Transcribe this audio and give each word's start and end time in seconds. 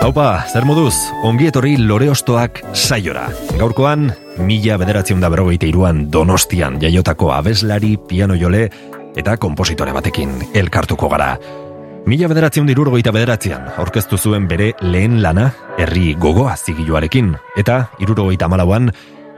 Haupa, 0.00 0.46
zer 0.48 0.64
moduz, 0.64 0.94
ongi 1.28 1.50
etorri 1.50 1.74
lore 1.76 2.06
ostoak 2.08 2.62
saiora. 2.72 3.26
Gaurkoan, 3.60 4.06
mila 4.40 4.78
bederatzen 4.80 5.20
da 5.20 5.28
berrogeite 5.28 5.68
iruan 5.68 6.06
donostian 6.10 6.78
jaiotako 6.80 7.28
abeslari, 7.36 7.98
piano 8.08 8.38
jole 8.40 8.62
eta 9.20 9.36
kompositore 9.36 9.92
batekin 9.92 10.32
elkartuko 10.56 11.10
gara. 11.12 11.34
Mila 12.08 12.30
bederatzen 12.32 12.64
dirurgoita 12.70 13.12
bederatzean, 13.12 13.68
aurkeztu 13.76 14.16
zuen 14.16 14.48
bere 14.48 14.72
lehen 14.80 15.20
lana, 15.20 15.50
herri 15.76 16.14
gogoa 16.16 16.56
zigiluarekin, 16.56 17.34
eta 17.60 17.82
irurgoita 18.00 18.48
malauan, 18.48 18.88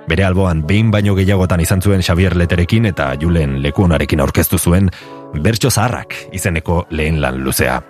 bere 0.06 0.24
alboan 0.30 0.62
behin 0.66 0.92
baino 0.94 1.16
gehiagotan 1.18 1.60
izan 1.60 1.82
zuen 1.82 2.06
Xavier 2.06 2.38
Leterekin 2.38 2.86
eta 2.86 3.16
Julen 3.18 3.58
Lekuonarekin 3.66 4.22
aurkeztu 4.22 4.62
zuen, 4.62 4.94
bertso 5.42 5.74
zaharrak 5.74 6.14
izeneko 6.30 6.84
lehen 6.90 7.18
lan 7.20 7.42
luzea. 7.42 7.80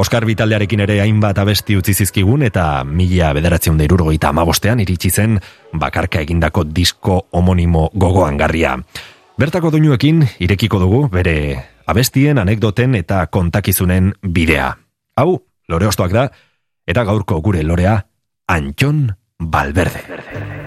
Oskar 0.00 0.24
Vitaldearekin 0.24 0.80
ere 0.80 0.94
hainbat 1.02 1.38
abesti 1.42 1.74
utzi 1.76 1.92
zizkigun 1.92 2.40
eta 2.46 2.84
mila 2.88 3.34
bederatzen 3.36 3.76
da 3.76 3.84
irurgoita 3.84 4.30
amabostean 4.30 4.80
iritsi 4.80 5.10
zen 5.10 5.34
bakarka 5.82 6.22
egindako 6.24 6.64
disko 6.64 7.18
homonimo 7.36 7.90
gogoan 7.92 8.38
garria. 8.40 8.78
Bertako 9.36 9.74
duinuekin 9.74 10.22
irekiko 10.40 10.80
dugu 10.80 11.02
bere 11.12 11.34
abestien, 11.86 12.40
anekdoten 12.40 12.96
eta 12.96 13.26
kontakizunen 13.26 14.14
bidea. 14.24 14.70
Hau, 15.20 15.42
lore 15.68 15.92
da, 16.12 16.30
eta 16.86 17.04
gaurko 17.04 17.42
gure 17.42 17.62
lorea, 17.62 18.00
Antxon 18.48 19.10
Balberde. 19.38 20.59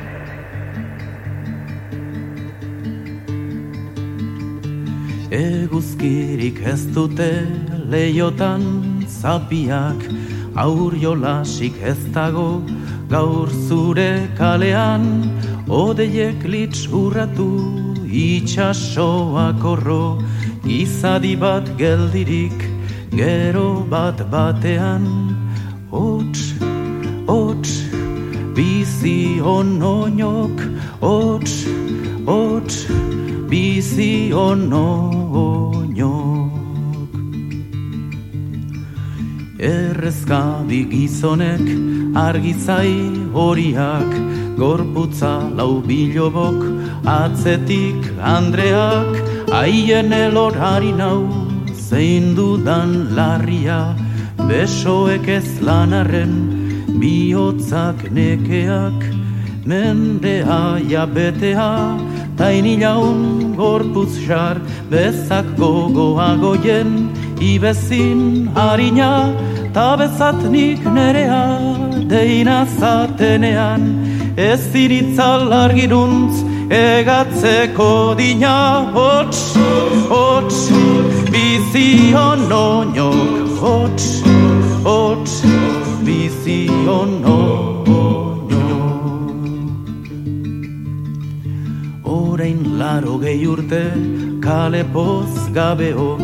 Eguzkirik 5.33 6.59
ez 6.61 6.83
dute 6.93 7.31
leiotan 7.89 8.61
zapiak, 9.09 10.03
aur 10.53 10.93
jolasik 10.93 11.79
ez 11.81 11.97
dago 12.13 12.61
gaur 13.09 13.49
zure 13.49 14.29
kalean, 14.37 15.07
odeiek 15.65 16.45
litz 16.45 16.85
urratu 16.85 17.49
itxasoak 18.05 19.65
orro, 19.65 20.21
izadi 20.69 21.33
bat 21.33 21.65
geldirik 21.81 22.69
gero 23.17 23.81
bat 23.89 24.21
batean. 24.29 25.09
Hots 25.89 26.53
hots 27.25 27.73
bizi 28.53 29.41
onoinok 29.41 30.61
hots 31.01 31.65
hots 32.29 32.85
bizi 33.53 34.33
onoinok 34.33 35.03
errezkadi 39.59 40.81
gizonek 40.93 41.65
argizai 42.27 42.97
horiak 43.37 44.11
gorputza 44.57 45.35
lau 45.57 45.73
bilobok 45.89 46.59
atzetik 47.19 48.01
andreak 48.35 49.13
Aien 49.53 50.11
elorari 50.11 50.91
nau, 50.97 51.29
zein 51.77 52.33
dudan 52.33 53.13
larria, 53.15 53.93
besoek 54.49 55.27
ez 55.29 55.61
lanarren, 55.61 56.33
bihotzak 56.97 58.01
nekeak, 58.17 59.05
mendea 59.69 60.81
jabetea, 60.89 61.69
taini 62.37 62.79
jaun 62.79 63.55
gorpuz 63.55 64.13
jar, 64.27 64.57
bezak 64.91 65.45
gogoa 65.57 66.29
goien, 66.43 66.91
ibezin 67.39 68.21
harina, 68.55 69.11
ta 69.73 69.95
bezatnik 69.99 70.81
nerea, 70.97 71.43
deina 72.09 72.59
zatenean, 72.79 73.83
ez 74.37 74.63
iritzal 74.83 75.51
argiruntz, 75.63 76.35
egatzeko 76.69 78.15
dina 78.17 78.57
hots, 78.95 79.41
hots, 80.09 80.59
bizi 81.33 82.13
onoinok 82.13 83.59
hots, 83.61 84.07
hots, 84.87 85.35
bizi 86.05 86.59
onoinok 86.87 87.72
Horein 92.43 92.77
laro 92.77 93.13
gehi 93.19 93.45
urte 93.47 93.83
kale 94.43 94.81
poz 94.93 95.33
gabeok 95.55 96.23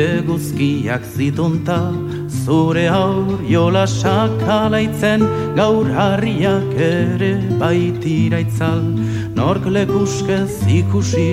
eguzkiak 0.00 1.02
zitunta 1.14 1.78
zure 2.44 2.84
aur 2.98 3.40
jola 3.52 3.82
sakalaitzen 3.94 5.24
gaur 5.56 5.90
harriak 5.96 6.78
ere 6.90 7.32
baitira 7.62 8.38
itzal 8.46 8.84
nork 9.40 9.66
lekuskez 9.78 10.62
ikusi 10.78 11.26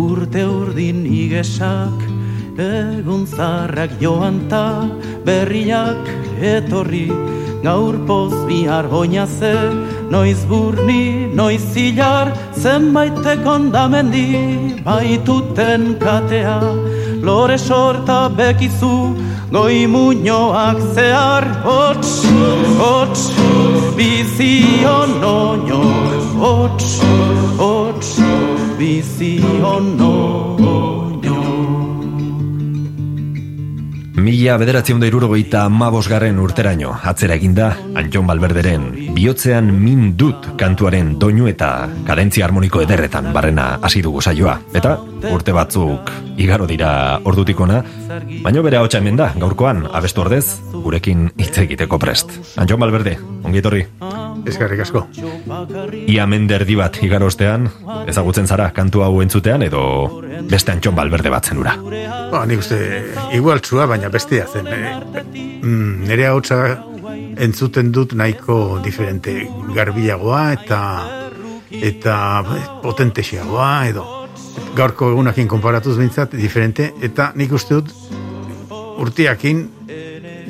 urte 0.00 0.42
urdin 0.56 1.06
igesak 1.20 2.02
egun 2.66 3.24
zarrak 3.36 3.94
joan 4.02 4.48
ta 4.50 4.64
berriak 5.30 6.10
etorri 6.56 7.06
gaur 7.62 8.02
poz 8.10 8.34
bihar 8.50 8.90
hoina 8.96 9.30
ze 9.38 9.54
noiz 10.10 10.44
burni, 10.50 11.30
noiz 11.34 11.62
zilar 11.72 12.28
zenbaitek 12.62 13.46
ondamendi 13.46 14.28
baituten 14.86 15.98
katea 16.04 16.60
lore 17.22 17.58
sorta 17.58 18.20
bekizu 18.38 18.94
goi 19.52 19.86
muñoak 19.86 20.78
zehar. 20.94 21.44
Hots, 21.64 22.12
hots, 22.82 23.22
bizi 23.96 24.54
onoño 24.98 25.82
hots, 26.42 27.00
hots, 27.58 28.10
bizi 28.78 29.32
onoño 29.74 30.99
Mila 34.20 34.58
bederatzen 34.60 34.98
da 35.00 35.08
irurogeita 35.08 35.62
mabosgarren 35.72 36.36
urteraino, 36.42 36.90
atzera 37.08 37.38
eginda, 37.38 37.70
Antxon 37.96 38.26
Balberderen, 38.28 38.84
bihotzean 39.16 39.70
min 39.72 40.10
dut 40.20 40.50
kantuaren 40.60 41.14
doinu 41.22 41.48
eta 41.48 41.70
kadentzia 42.08 42.44
harmoniko 42.44 42.82
ederretan 42.84 43.30
barrena 43.32 43.70
hasi 43.80 44.02
dugu 44.04 44.20
saioa. 44.20 44.58
Eta 44.76 44.98
urte 45.32 45.56
batzuk 45.56 46.12
igaro 46.36 46.68
dira 46.68 46.92
ordutikona, 47.24 47.80
baino 48.44 48.64
bere 48.66 48.80
hau 48.80 48.88
hemen 48.92 49.16
da, 49.16 49.32
gaurkoan, 49.40 49.86
abestu 49.88 50.26
ordez, 50.26 50.44
gurekin 50.74 51.30
hitz 51.38 51.56
egiteko 51.64 51.98
prest. 51.98 52.36
Antxon 52.60 52.84
Balberde, 52.84 53.16
ongi 53.44 53.64
etorri. 53.64 53.86
Eskerrik 54.46 54.80
asko. 54.84 55.04
Ia 56.08 56.26
menderdi 56.30 56.76
bat 56.78 56.98
igarostean, 57.04 57.68
ezagutzen 58.10 58.48
zara 58.48 58.70
kantu 58.76 59.04
hau 59.04 59.12
entzutean 59.24 59.64
edo 59.66 59.82
beste 60.50 60.72
antxon 60.72 60.96
balberde 60.96 61.32
bat 61.32 61.50
zenura. 61.50 61.76
Ba, 62.30 62.44
nik 62.48 62.62
uste, 62.62 62.78
igualtzua, 63.36 63.86
baina 63.90 64.10
bestea 64.12 64.46
zen. 64.46 64.68
E, 64.70 64.80
mm, 65.62 66.06
nere 66.08 66.28
hau 66.30 66.40
entzuten 67.40 67.92
dut 67.92 68.14
nahiko 68.18 68.80
diferente 68.84 69.34
garbiagoa 69.74 70.42
eta 70.58 70.80
eta 71.70 72.14
potentesiagoa 72.82 73.70
edo 73.88 74.04
gaurko 74.76 75.12
egunakin 75.14 75.48
konparatuz 75.48 75.96
bintzat 75.98 76.34
diferente 76.36 76.90
eta 77.06 77.30
nik 77.38 77.52
uste 77.56 77.78
dut 77.78 77.94
urtiakin 79.00 79.64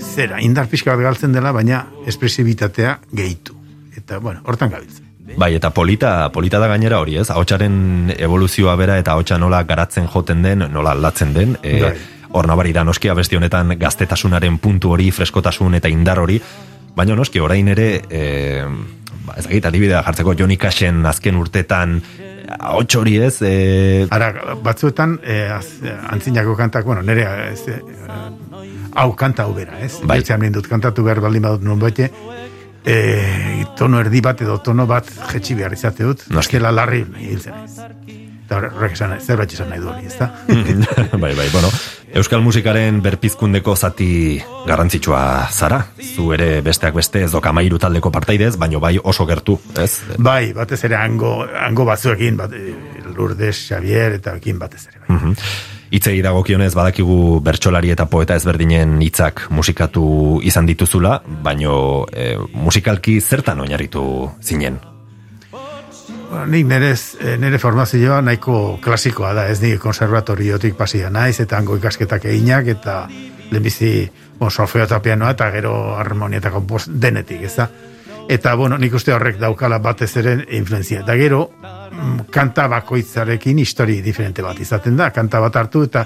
zera, 0.01 0.41
indar 0.41 0.67
pixka 0.67 0.97
bat 0.97 1.05
galtzen 1.05 1.33
dela, 1.37 1.53
baina 1.53 1.85
espresibitatea 2.09 2.99
gehitu 3.13 3.60
eta 3.97 4.19
bueno, 4.19 4.43
hortan 4.45 4.71
gabiltzen. 4.71 5.07
Bai, 5.39 5.55
eta 5.55 5.71
polita, 5.71 6.31
polita 6.33 6.59
da 6.59 6.67
gainera 6.67 6.99
hori, 6.99 7.17
ez? 7.21 7.29
Ahotsaren 7.31 8.15
evoluzioa 8.17 8.75
bera 8.81 8.97
eta 8.99 9.13
ahotsa 9.15 9.39
nola 9.39 9.63
garatzen 9.69 10.09
joten 10.11 10.43
den, 10.43 10.65
nola 10.73 10.95
aldatzen 10.97 11.35
den. 11.37 11.57
E, 11.63 11.77
bai. 11.83 11.93
Hor 12.31 12.47
nabari 12.47 12.73
da 12.75 12.83
noski 12.87 13.11
abesti 13.11 13.37
honetan 13.39 13.75
gaztetasunaren 13.79 14.59
puntu 14.63 14.95
hori, 14.95 15.11
freskotasun 15.15 15.77
eta 15.79 15.91
indar 15.91 16.19
hori. 16.23 16.41
Baina 16.97 17.15
noski 17.19 17.43
orain 17.43 17.69
ere, 17.71 17.89
e, 18.11 18.65
ba, 19.27 19.37
ez 19.39 19.47
adibidea 19.47 20.03
jartzeko 20.07 20.35
Johnny 20.39 20.59
Cashen 20.59 21.05
azken 21.07 21.39
urtetan 21.39 22.01
ahots 22.59 22.97
hori 22.97 23.17
ez. 23.23 23.37
E... 23.43 24.07
Ara, 24.11 24.57
batzuetan, 24.65 25.19
e, 25.23 25.43
az, 25.55 25.69
antzinako 26.11 26.57
kantak, 26.59 26.85
bueno, 26.85 27.03
nere 27.07 27.27
ez, 27.53 27.63
e, 27.69 27.81
hau 28.95 29.13
kanta 29.17 29.47
hau 29.47 29.55
bera, 29.55 29.79
ez? 29.79 29.99
Bai. 30.01 30.19
Beltzean 30.19 30.51
dut 30.55 30.69
kantatu 30.71 31.05
behar 31.07 31.23
baldin 31.23 31.47
badut 31.47 31.67
nun 31.67 31.79
baite, 31.83 32.11
e, 32.85 33.65
tono 33.79 34.01
erdi 34.01 34.21
bat 34.25 34.41
edo 34.43 34.59
tono 34.65 34.87
bat 34.87 35.09
jetxi 35.33 35.57
behar 35.59 35.77
izate 35.77 36.07
dut, 36.07 36.27
eskela 36.41 36.73
larri 36.75 37.05
hiltzen. 37.21 37.67
Eta 38.51 38.59
horrek 38.67 38.97
esan, 38.97 39.15
zerbait 39.23 39.53
esan 39.55 39.69
nahi 39.71 39.79
du 39.79 39.89
hori, 39.93 40.09
ez 40.11 40.17
da? 40.19 40.33
bai, 41.23 41.35
bai, 41.39 41.47
bueno, 41.53 41.71
Euskal 42.19 42.41
musikaren 42.43 42.97
berpizkundeko 43.05 43.77
zati 43.77 44.41
garrantzitsua 44.67 45.21
zara. 45.55 45.79
Zu 46.03 46.33
ere 46.35 46.49
besteak 46.67 46.97
beste 46.97 47.23
ez 47.23 47.31
doka 47.31 47.53
mairu 47.55 47.79
taldeko 47.79 48.11
partaidez, 48.11 48.57
baino 48.59 48.81
bai 48.83 48.97
oso 48.99 49.27
gertu, 49.29 49.61
ez? 49.79 49.93
bai, 50.19 50.53
batez 50.57 50.83
ere 50.89 50.99
hango, 50.99 51.37
hango 51.47 51.87
batzuekin, 51.87 52.41
bat, 52.41 52.53
e, 52.53 52.75
Lourdes, 53.15 53.55
Xavier, 53.69 54.19
eta 54.19 54.35
ekin 54.41 54.59
batez 54.59 54.89
ere. 54.89 55.05
Bai. 55.07 55.17
Mhm. 55.17 55.37
Hitzei 55.91 56.21
dagokionez 56.23 56.71
badakigu 56.79 57.41
bertsolari 57.43 57.91
eta 57.91 58.07
poeta 58.07 58.37
ezberdinen 58.39 59.01
hitzak 59.03 59.49
musikatu 59.51 60.39
izan 60.47 60.69
dituzula, 60.69 61.17
baino 61.43 62.07
e, 62.15 62.37
musikalki 62.55 63.19
zertan 63.21 63.65
oinarritu 63.65 64.05
zinen. 64.39 64.79
Bueno, 66.31 66.47
nik 66.47 66.67
nerez, 66.71 67.17
eh, 67.19 67.35
nire 67.43 67.59
formazioa 67.59 68.21
nahiko 68.23 68.79
klasikoa 68.83 69.33
da, 69.35 69.49
ez 69.51 69.59
ni 69.65 69.73
konservatoriotik 69.83 70.77
pasia 70.79 71.11
naiz, 71.11 71.41
eta 71.43 71.59
hango 71.59 71.75
ikasketak 71.81 72.29
eginak, 72.31 72.71
eta 72.71 73.09
lehenbizi, 73.51 74.07
bon, 74.39 74.51
solfeo 74.51 74.87
eta 74.87 75.01
pianoa, 75.03 75.33
eta 75.35 75.51
gero 75.51 75.97
harmonia 75.99 76.39
eta 76.39 76.53
denetik, 76.87 77.43
ez 77.51 77.57
da? 77.57 77.67
Eta, 78.31 78.55
bueno, 78.55 78.77
nik 78.79 78.95
uste 78.95 79.11
horrek 79.11 79.41
daukala 79.43 79.81
batez 79.83 80.13
ere 80.21 80.37
influenzia. 80.55 81.01
Eta 81.03 81.17
gero, 81.19 81.41
mm, 81.61 82.29
kanta 82.31 82.69
bakoitzarekin 82.71 83.59
histori 83.59 83.99
diferente 84.05 84.43
bat 84.47 84.61
izaten 84.63 84.97
da, 84.97 85.09
kanta 85.11 85.41
bat 85.43 85.57
hartu, 85.57 85.83
eta 85.89 86.05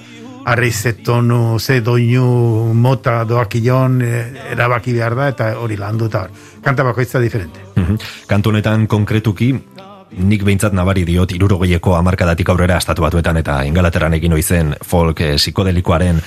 arri 0.48 0.70
ze 0.72 0.94
tonu, 1.04 1.58
ze 1.60 1.80
doinu, 1.84 2.72
mota, 2.72 3.24
doakilon, 3.28 4.00
e, 4.00 4.22
erabaki 4.52 4.94
behar 4.96 5.14
da, 5.14 5.28
eta 5.28 5.50
hori 5.60 5.76
landu, 5.76 6.08
eta 6.08 6.26
kanta 6.62 6.82
bakoitza 6.82 7.20
diferente. 7.20 7.60
Mhm. 7.76 7.98
Kantu 8.26 8.50
honetan 8.50 8.86
konkretuki, 8.86 9.52
nik 10.16 10.44
behintzat 10.44 10.72
nabari 10.72 11.04
diot 11.04 11.32
irurogeieko 11.32 11.96
amarkadatik 11.96 12.48
aurrera 12.48 12.78
estatu 12.78 13.02
batuetan 13.02 13.36
eta 13.36 13.64
ingalaterran 13.64 14.14
egin 14.14 14.32
oizen 14.32 14.74
folk 14.82 15.20
eh, 15.20 15.34
psikodelikoaren 15.36 16.20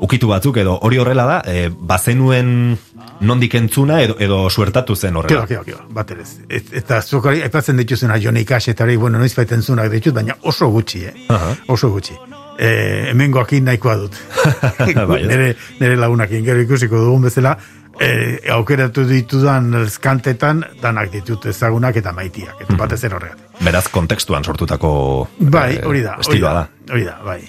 ukitu 0.00 0.28
batzuk 0.30 0.58
edo 0.62 0.78
hori 0.82 0.98
horrela 0.98 1.24
da, 1.26 1.38
e, 1.46 1.68
bazenuen 1.70 2.78
nondik 3.20 3.54
entzuna 3.58 4.00
edo, 4.02 4.16
edo 4.20 4.38
suertatu 4.50 4.96
zen 4.96 5.16
horrela. 5.16 5.46
Kio, 5.46 5.62
kio, 5.64 5.78
kio, 5.78 5.86
bat 5.94 6.10
ere 6.14 6.22
ez. 6.22 6.34
Et, 6.48 6.72
eta 6.82 7.00
zuk 7.02 7.26
hori, 7.30 7.42
aipatzen 7.46 7.78
dituzuna 7.80 8.18
Joni 8.22 8.44
Cash 8.44 8.72
eta 8.74 8.84
hori, 8.84 8.96
bueno, 8.96 9.18
noiz 9.18 9.34
baiten 9.36 9.62
zunak 9.62 9.90
ditut, 9.92 10.14
baina 10.14 10.36
oso 10.42 10.70
gutxi, 10.74 11.04
eh? 11.08 11.14
Aha. 11.34 11.54
Oso 11.74 11.90
gutxi. 11.94 12.16
E, 12.58 12.70
hemengoakin 13.10 13.68
nahikoa 13.70 13.96
dut. 14.00 14.16
Bai, 15.10 15.22
nere, 15.26 15.52
nere 15.80 15.98
lagunakin, 15.98 16.44
gero 16.46 16.62
ikusiko 16.64 17.04
dugun 17.04 17.28
bezala, 17.28 17.56
e, 18.00 18.10
aukeratu 18.54 19.04
ditudan 19.08 19.70
kantetan, 20.02 20.64
danak 20.82 21.12
ditut 21.12 21.46
ezagunak 21.50 21.98
eta 22.00 22.12
maitiak, 22.16 22.64
eta 22.64 22.78
batez 22.78 23.02
ere 23.04 23.18
horregatik. 23.18 23.46
Beraz, 23.64 23.86
kontekstuan 23.92 24.44
sortutako 24.44 24.90
Bai, 25.38 25.76
eh, 25.76 25.86
hori 25.86 26.02
da, 26.02 26.18
hori 26.24 26.42
da, 26.42 26.68
hori 26.90 27.06
da, 27.06 27.18
bai. 27.24 27.40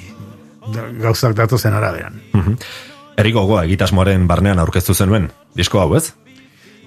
Gauzak 1.02 1.34
datozen 1.38 1.74
araberan. 1.74 2.20
Eri 2.36 2.56
gogoa 3.34 3.66
egitasmoaren 3.68 4.28
barnean 4.28 4.60
aurkeztu 4.60 4.96
zenuen, 4.96 5.30
disko 5.56 5.82
hau 5.82 5.96
ez? 5.98 6.14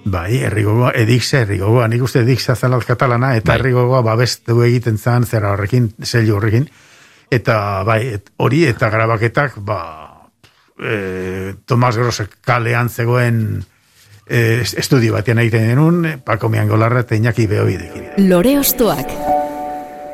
Bai, 0.04 0.40
herrigogoa, 0.42 0.90
edixe 0.98 1.44
herrigogoa, 1.44 1.86
nik 1.88 2.02
uste 2.02 2.22
edixe 2.24 2.56
zela 2.56 2.80
katalana, 2.82 3.36
eta 3.36 3.52
Bai. 3.52 3.58
herrigogoa 3.58 4.00
babestu 4.02 4.62
egiten 4.66 4.98
zan, 4.98 5.26
zera 5.26 5.52
horrekin, 5.52 5.92
zelio 6.02 6.36
horrekin, 6.36 6.66
eta 7.30 7.82
bai, 7.86 8.00
et, 8.16 8.32
hori 8.36 8.64
eta 8.66 8.90
grabaketak, 8.90 9.60
ba, 9.62 9.78
e, 10.80 11.54
Tomas 11.66 11.96
Grosek 11.96 12.40
kalean 12.40 12.90
zegoen 12.90 13.62
e, 14.26 14.62
estudio 14.62 15.14
batean 15.14 15.38
egiten 15.38 15.68
denun, 15.70 16.02
Paco 16.24 16.48
Miangolarra 16.48 17.06
eta 17.06 17.14
Iñaki 17.14 17.46
Beobidekin. 17.46 18.10
Lore 18.28 18.58
Ostoak. 18.58 19.41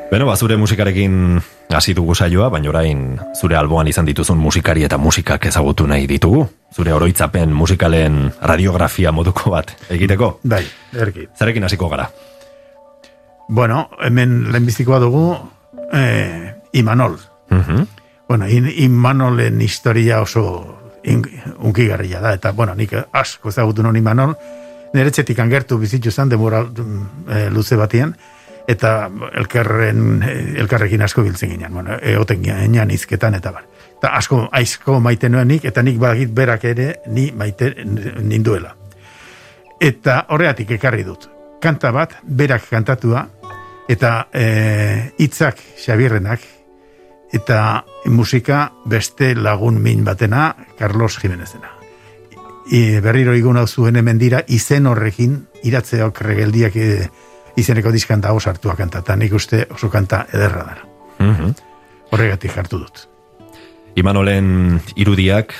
Beno, 0.09 0.25
ba, 0.25 0.35
zure 0.35 0.57
musikarekin 0.57 1.37
hasi 1.69 1.93
dugu 1.93 2.15
saioa, 2.17 2.47
baina 2.49 2.71
orain 2.71 3.19
zure 3.37 3.55
alboan 3.55 3.87
izan 3.87 4.07
dituzun 4.07 4.39
musikari 4.41 4.81
eta 4.87 4.97
musikak 4.97 5.45
ezagutu 5.45 5.85
nahi 5.87 6.07
ditugu. 6.09 6.47
Zure 6.73 6.93
oroitzapen 6.93 7.53
musikalen 7.53 8.31
radiografia 8.41 9.11
moduko 9.13 9.53
bat 9.53 9.75
egiteko. 9.93 10.39
Bai, 10.49 10.63
erki. 10.97 11.27
Zarekin 11.37 11.63
hasiko 11.63 11.89
gara. 11.89 12.07
Bueno, 13.49 13.89
hemen 14.01 14.51
lehenbizikoa 14.51 14.99
dugu, 14.99 15.23
e, 15.93 16.55
Imanol. 16.73 17.19
Mhm. 17.49 17.85
Bueno, 18.27 18.47
in, 18.47 18.71
Imanolen 18.77 19.61
historia 19.61 20.21
oso 20.21 20.75
in, 21.03 21.21
unkigarria 21.59 22.19
da, 22.21 22.33
eta, 22.33 22.51
bueno, 22.51 22.73
nik 22.75 22.93
asko 23.11 23.49
ezagutu 23.49 23.85
non 23.85 23.97
Imanol, 23.97 24.35
nire 24.93 25.11
txetik 25.11 25.39
angertu 25.39 25.77
bizitu 25.77 26.11
zen, 26.11 26.29
demora 26.29 26.63
mm, 26.63 27.29
e, 27.29 27.49
luze 27.53 27.77
batian, 27.77 28.15
eta 28.69 29.09
elkarren, 29.33 30.21
e, 30.21 30.35
elkarrekin 30.61 31.01
asko 31.01 31.23
biltzen 31.25 31.49
ginen, 31.55 31.73
bueno, 31.73 31.97
egoten 32.01 32.43
ginen 32.45 32.91
izketan, 32.93 33.35
eta 33.39 33.53
bar. 33.55 33.65
Eta 33.97 34.13
asko, 34.15 34.43
aizko 34.55 34.99
maite 35.03 35.29
nuen 35.29 35.49
nik, 35.49 35.65
eta 35.65 35.83
nik 35.83 35.97
badakit 35.99 36.29
berak 36.35 36.67
ere, 36.69 36.87
ni 37.07 37.31
maite 37.35 37.73
ninduela. 37.83 38.75
Eta 39.79 40.21
horreatik 40.29 40.71
ekarri 40.77 41.03
dut. 41.07 41.27
Kanta 41.59 41.91
bat, 41.91 42.15
berak 42.23 42.69
kantatua, 42.69 43.25
eta 43.89 44.13
e, 44.31 44.45
hitzak 45.17 45.59
Xabierrenak, 45.81 46.45
eta 47.33 47.83
musika 48.05 48.69
beste 48.85 49.33
lagun 49.35 49.81
min 49.81 50.05
batena, 50.05 50.53
Carlos 50.77 51.17
Jimenezena. 51.19 51.73
I, 52.69 52.99
berriro 53.01 53.33
igun 53.33 53.57
hau 53.57 53.65
zuen 53.65 53.97
hemen 53.97 54.21
dira, 54.21 54.43
izen 54.47 54.85
horrekin, 54.85 55.39
iratzeok 55.65 56.21
regeldiak 56.21 56.77
e, 56.77 57.09
izeneko 57.59 57.91
diskan 57.91 58.21
dago 58.21 58.39
sartua 58.39 58.75
kanta, 58.75 59.03
eta 59.05 59.15
nik 59.15 59.33
uste 59.33 59.65
oso 59.69 59.89
kanta 59.89 60.25
ederra 60.33 60.65
dara. 60.65 60.85
Mhm. 61.19 61.55
Horregatik 62.11 62.57
hartu 62.57 62.79
dut. 62.79 63.05
Imanolen 63.95 64.79
irudiak, 64.95 65.53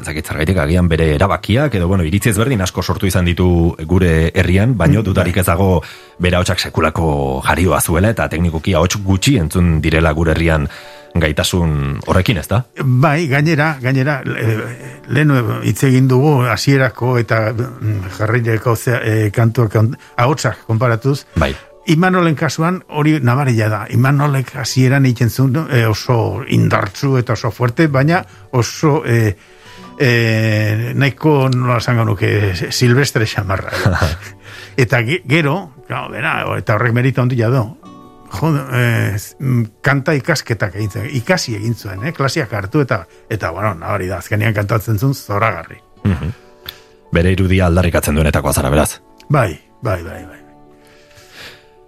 ezakit 0.00 0.26
zergaitik 0.26 0.58
agian 0.58 0.88
bere 0.90 1.06
erabakiak, 1.14 1.74
edo 1.78 1.88
bueno, 1.88 2.04
iritzi 2.06 2.32
ezberdin 2.32 2.62
asko 2.64 2.82
sortu 2.82 3.06
izan 3.06 3.28
ditu 3.28 3.76
gure 3.86 4.30
herrian, 4.34 4.74
baino 4.76 5.02
dudarik 5.06 5.36
ez 5.40 5.46
dago 5.46 5.82
bere 6.18 6.40
hotxak 6.40 6.58
sekulako 6.58 7.40
jarioa 7.46 7.80
zuela, 7.80 8.10
eta 8.10 8.28
teknikoki 8.32 8.74
ahots 8.74 8.98
gutxi 9.04 9.36
entzun 9.38 9.78
direla 9.84 10.12
gure 10.16 10.34
herrian 10.34 10.66
gaitasun 11.14 11.98
horrekin, 12.06 12.38
ez 12.38 12.46
da? 12.48 12.64
Bai, 12.84 13.26
gainera, 13.28 13.76
gainera, 13.82 14.20
le- 14.24 15.00
lehen 15.08 15.32
hitz 15.66 15.82
egin 15.84 16.06
dugu 16.08 16.42
hasierako 16.46 17.16
eta 17.18 17.52
mm, 17.52 18.12
jarraileko 18.18 18.76
zea- 18.76 19.00
e, 19.04 19.30
kantuak 19.34 19.72
kon- 19.72 19.96
ahotsak 20.16 20.64
konparatuz, 20.66 21.24
Bai. 21.36 21.54
Imanolen 21.90 22.34
kasuan 22.36 22.82
hori 22.92 23.16
nabarila 23.24 23.66
da. 23.72 23.78
Imanolek 23.90 24.52
hasieran 24.60 25.06
egiten 25.08 25.30
zuen 25.30 25.56
e, 25.72 25.86
oso 25.88 26.44
indartzu 26.46 27.16
eta 27.18 27.32
oso 27.32 27.50
fuerte, 27.50 27.88
baina 27.88 28.20
oso 28.52 29.00
e, 29.04 29.34
e, 29.98 30.92
nahiko 30.94 31.48
nola 31.48 31.78
esango 31.80 32.04
nuke 32.04 32.54
silvestre 32.70 33.26
xamarra. 33.26 33.72
eta 34.76 35.00
ge- 35.02 35.22
gero, 35.26 35.72
claro, 35.88 36.12
bera, 36.12 36.34
eta 36.60 36.76
horrek 36.76 36.92
merita 36.94 37.22
handia 37.24 37.48
do. 37.50 37.64
Jo, 38.30 38.50
eh, 38.56 39.16
mm, 39.38 39.64
kanta 39.82 40.14
ikasketak 40.14 40.76
egin 40.78 41.08
ikasi 41.18 41.56
egin 41.58 41.74
zuen, 41.74 42.04
eh? 42.06 42.12
klasiak 42.14 42.52
hartu 42.52 42.84
eta, 42.84 43.04
eta 43.28 43.50
bueno, 43.50 43.74
nabari 43.74 44.06
da, 44.06 44.20
azkenean 44.22 44.54
kantatzen 44.54 44.98
zuen 44.98 45.14
zoragarri. 45.14 45.80
Bere 47.12 47.32
irudia 47.32 47.66
aldarrikatzen 47.66 48.14
duenetako 48.14 48.52
azara, 48.52 48.70
beraz. 48.70 49.00
Bai, 49.28 49.58
bai, 49.82 50.02
bai, 50.04 50.22
bai. 50.26 50.38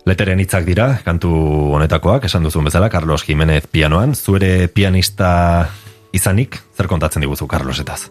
Leteren 0.03 0.41
hitzak 0.43 0.67
dira, 0.67 0.89
kantu 1.05 1.31
honetakoak, 1.77 2.27
esan 2.27 2.43
duzun 2.43 2.67
bezala, 2.67 2.91
Carlos 2.91 3.23
Jimenez 3.23 3.69
pianoan, 3.71 4.17
zuere 4.19 4.67
pianista 4.67 5.69
izanik, 6.11 6.59
zer 6.75 6.91
kontatzen 6.91 7.23
diguzu 7.23 7.47
Carlosetaz? 7.47 8.11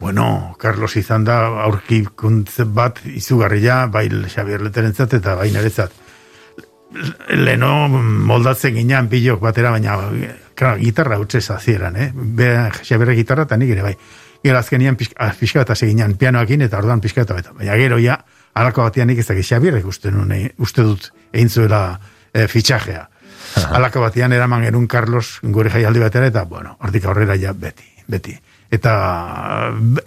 Bueno, 0.00 0.54
Carlos 0.60 0.96
izan 1.00 1.24
da 1.24 1.38
aurkikuntze 1.64 2.66
bat 2.68 3.00
izugarria, 3.08 3.86
bai 3.86 4.10
Xavier 4.10 4.60
Leterentzat 4.66 5.16
eta 5.16 5.36
bai 5.38 5.48
niretzat. 5.54 6.03
Leno 7.34 7.88
moldatzen 7.88 8.74
ginean 8.76 9.08
pilok 9.10 9.40
batera, 9.42 9.70
baina 9.74 9.96
claro, 10.54 10.78
gitarra 10.78 11.18
utxe 11.18 11.40
zazieran, 11.40 11.96
eh? 11.96 12.10
Be, 12.14 12.50
Xavier 12.82 13.14
gitarra 13.18 13.48
eta 13.48 13.58
nik 13.58 13.72
ere 13.74 13.82
bai. 13.82 13.94
Gero 14.44 14.58
azkenian 14.58 14.96
pixka, 15.00 15.30
pixka 15.40 15.62
bat 15.62 15.72
hasi 15.74 15.88
ginean 15.88 16.14
pianoakin 16.20 16.66
eta 16.66 16.78
ordan 16.78 17.00
pixka 17.00 17.24
eta. 17.24 17.52
Baina 17.56 17.76
gero 17.80 17.98
ja, 17.98 18.18
alako 18.54 18.84
batean 18.86 19.08
nik 19.08 19.18
ez 19.18 19.26
dakit 19.26 19.46
Xavierrek 19.48 19.86
uste, 19.86 20.12
nuen, 20.12 20.32
eh, 20.32 20.52
uste 20.58 20.84
dut 20.84 21.10
egin 21.32 21.50
zuela 21.50 21.98
eh, 22.32 22.46
fitxajea. 22.48 23.08
Alako 23.74 24.00
batean 24.04 24.32
eraman 24.32 24.62
gerun 24.66 24.86
Carlos 24.86 25.40
gure 25.42 25.70
jaialdi 25.70 26.00
batera 26.02 26.26
eta, 26.30 26.44
bueno, 26.44 26.76
hortik 26.80 27.04
aurrera 27.06 27.36
ja 27.40 27.52
beti, 27.52 27.86
beti. 28.06 28.36
Eta 28.70 29.70
be- 29.74 30.04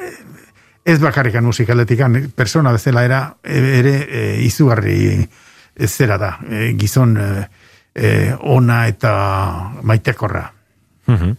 ez 0.87 0.99
bakarrikan 1.03 1.43
musikaletikan, 1.43 2.31
persona 2.35 2.71
bezala 2.71 3.03
era, 3.03 3.21
ere 3.43 3.95
e, 4.07 4.21
izugarri 4.47 5.27
zera 5.85 6.17
da, 6.17 6.39
e, 6.49 6.73
gizon 6.77 7.17
e, 7.17 7.49
e, 7.93 8.33
ona 8.41 8.87
eta 8.87 9.71
maitekorra. 9.83 10.51
Mhm. 11.07 11.37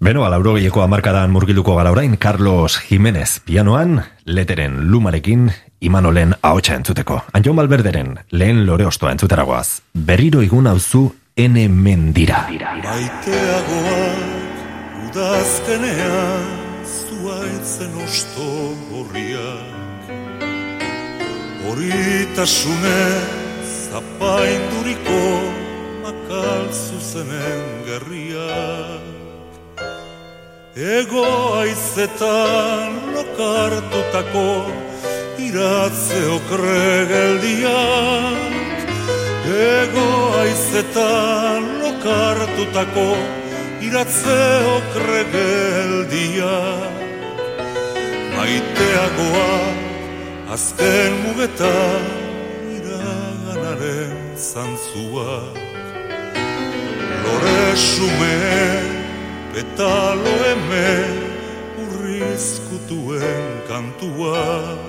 Beno, 0.00 0.24
alauro 0.24 0.54
gehieko 0.56 0.80
amarkadan 0.80 1.28
murgiluko 1.28 1.74
gara 1.76 1.90
orain, 1.92 2.16
Carlos 2.16 2.78
Jimenez 2.86 3.40
pianoan, 3.44 4.00
leteren 4.24 4.88
lumarekin, 4.88 5.50
imanolen 5.80 6.32
ahotsa 6.40 6.74
entzuteko. 6.78 7.18
Anjon 7.36 7.56
Balberderen, 7.56 8.18
lehen 8.30 8.64
lore 8.64 8.86
ostoa 8.88 9.12
entzuteragoaz. 9.12 9.82
Berriro 9.92 10.40
igun 10.40 10.66
hauzu 10.72 11.14
ene 11.36 11.68
mendira. 11.68 12.46
Maiteagoak 12.48 14.24
udazkenean 15.10 16.48
zuaitzen 16.88 18.02
osto 18.06 18.48
horriak 18.94 19.89
Horitasunez 21.70 23.26
zapainduriko 23.92 25.22
makal 26.02 26.66
zuzenen 26.74 27.62
gerriak 27.86 29.06
Ego 30.74 31.26
aizetan 31.60 32.96
lokartutako 33.14 34.46
iratze 35.46 36.20
okre 36.38 37.06
geldiak. 37.10 38.54
Ego 39.66 40.08
aizetan 40.40 41.68
lokartutako 41.84 43.06
iratze 43.86 44.40
okre 44.74 45.22
geldiak. 45.36 46.98
Maiteagoa 48.34 49.89
azken 50.50 51.12
mugetan 51.22 52.04
iraganaren 52.76 54.14
zantzuak 54.52 55.56
Lore 57.24 57.76
sumeen 57.76 58.86
petalo 59.52 60.34
hemen 60.44 61.14
urrizkutuen 61.82 63.46
kantuak. 63.68 64.82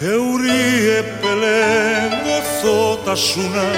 Euri 0.00 0.64
epelen 1.00 2.10
gozotasuna 2.24 3.68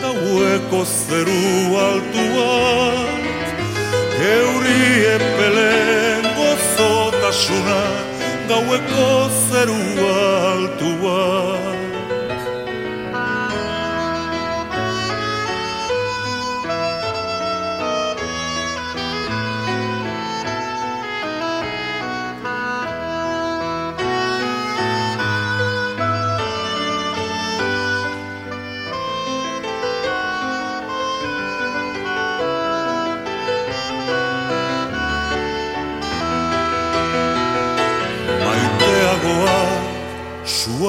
gaueko 0.00 0.80
zeru 0.84 1.44
altuak. 1.88 3.22
Euri 4.34 4.82
epelen 5.16 6.22
gozotasuna 6.38 7.80
gaueko 8.48 9.08
zeru 9.50 9.80
altuak 10.12 11.77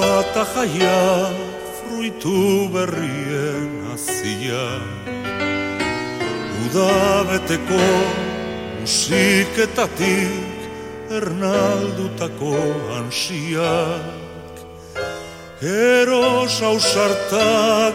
sua 0.00 0.20
eta 0.20 0.44
jaia 0.54 1.28
fruitu 1.76 2.68
berrien 2.72 3.92
azia 3.92 4.66
Uda 6.64 7.24
beteko 7.28 7.84
musiketatik 8.80 10.58
ernaldutako 11.18 12.56
ansiak. 12.96 14.54
Eros 15.60 16.54
hausarta 16.62 17.46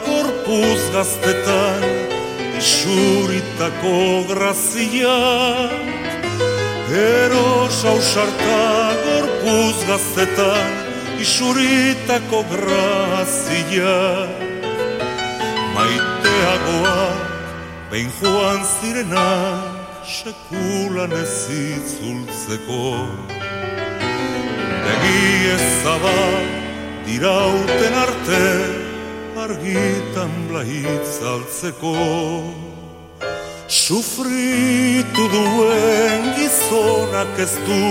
gorpuz 0.06 0.82
gaztetan 0.94 1.84
isuritako 2.60 3.98
graziak. 4.30 5.74
Eros 6.92 7.78
hausarta 7.86 8.66
gorpuz 9.06 9.78
gaztetan 9.88 10.85
Isuritako 11.20 12.44
grazia 12.52 13.96
Maiteagoak 15.76 17.22
behin 17.92 18.12
joan 18.20 18.62
zirena 18.76 19.30
Sekulan 20.04 21.16
ez 21.16 21.48
itzultzeko 21.56 22.84
Begi 24.84 25.24
ezabak 25.56 26.52
dirauten 27.08 27.96
arte 28.04 28.44
Argitan 29.46 30.36
blaitzaltzeko 30.50 31.96
Sufritu 33.68 35.26
duen 35.34 36.30
gizonak 36.38 37.40
ez 37.42 37.54
du 37.66 37.82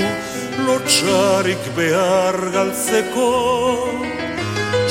lotxarik 0.63 1.65
behar 1.77 2.39
galtzeko 2.55 3.31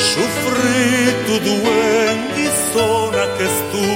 Sufritu 0.09 1.39
duen 1.47 2.23
gizonak 2.37 3.43
ez 3.47 3.57
du 3.73 3.87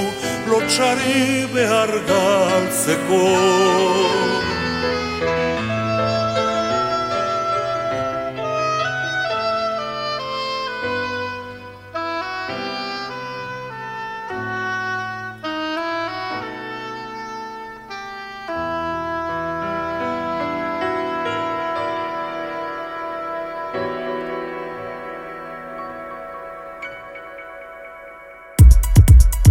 lotxari 0.50 1.46
behar 1.54 1.92
galtzeko 2.12 3.24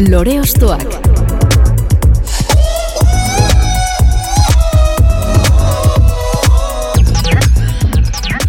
Lore 0.08 0.40
Ostoak 0.40 0.88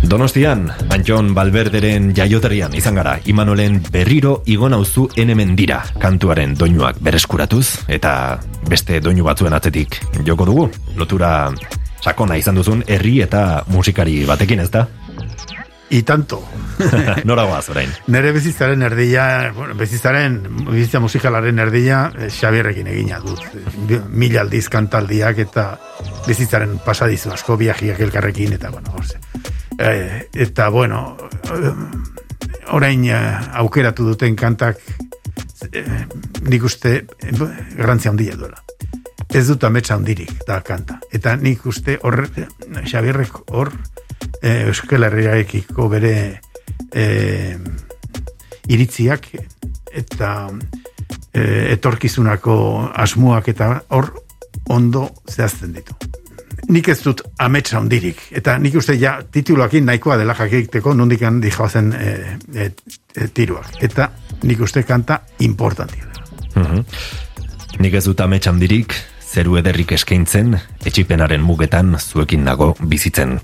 Donostian, 0.07 0.71
Antxon 0.95 1.35
Balberderen 1.35 2.13
jaioterian 2.15 2.77
izan 2.79 2.95
gara, 2.95 3.17
Imanolen 3.27 3.81
berriro 3.91 4.45
igon 4.47 4.77
auzu 4.79 5.09
enemen 5.19 5.57
dira, 5.59 5.81
kantuaren 5.99 6.55
doinuak 6.55 7.03
bereskuratuz, 7.03 7.91
eta 7.91 8.39
beste 8.71 9.03
doinu 9.03 9.27
batzuen 9.27 9.59
atzetik 9.59 9.99
joko 10.23 10.47
dugu, 10.47 10.69
lotura 10.95 11.51
sakona 11.99 12.39
izan 12.39 12.55
duzun 12.63 12.87
herri 12.87 13.19
eta 13.27 13.65
musikari 13.75 14.23
batekin 14.31 14.63
ez 14.63 14.71
da? 14.71 14.87
I 15.91 16.03
tanto. 16.03 16.43
Nora 17.25 17.45
goaz, 17.49 17.69
orain. 17.73 17.91
Nere 18.13 18.33
bizitzaren 18.33 18.83
erdia, 18.85 19.53
bueno, 19.57 19.75
bizitzaren, 19.75 20.41
bizitza 20.69 21.01
musikalaren 21.01 21.59
erdia, 21.65 22.03
eh, 22.19 22.29
Xabierrekin 22.31 22.91
egina 22.93 23.21
dut. 23.25 23.41
Mila 24.13 24.43
aldiz 24.45 24.69
kantaldiak 24.69 25.41
eta 25.47 25.71
bizitzaren 26.27 26.79
pasadizu 26.85 27.33
asko 27.33 27.57
viajiak 27.57 28.01
elkarrekin, 28.09 28.53
eta 28.59 28.71
bueno, 28.75 28.93
orze. 28.95 29.19
Eh, 29.79 30.29
eta 30.35 30.69
bueno, 30.69 31.17
eh, 31.55 31.75
orain 32.75 33.05
aukeratu 33.63 34.11
duten 34.11 34.37
kantak 34.37 34.81
eh, 35.73 36.07
nik 36.43 36.65
uste 36.65 37.05
garrantzia 37.77 38.11
handia 38.11 38.37
duela. 38.37 38.61
Ez 39.29 39.45
dut 39.47 39.65
ametsa 39.65 39.95
handirik 39.99 40.33
da 40.49 40.61
kanta. 40.65 40.99
Eta 41.13 41.37
nik 41.37 41.67
uste 41.69 41.99
hor, 42.03 42.25
Xabierrek 42.85 43.43
hor, 43.53 43.73
eh, 44.43 44.67
Euskal 44.69 45.07
Herriaekiko 45.09 45.89
bere 45.89 46.15
eh, 46.93 47.57
iritziak 48.69 49.31
eta 49.93 50.33
eh, 51.33 51.73
etorkizunako 51.75 52.57
asmoak 52.95 53.49
eta 53.55 53.75
hor 53.89 54.13
ondo 54.69 55.09
zehazten 55.29 55.75
ditu. 55.77 55.97
Nik 56.69 56.89
ez 56.93 56.99
dut 57.01 57.23
ametsa 57.41 57.79
handirik. 57.79 58.21
Eta 58.37 58.59
nik 58.61 58.75
uste 58.77 58.97
ja 59.01 59.19
tituluakin 59.33 59.87
nahikoa 59.89 60.19
dela 60.21 60.35
jakiteko 60.37 60.93
nondik 60.95 61.23
handi 61.25 61.53
joazen 61.55 61.93
e, 61.97 62.11
e, 62.55 62.67
e, 63.15 63.29
tiruak. 63.35 63.79
Eta 63.81 64.11
nik 64.43 64.61
uste 64.61 64.83
kanta 64.83 65.21
importantia 65.47 66.05
dela. 66.05 66.27
Mhm. 66.57 66.85
Nik 67.79 67.95
ez 67.95 68.05
dut 68.05 68.21
amets 68.21 68.47
handirik, 68.51 68.95
zeru 69.23 69.57
ederrik 69.61 69.93
eskaintzen, 69.95 70.57
etxipenaren 70.85 71.41
mugetan 71.45 71.95
zuekin 72.01 72.45
nago 72.45 72.75
bizitzen. 72.81 73.39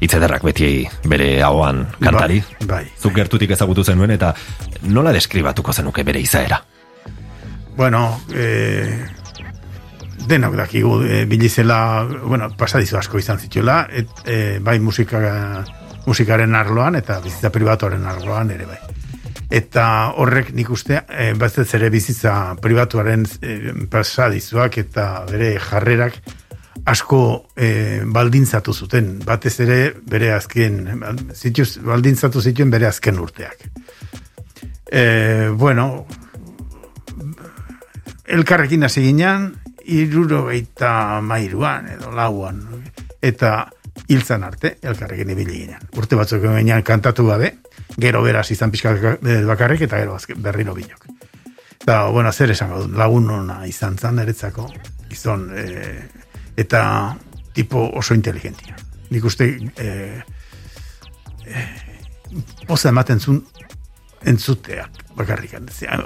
Itzederrak 0.00 0.44
beti 0.48 0.88
bere 1.04 1.42
ahoan 1.44 1.84
kantari. 2.00 2.40
Bai, 2.60 2.66
bai. 2.68 2.84
Zuk 2.98 3.14
gertutik 3.14 3.50
ezagutu 3.52 3.84
zenuen 3.84 4.14
eta 4.16 4.32
nola 4.88 5.12
deskribatuko 5.12 5.72
zenuke 5.72 6.04
bere 6.04 6.20
izaera? 6.24 6.62
Bueno, 7.76 8.20
eh, 8.34 9.06
denok 10.30 10.56
dakigu 10.56 11.02
e, 11.04 11.24
bilizela, 11.26 12.06
bueno, 12.24 12.50
pasadizu 12.56 12.98
asko 13.00 13.20
izan 13.20 13.38
zituela, 13.38 13.82
et, 13.90 14.08
e, 14.26 14.58
bai 14.62 14.78
musika, 14.80 15.20
musikaren 16.06 16.54
arloan 16.54 16.96
eta 17.00 17.20
bizitza 17.24 17.50
pribatuaren 17.54 18.06
arloan 18.06 18.50
ere 18.56 18.68
bai. 18.68 18.78
Eta 19.50 19.84
horrek 20.22 20.52
nik 20.54 20.70
uste, 20.70 21.00
e, 21.10 21.32
bazet 21.38 21.72
ere 21.74 21.90
bizitza 21.90 22.54
pribatuaren 22.62 23.26
e, 23.42 23.56
pasadizuak 23.90 24.78
eta 24.84 25.08
bere 25.30 25.56
jarrerak 25.58 26.20
asko 26.86 27.46
e, 27.56 28.02
baldintzatu 28.04 28.72
zuten, 28.72 29.18
batez 29.26 29.54
ere 29.64 29.78
bere 30.10 30.32
azken, 30.34 30.80
zituz, 31.34 31.78
baldintzatu 31.84 32.40
zituen 32.40 32.70
bere 32.70 32.88
azken 32.88 33.18
urteak. 33.20 33.66
E, 34.90 35.48
bueno, 35.54 36.06
elkarrekin 38.26 38.84
hasi 38.84 39.04
ginen, 39.08 39.52
iruro 39.90 40.48
eta 40.54 41.20
mairuan 41.24 41.88
edo 41.96 42.12
lauan, 42.14 42.62
eta 43.22 43.68
hiltzan 44.10 44.44
arte, 44.46 44.76
elkarrekin 44.82 45.30
ibili 45.34 45.64
ginen. 45.64 45.88
Urte 45.98 46.18
batzuk 46.18 46.42
ginen 46.46 46.86
kantatu 46.86 47.26
gabe, 47.28 47.54
gero 48.00 48.22
beraz 48.22 48.48
izan 48.50 48.70
pixka 48.70 48.94
bakarrik, 49.48 49.86
eta 49.86 50.00
gero 50.02 50.18
berriro 50.36 50.74
binok. 50.74 51.06
Eta, 51.80 52.06
bueno, 52.12 52.32
zer 52.32 52.50
esango 52.52 52.82
lagun 52.92 53.30
hona 53.30 53.62
izan 53.66 53.96
zan 53.98 54.18
eretzako, 54.20 54.66
izan, 55.10 55.46
e, 55.56 55.64
eta 56.60 56.82
tipo 57.56 57.86
oso 57.96 58.14
inteligentia. 58.14 58.76
Nik 59.10 59.24
uste, 59.26 59.48
e, 59.80 59.88
e, 61.48 61.64
poza 62.68 62.92
ematen 62.92 63.20
zuen, 63.20 63.42
entzuteak 64.20 65.04
bakarrik. 65.16 65.56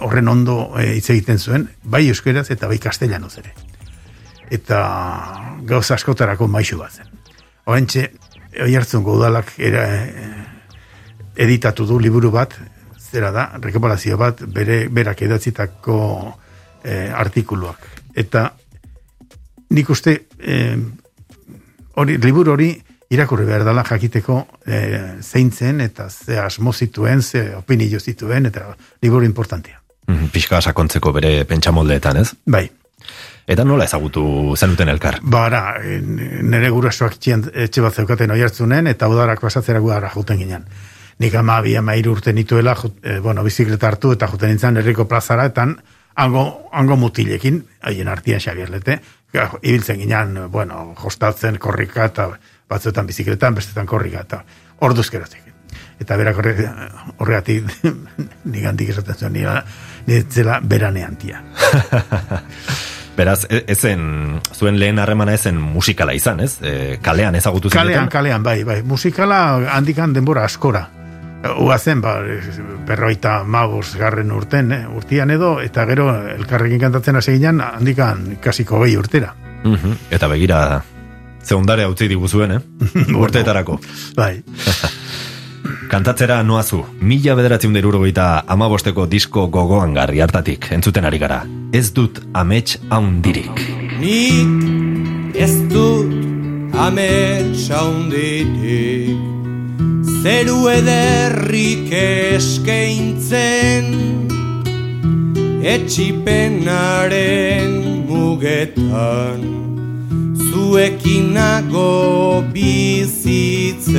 Horren 0.00 0.30
ondo 0.30 0.58
hitz 0.80 1.08
egiten 1.10 1.38
zuen, 1.38 1.68
bai 1.82 2.06
euskeraz 2.08 2.48
eta 2.54 2.70
bai 2.70 2.78
castellanoz 2.78 3.36
ere 3.42 3.54
eta 4.54 4.80
gauza 5.64 5.96
askotarako 5.96 6.48
maixu 6.48 6.78
bat 6.78 6.92
zen. 6.92 7.10
Horentxe, 7.64 8.08
oi 8.62 8.74
hartzun 8.76 9.04
godalak 9.04 9.54
era, 9.58 9.84
eh, 10.04 10.44
editatu 11.46 11.86
du 11.88 11.98
liburu 11.98 12.30
bat, 12.30 12.54
zera 12.98 13.30
da, 13.32 13.48
rekapalazio 13.62 14.18
bat, 14.20 14.42
bere, 14.52 14.86
berak 14.88 15.22
edatzitako 15.22 15.98
eh, 16.84 17.10
artikuluak. 17.14 17.88
Eta 18.14 18.52
nik 19.70 19.90
uste, 19.90 20.26
eh, 20.38 20.76
hori, 21.94 22.18
liburu 22.18 22.52
hori 22.52 22.72
irakurri 23.14 23.46
behar 23.46 23.64
dela 23.64 23.84
jakiteko 23.84 24.38
eh, 24.66 25.16
zeintzen 25.22 25.80
eta 25.80 26.08
ze 26.10 26.38
asmo 26.38 26.72
zituen, 26.72 27.22
ze 27.22 27.54
opinio 27.56 28.00
zituen, 28.00 28.46
eta 28.46 28.76
liburu 29.02 29.24
importantia. 29.24 29.80
Mm, 30.06 30.28
sakontzeko 30.60 31.12
bere 31.12 31.44
pentsamoldeetan, 31.44 32.16
ez? 32.16 32.34
Bai. 32.46 32.70
Eta 33.46 33.64
nola 33.64 33.84
ezagutu 33.84 34.54
zenuten 34.56 34.88
elkar? 34.88 35.18
Bara, 35.22 35.76
nire 35.82 36.70
gurasoak 36.70 37.18
etxe 37.20 37.82
bat 37.84 37.94
zeukaten 37.94 38.30
oi 38.30 38.40
hartzunen, 38.40 38.86
eta 38.86 39.08
udarak 39.08 39.40
pasatzera 39.40 39.80
gudara 39.80 40.10
juten 40.14 40.38
ginen. 40.38 40.64
Nik 41.20 41.34
ama 41.34 41.60
bi 41.62 41.76
ama 41.76 41.94
urte 42.10 42.32
nituela, 42.32 42.74
e, 43.02 43.18
bueno, 43.20 43.44
bizikleta 43.44 43.86
hartu 43.86 44.12
eta 44.12 44.26
juten 44.26 44.48
nintzen 44.48 44.76
herriko 44.76 45.04
plazara, 45.04 45.44
eta 45.44 45.66
hango, 46.16 46.44
hango 46.72 46.96
mutilekin, 46.96 47.64
haien 47.82 48.08
artian 48.08 48.40
xabierlete, 48.40 49.00
ibiltzen 49.62 49.98
ginen, 49.98 50.50
bueno, 50.50 50.94
jostatzen 51.02 51.58
korrika, 51.58 52.04
eta 52.10 52.28
batzuetan 52.70 53.06
bizikletan, 53.06 53.54
bestetan 53.54 53.86
korrika, 53.86 54.24
eta 54.24 54.42
orduzkeratik. 54.80 55.42
Eta 56.00 56.16
berak 56.18 56.40
horregatik, 57.18 57.70
nik 58.52 58.66
handik 58.66 58.90
esaten 58.94 59.14
zuen, 59.14 59.60
nire 60.06 60.24
zela 60.30 60.60
beranean 60.62 61.16
tia. 61.16 61.42
Beraz, 63.14 63.44
ezen, 63.46 64.40
zuen 64.50 64.78
lehen 64.80 64.98
harremana 64.98 65.36
ezen 65.36 65.60
musikala 65.62 66.16
izan, 66.18 66.40
ez? 66.42 66.56
E, 66.66 66.98
kalean 67.02 67.36
ezagutu 67.38 67.70
zen. 67.70 67.78
Kalean, 67.78 68.08
kalean, 68.10 68.42
bai, 68.42 68.64
bai. 68.66 68.80
Musikala 68.82 69.38
handikan 69.76 70.12
denbora 70.16 70.42
askora. 70.48 70.88
Ua 71.44 71.76
zen, 71.78 72.00
ba, 72.00 72.16
berroita 72.86 73.42
magos 73.44 73.96
garren 74.00 74.32
urten, 74.32 74.72
eh, 74.72 74.86
urtian 74.88 75.30
edo, 75.30 75.58
eta 75.60 75.84
gero 75.86 76.08
elkarrekin 76.14 76.80
kantatzen 76.80 77.16
hasi 77.20 77.36
ginen, 77.36 77.60
handikan 77.60 78.38
kasiko 78.40 78.80
gehi 78.84 78.96
urtera. 78.96 79.34
Uh 79.64 79.94
Eta 80.10 80.28
begira, 80.28 80.82
zeundare 81.44 81.84
hau 81.84 81.94
diguzuen, 81.94 82.52
eh? 82.52 82.60
Urteetarako. 83.24 83.80
bai. 84.16 84.42
Kantatzera 85.88 86.42
noazu, 86.42 86.82
mila 87.00 87.34
bederatzen 87.36 87.72
deruro 87.72 88.00
gita 88.02 88.44
amabosteko 88.48 89.06
disko 89.06 89.46
gogoan 89.48 89.94
garri 89.94 90.20
hartatik, 90.20 90.70
entzuten 90.72 91.04
ari 91.04 91.18
gara. 91.18 91.44
Ez 91.72 91.92
dut 91.92 92.20
amets 92.32 92.78
haundirik. 92.90 93.60
Nik 94.00 95.36
ez 95.36 95.52
dut 95.68 96.10
amets 96.72 97.70
haundirik, 97.70 99.33
zeru 100.24 100.70
ederrik 100.72 101.90
eskeintzen, 101.92 103.90
etxipenaren 105.74 107.74
mugetan, 108.08 109.44
zuekinago 110.46 111.92
bizitzen. 112.56 113.92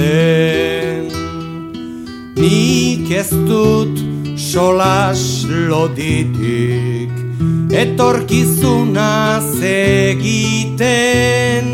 Nik 2.42 3.06
ez 3.22 3.32
dut 3.46 3.96
solas 4.36 5.46
loditik 5.70 7.14
Etorkizuna 7.72 9.40
egiten 9.62 11.66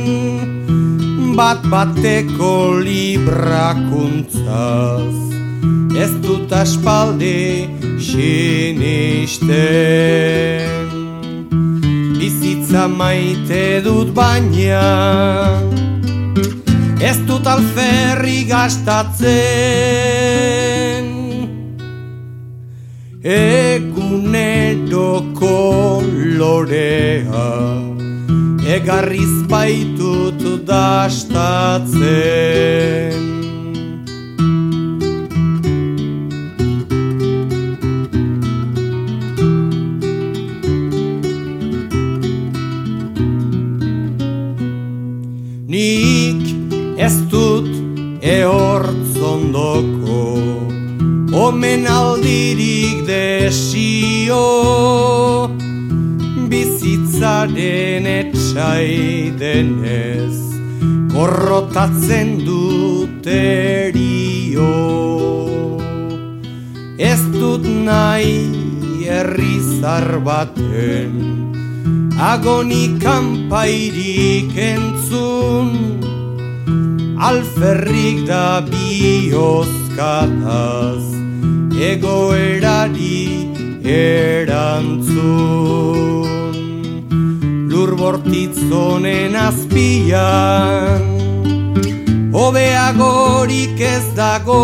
Bat 1.36 1.64
bateko 1.72 2.80
librakuntzaz. 2.84 5.16
Ez 5.96 6.12
dut 6.24 6.52
aspaldi 6.52 7.70
sinisten. 8.00 9.50
Bizitza 12.20 12.88
maite 12.88 13.82
dut 13.86 14.14
baina 14.14 15.62
Ez 17.02 17.18
dut 17.26 17.48
alferri 17.48 18.46
gastatzen. 18.46 19.30
Egunero 23.24 25.24
kolorea 25.38 27.22
Egarriz 28.72 29.36
baitut 29.52 30.42
dastatzen 30.64 31.92
ez 47.02 47.18
dut 47.32 47.68
eortzondoko 48.22 50.20
Omen 51.44 51.88
aldirik 51.90 53.04
desio 53.08 54.42
Bizitzaren 56.82 58.06
etxai 58.10 59.30
denez 59.38 60.34
Korrotatzen 61.14 62.42
dut 62.42 63.28
erio. 63.30 64.66
Ez 66.98 67.22
dut 67.36 67.62
nahi 67.86 69.06
errizar 69.20 70.08
baten 70.26 71.14
Agonikan 72.18 73.46
pairik 73.54 74.58
entzun. 74.58 75.70
Alferrik 77.30 78.26
da 78.26 78.66
biozkataz 78.74 79.86
egoerari 81.94 83.22
erantzun 83.86 85.62
lur 87.82 87.98
bortitzonen 87.98 89.34
azpian 89.36 91.02
obeagorik 92.34 93.82
ez 93.82 94.14
dago. 94.14 94.62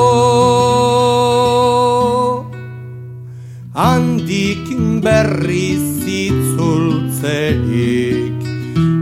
Handik 3.73 4.69
berriz 5.01 6.05
itzultzerik 6.05 8.37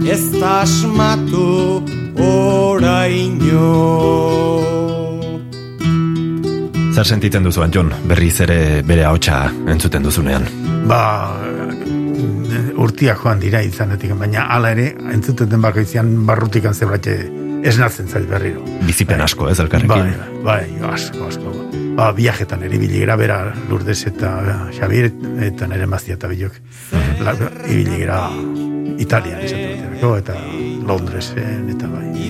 ez 0.07 0.31
da 0.39 0.63
asmatu 0.63 1.83
oraino. 2.15 3.67
Zer 6.95 7.03
sentitzen 7.03 7.43
duzu, 7.43 7.59
Antion, 7.67 7.91
berriz 8.07 8.39
ere 8.47 8.79
bere 8.87 9.03
haotxa 9.03 9.51
entzuten 9.67 10.07
duzunean? 10.07 10.47
Ba, 10.87 11.35
urtiak 12.85 13.23
joan 13.23 13.41
dira 13.41 13.61
izanetik, 13.65 14.13
baina 14.19 14.47
hala 14.55 14.71
ere, 14.75 14.91
entzuten 15.13 15.49
den 15.51 15.63
bakoitzean 15.63 16.13
barrutikan 16.27 16.73
zerbait 16.77 17.09
esnatzen 17.65 18.07
zait 18.07 18.27
berriro. 18.29 18.63
Bizipen 18.85 19.21
asko, 19.25 19.49
ez, 19.49 19.57
elkarrekin? 19.63 20.13
Bai, 20.45 20.61
bai, 20.77 20.91
asko, 20.93 21.29
asko. 21.29 21.53
Ba, 21.95 22.09
viajetan 22.15 22.65
ere 22.67 22.77
biligera, 22.77 23.15
bera 23.15 23.39
Lourdes 23.69 24.01
eta 24.09 24.33
Xavier 24.75 25.09
eta 25.47 25.69
nere 25.71 25.87
mazia 25.87 26.17
eta 26.17 26.27
bilok. 26.27 26.59
La, 27.23 27.33
ibiligera 27.63 28.19
Italian, 29.01 29.41
izatu 29.47 30.13
eta 30.19 30.35
Londresen, 30.85 31.69
eta 31.71 31.89
bai. 31.89 32.29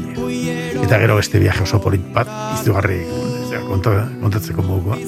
Eta 0.85 1.01
gero 1.01 1.17
beste 1.17 1.41
viaje 1.41 1.65
oso 1.65 1.81
polit 1.81 2.05
bat, 2.13 2.29
izugarri 2.59 3.01
konta, 3.67 3.97
kontatzeko 4.21 4.65
mogoa. 4.65 5.01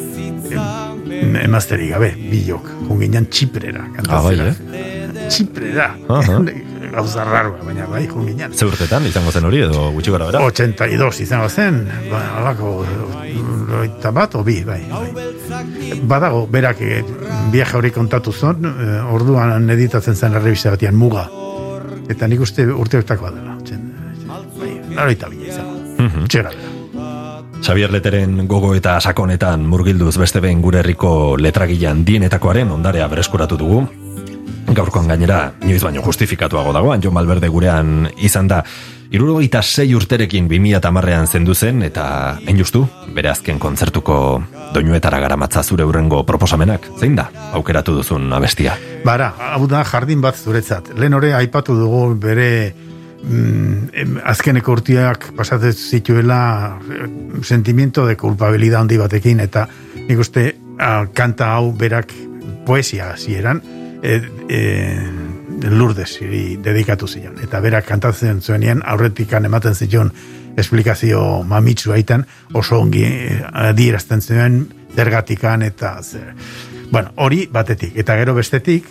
Emazteri 1.44 1.92
gabe, 1.94 2.12
bilok, 2.18 2.70
junginan 2.90 3.30
txiprera. 3.32 3.86
Ah, 4.08 4.24
bai, 4.26 4.38
eh? 4.42 4.97
Txiprera. 5.30 5.96
Uh 6.08 6.22
-huh. 6.28 6.63
Gauza 6.92 7.24
rarua, 7.24 7.60
baina 7.66 7.86
bai, 7.86 8.08
junginan. 8.08 8.54
Ze 8.54 8.66
urtetan 8.66 9.06
izango 9.06 9.32
zen 9.32 9.46
hori 9.46 9.60
edo 9.62 9.92
gutxi 9.92 10.12
gara 10.12 10.26
bera? 10.26 10.40
82 10.40 11.22
izango 11.22 11.50
zen, 11.50 11.88
ba, 12.12 12.22
alako, 12.40 12.86
loita 13.70 14.12
bat, 14.12 14.36
obi, 14.36 14.63
bai, 14.63 14.82
bai. 14.90 15.26
Badago, 16.02 16.48
berak, 16.48 16.82
eh, 16.82 17.04
viaje 17.52 17.78
hori 17.78 17.92
kontatu 17.92 18.32
zon, 18.32 18.66
eh, 18.66 19.13
orduan 19.13 19.70
editatzen 19.70 20.16
zen 20.16 20.34
revista 20.34 20.70
batian 20.70 20.96
muga. 20.96 21.30
Eta 22.10 22.28
nik 22.28 22.42
uste 22.42 22.66
urte 22.66 22.98
urtakoa 22.98 23.32
dela. 23.32 23.58
Bai, 24.96 25.16
bila 25.16 25.46
izango. 25.48 25.78
Uh 26.00 26.12
-huh. 26.13 26.78
Xavier 27.62 27.92
Leteren 27.92 28.48
gogo 28.48 28.76
eta 28.76 29.00
sakonetan 29.02 29.66
murgilduz 29.66 30.18
beste 30.18 30.40
behin 30.40 30.62
gure 30.62 30.80
herriko 30.80 31.38
letragilan 31.38 32.06
dienetakoaren 32.06 32.72
ondarea 32.72 33.08
bereskuratu 33.08 33.58
dugu. 33.58 34.07
Gaurkoan 34.68 35.08
gainera, 35.08 35.54
inoiz 35.64 35.80
baino 35.84 36.02
justifikatuago 36.04 36.74
dagoan, 36.76 37.02
Jon 37.02 37.14
Malberde 37.16 37.48
gurean 37.48 38.10
izan 38.20 38.50
da. 38.52 38.64
Irurogeita 39.08 39.62
sei 39.64 39.94
urterekin 39.96 40.50
2000 40.52 40.82
tamarrean 40.84 41.28
zendu 41.28 41.54
zen, 41.56 41.80
eta 41.86 42.04
hain 42.42 42.58
justu, 42.60 42.82
bere 43.16 43.32
azken 43.32 43.62
kontzertuko 43.64 44.18
doinuetara 44.76 45.22
garamatza 45.24 45.64
zure 45.64 45.86
urrengo 45.88 46.20
proposamenak, 46.28 46.90
zein 47.00 47.16
da, 47.16 47.30
aukeratu 47.56 47.96
duzun 47.96 48.28
abestia? 48.36 48.76
Bara, 49.08 49.32
hau 49.54 49.64
da 49.72 49.86
jardin 49.88 50.20
bat 50.22 50.36
zuretzat. 50.36 50.92
Lehen 51.00 51.16
hori 51.16 51.32
aipatu 51.32 51.78
dugu 51.80 52.04
bere 52.20 52.50
mm, 53.24 54.20
azkeneko 54.28 54.76
urtiak 54.76 55.32
pasatzen 55.38 55.72
zituela 55.72 56.42
eh, 56.92 57.08
sentimiento 57.42 58.06
de 58.06 58.20
culpabilidad 58.20 58.84
handi 58.84 59.00
batekin, 59.00 59.40
eta 59.40 59.70
nik 60.04 60.20
uste 60.20 60.50
ah, 60.78 61.06
kanta 61.08 61.54
hau 61.56 61.72
berak 61.72 62.12
poesia 62.68 63.14
zieran, 63.16 63.64
e, 64.04 64.22
e, 64.50 64.60
lurdesiri 65.70 66.58
dedikatu 66.64 67.08
zion. 67.08 67.40
Eta 67.44 67.62
berak 67.64 67.88
kantatzen 67.88 68.42
zuenean 68.42 68.84
aurretikan 68.86 69.46
ematen 69.46 69.76
zion 69.76 70.12
esplikazio 70.58 71.44
mamitsu 71.44 71.94
aitan 71.94 72.26
oso 72.54 72.82
ongi 72.82 73.04
eh, 73.06 73.42
adierazten 73.46 74.22
zuen 74.22 74.64
zergatikan 74.96 75.62
eta 75.62 75.98
zer. 76.02 76.34
Bueno, 76.92 77.12
hori 77.16 77.46
batetik. 77.52 77.94
Eta 78.00 78.16
gero 78.18 78.34
bestetik, 78.34 78.88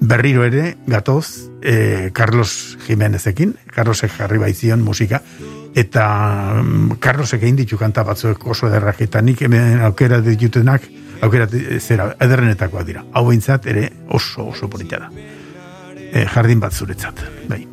berriro 0.00 0.44
ere 0.44 0.76
gatoz 0.86 1.50
eh, 1.62 2.10
Carlos 2.12 2.78
Jiménezekin, 2.86 3.54
Carlosek 3.74 4.16
jarri 4.16 4.40
baizion 4.42 4.82
musika, 4.82 5.20
eta 5.76 6.06
mm, 6.62 6.98
Carlosek 6.98 7.44
egin 7.44 7.60
ditu 7.60 7.78
kanta 7.78 8.02
batzuek 8.02 8.46
oso 8.46 8.66
ederrak, 8.70 9.02
eta 9.06 9.22
nik 9.22 9.44
hemen 9.46 9.84
aukera 9.86 10.18
ditutenak, 10.24 10.88
aukera 11.22 11.46
di- 11.46 11.78
zera, 11.80 12.14
ederrenetakoak 12.20 12.86
dira. 12.86 13.04
Hau 13.12 13.26
behintzat 13.28 13.66
ere 13.66 13.90
oso 14.08 14.48
oso 14.48 14.68
polita 14.70 14.98
da. 14.98 15.10
E, 16.10 16.24
jardin 16.26 16.60
bat 16.60 16.72
zuretzat, 16.72 17.22
bai. 17.48 17.66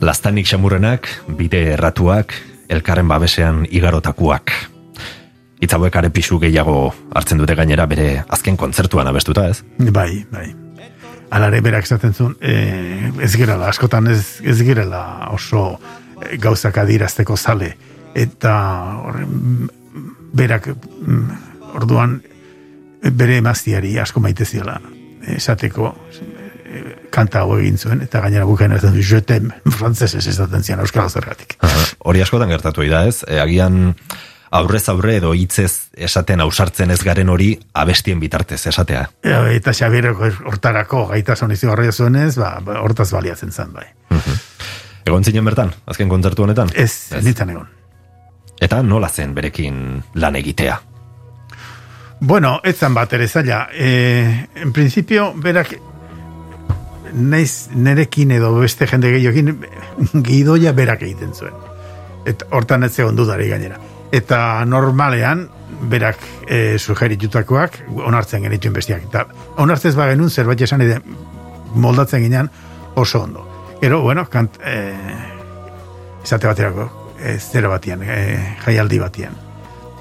Lastanik 0.00 0.46
xamurrenak, 0.46 1.08
bide 1.38 1.72
erratuak, 1.74 2.34
elkarren 2.68 3.08
babesean 3.08 3.64
igarotakuak. 3.70 4.52
Itzauek 5.58 5.96
are 5.98 6.10
pisu 6.14 6.38
gehiago 6.38 6.92
hartzen 7.18 7.40
dute 7.40 7.56
gainera 7.58 7.86
bere 7.90 8.22
azken 8.28 8.56
kontzertuan 8.56 9.08
abestuta, 9.10 9.48
ez? 9.50 9.64
Bai, 9.90 10.24
bai. 10.30 10.52
Alare 11.34 11.60
berak 11.60 11.84
esaten 11.84 12.14
zuen, 12.14 12.36
e, 12.40 13.10
ez 13.20 13.34
gerela, 13.36 13.68
askotan 13.68 14.06
ez, 14.08 14.38
ez 14.44 14.60
gerela 14.62 15.28
oso 15.34 15.80
e, 16.22 16.36
gauzak 16.38 16.78
adirazteko 16.78 17.36
zale. 17.36 17.74
Eta 18.14 18.54
horren, 19.02 19.68
berak 20.32 20.70
mm, 20.70 21.47
orduan 21.74 22.20
e, 23.02 23.10
bere 23.10 23.38
emaztiari 23.42 23.98
asko 23.98 24.20
maite 24.20 24.44
ziola 24.44 24.78
esateko 25.34 25.92
e, 26.20 26.82
kanta 27.10 27.42
hau 27.44 27.58
egin 27.58 27.78
zuen, 27.78 28.02
eta 28.04 28.22
gainera 28.24 28.46
bukaen 28.48 28.76
ez 28.76 28.82
du, 28.84 29.02
jotem, 29.02 29.50
frantzesez 29.78 30.26
esaten 30.26 30.64
zian, 30.64 30.80
euskara 30.84 31.08
zergatik. 31.08 31.58
Hori 32.04 32.22
askotan 32.24 32.50
gertatu 32.52 32.86
da, 32.88 33.04
ez? 33.08 33.22
E, 33.26 33.40
agian 33.42 33.94
aurrez 34.50 34.86
aurre 34.88 35.18
edo 35.18 35.34
hitzez 35.36 35.90
esaten 36.08 36.40
ausartzen 36.40 36.90
ez 36.90 37.00
garen 37.04 37.28
hori 37.28 37.50
abestien 37.76 38.20
bitartez 38.20 38.62
esatea. 38.70 39.04
Ja, 39.24 39.42
eta 39.52 39.74
Xabierreko 39.76 40.30
hortarako 40.48 41.06
gaitasun 41.12 41.52
izi 41.52 41.68
horria 41.68 41.92
zuenez, 41.92 42.36
ba, 42.40 42.56
ba, 42.64 42.80
hortaz 42.80 43.10
baliatzen 43.12 43.52
zen, 43.52 43.74
bai. 43.76 43.88
Egon 45.08 45.24
zinen 45.24 45.44
bertan, 45.44 45.72
azken 45.88 46.08
kontzertu 46.08 46.44
honetan? 46.44 46.72
Ez, 46.74 47.12
ez. 47.12 47.24
nintzen 47.24 47.52
egon. 47.54 47.68
Eta 48.60 48.82
nola 48.82 49.08
zen 49.08 49.34
berekin 49.36 50.02
lan 50.18 50.36
egitea? 50.36 50.80
Bueno, 52.20 52.60
ez 52.64 52.76
zan 52.78 52.94
bat 52.94 53.12
ere 53.12 53.28
zaila. 53.28 53.68
E, 53.72 54.48
en 54.56 54.72
principio, 54.72 55.32
berak, 55.36 55.76
naiz 57.14 57.68
nerekin 57.74 58.32
edo 58.34 58.54
beste 58.58 58.88
jende 58.90 59.12
gehiokin, 59.14 59.54
gidoia 60.26 60.72
berak 60.72 61.04
egiten 61.06 61.34
zuen. 61.34 61.54
Eta 62.26 62.48
hortan 62.50 62.84
ez 62.84 62.92
zegoen 62.96 63.16
dudari 63.16 63.48
gainera. 63.48 63.78
Eta 64.12 64.64
normalean, 64.66 65.46
berak 65.88 66.18
e, 66.48 66.78
sugeritutakoak 66.78 67.82
onartzen 68.02 68.42
genituen 68.48 68.74
bestiak. 68.74 69.06
Eta 69.10 69.26
onartzez 69.62 69.94
ba 69.96 70.08
genuen 70.10 70.30
zerbait 70.30 70.60
esan 70.66 70.82
edo 70.82 70.98
moldatzen 71.74 72.24
ginean 72.24 72.50
oso 72.96 73.22
ondo. 73.22 73.46
Gero, 73.80 74.00
bueno, 74.02 74.26
kant, 74.28 74.58
e, 74.64 74.78
izate 76.24 76.50
baterako, 76.50 76.88
e, 77.20 77.38
zero 77.38 77.70
batian, 77.70 78.02
e, 78.02 78.56
jaialdi 78.64 78.98
batian. 78.98 79.47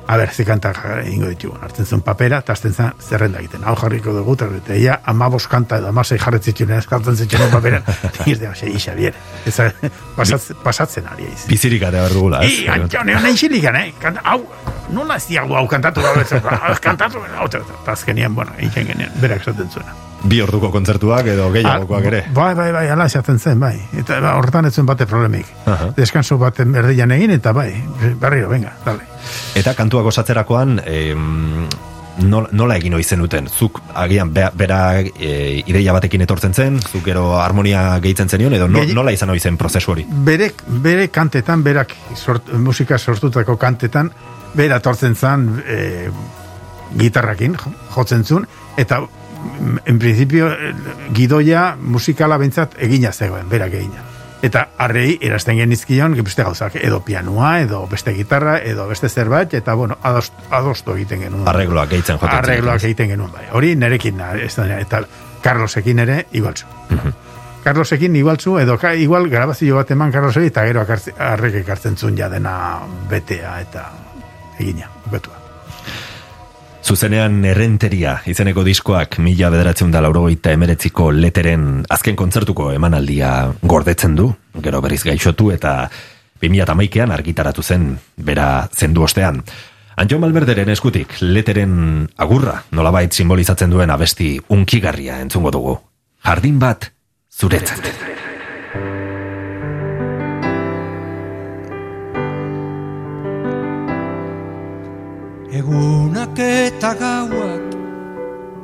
A 0.08 0.15
ber, 0.15 0.32
ze 0.32 0.46
kanta 0.46 0.72
ingo 1.06 1.28
ditugu. 1.28 1.58
Hartzen 1.62 1.86
zuen 1.86 2.02
papera, 2.02 2.39
eta 2.39 2.54
azten 2.54 2.74
zen 2.74 2.93
zerrenda 3.04 3.41
egiten. 3.43 3.65
Hau 3.67 3.76
jarriko 3.76 4.13
dugu, 4.15 4.38
eta 4.58 4.76
ia 4.76 5.02
amabos 5.04 5.48
kanta 5.52 5.82
edo 5.82 5.89
amasei 5.91 6.17
jarretzituen 6.17 6.72
eskaltzen 6.78 7.17
zituen 7.17 7.52
paperan. 7.52 7.84
Iz 8.26 8.39
da, 8.39 8.54
xe, 8.56 8.72
isa, 8.72 8.96
bier. 8.96 9.13
Ez, 9.46 9.60
pasatzen, 10.15 10.63
pasatzen 10.63 11.12
ari 11.12 11.28
eiz. 11.28 11.43
Bizirik 11.52 11.84
ate 11.84 12.00
behar 12.00 12.15
dugula, 12.15 12.41
ez? 12.48 12.56
I, 12.56 12.67
Antone, 12.78 13.20
hona 13.20 13.36
isilik, 13.36 13.67
eh? 13.67 13.86
Kanta, 14.00 14.24
hau, 14.24 14.41
nola 14.96 15.20
ez 15.20 15.28
diago 15.28 15.60
hau 15.60 15.67
kantatu 15.67 16.02
da, 16.02 16.15
ez, 16.24 16.32
hau, 16.39 16.76
kantatu, 16.82 17.28
hau, 17.36 17.52
eta 17.52 17.91
azkenian, 17.91 18.36
bueno, 18.36 18.56
egiten 18.58 18.93
genean, 18.93 19.12
berak 19.20 19.43
esaten 19.43 19.67
zuena. 19.70 20.07
Bi 20.23 20.39
orduko 20.41 20.71
kontzertuak 20.73 21.27
edo 21.30 21.51
gehiagokoak 21.53 22.06
ere. 22.10 22.23
Bai, 22.34 22.53
bai, 22.58 22.71
bai, 22.73 22.88
ala 22.89 23.06
esaten 23.06 23.38
zen, 23.39 23.60
bai. 23.60 23.75
Eta 23.97 24.19
ba, 24.19 24.36
hortan 24.39 24.65
ez 24.65 24.73
zuen 24.73 24.86
bate 24.89 25.06
problemik. 25.06 25.45
Aha. 25.65 25.91
Deskanso 25.95 26.38
baten 26.41 26.73
erdian 26.75 27.12
egin, 27.12 27.32
eta 27.38 27.53
bai, 27.53 27.69
berriro, 28.19 28.49
venga, 28.49 28.73
dale. 28.86 29.06
Eta 29.56 29.73
kantuak 29.77 30.06
osatzerakoan, 30.10 30.82
em, 30.86 31.67
nola, 32.25 32.49
nola 32.51 32.77
egin 32.82 32.95
ohi 32.97 33.03
zenuten? 33.03 33.47
Zuk 33.47 33.80
agian 33.93 34.32
bea- 34.34 34.49
bera 34.58 34.80
e, 35.01 35.62
ideia 35.67 35.93
batekin 35.93 36.21
etortzen 36.25 36.53
zen, 36.53 36.80
zuk 36.82 37.03
gero 37.06 37.38
harmonia 37.39 37.99
gehitzen 38.01 38.27
zenion, 38.30 38.53
edo 38.58 38.67
no, 38.67 38.82
nola 38.93 39.12
izan 39.13 39.30
ohi 39.30 39.39
zen 39.39 39.56
prozesu 39.58 39.91
hori? 39.91 40.06
bere, 40.10 40.51
bere 40.82 41.10
kantetan, 41.13 41.62
berak 41.63 41.93
sort, 42.15 42.49
musika 42.58 42.97
sortutako 42.97 43.56
kantetan, 43.58 44.10
bera 44.56 44.80
tortzen 44.80 45.13
zan 45.15 45.62
e, 45.67 46.10
gitarrakin 46.97 47.53
jo- 47.56 47.73
jotzen 47.95 48.23
zuen, 48.25 48.47
eta 48.77 49.01
en 49.86 50.00
principio 50.00 50.50
gidoia 51.13 51.76
musikala 51.80 52.38
bentsat 52.38 52.76
egina 52.78 53.12
zegoen, 53.12 53.50
berak 53.50 53.73
egina. 53.73 54.04
Eta 54.45 54.67
arrei 54.78 55.17
erazten 55.21 55.58
genizkion 55.58 56.13
beste 56.23 56.43
gauzak, 56.45 56.76
edo 56.78 57.00
pianua, 57.02 57.56
edo 57.63 57.82
beste 57.89 58.13
gitarra, 58.13 58.60
edo 58.60 58.88
beste 58.88 59.10
zerbait, 59.10 59.54
eta 59.58 59.73
bueno, 59.73 59.97
adost, 60.04 60.34
adostu 60.52 60.93
egiten 60.93 61.23
genuen. 61.26 61.47
Arregloak 61.50 61.89
gehitzen 61.89 62.19
joaten 62.19 62.38
Arregloak 62.43 62.84
egiten 62.84 63.10
genuen, 63.15 63.32
bai. 63.34 63.47
Hori 63.52 63.73
nerekin, 63.76 64.21
eta 64.78 65.02
Carlosekin 65.41 66.00
ere, 66.06 66.19
igualtzu. 66.38 66.67
Carlosekin 67.63 68.15
igualtzu, 68.15 68.60
edo 68.62 68.78
ka, 68.78 68.93
igual 68.93 69.28
grabazio 69.30 69.82
bat 69.82 69.89
eman 69.91 70.13
Carloseri, 70.13 70.54
eta 70.54 70.67
gero 70.69 70.86
arrek 70.86 71.60
ekartzen 71.63 71.97
zuen 71.97 72.17
ja 72.17 72.30
dena 72.30 72.54
betea 73.10 73.60
eta 73.65 73.89
egina, 74.60 74.89
betua. 75.12 75.46
Zuzenean 76.88 77.41
errenteria 77.43 78.13
izeneko 78.32 78.63
diskoak 78.63 79.17
mila 79.19 79.50
bederatzen 79.52 79.89
da 79.91 80.00
laurogeita 80.00 80.54
emeretziko 80.56 81.10
leteren 81.12 81.82
azken 81.91 82.15
kontzertuko 82.15 82.69
emanaldia 82.71 83.32
gordetzen 83.60 84.15
du, 84.15 84.30
gero 84.63 84.80
berriz 84.86 85.02
gaixotu 85.04 85.50
eta 85.52 85.73
2008an 86.39 87.12
argitaratu 87.12 87.65
zen 87.65 87.89
bera 88.15 88.69
zendu 88.71 89.04
ostean. 89.04 89.41
Antjo 90.00 90.21
Malberderen 90.23 90.71
eskutik 90.71 91.17
leteren 91.26 92.08
agurra 92.15 92.62
nolabait 92.71 93.12
simbolizatzen 93.12 93.73
duen 93.73 93.91
abesti 93.91 94.38
unkigarria 94.47 95.19
entzungo 95.26 95.52
dugu. 95.52 95.76
jardin 96.23 96.60
bat 96.60 96.93
zuretzat. 97.28 97.91
Egunak 105.67 106.39
eta 106.39 106.93
gauak, 106.95 107.63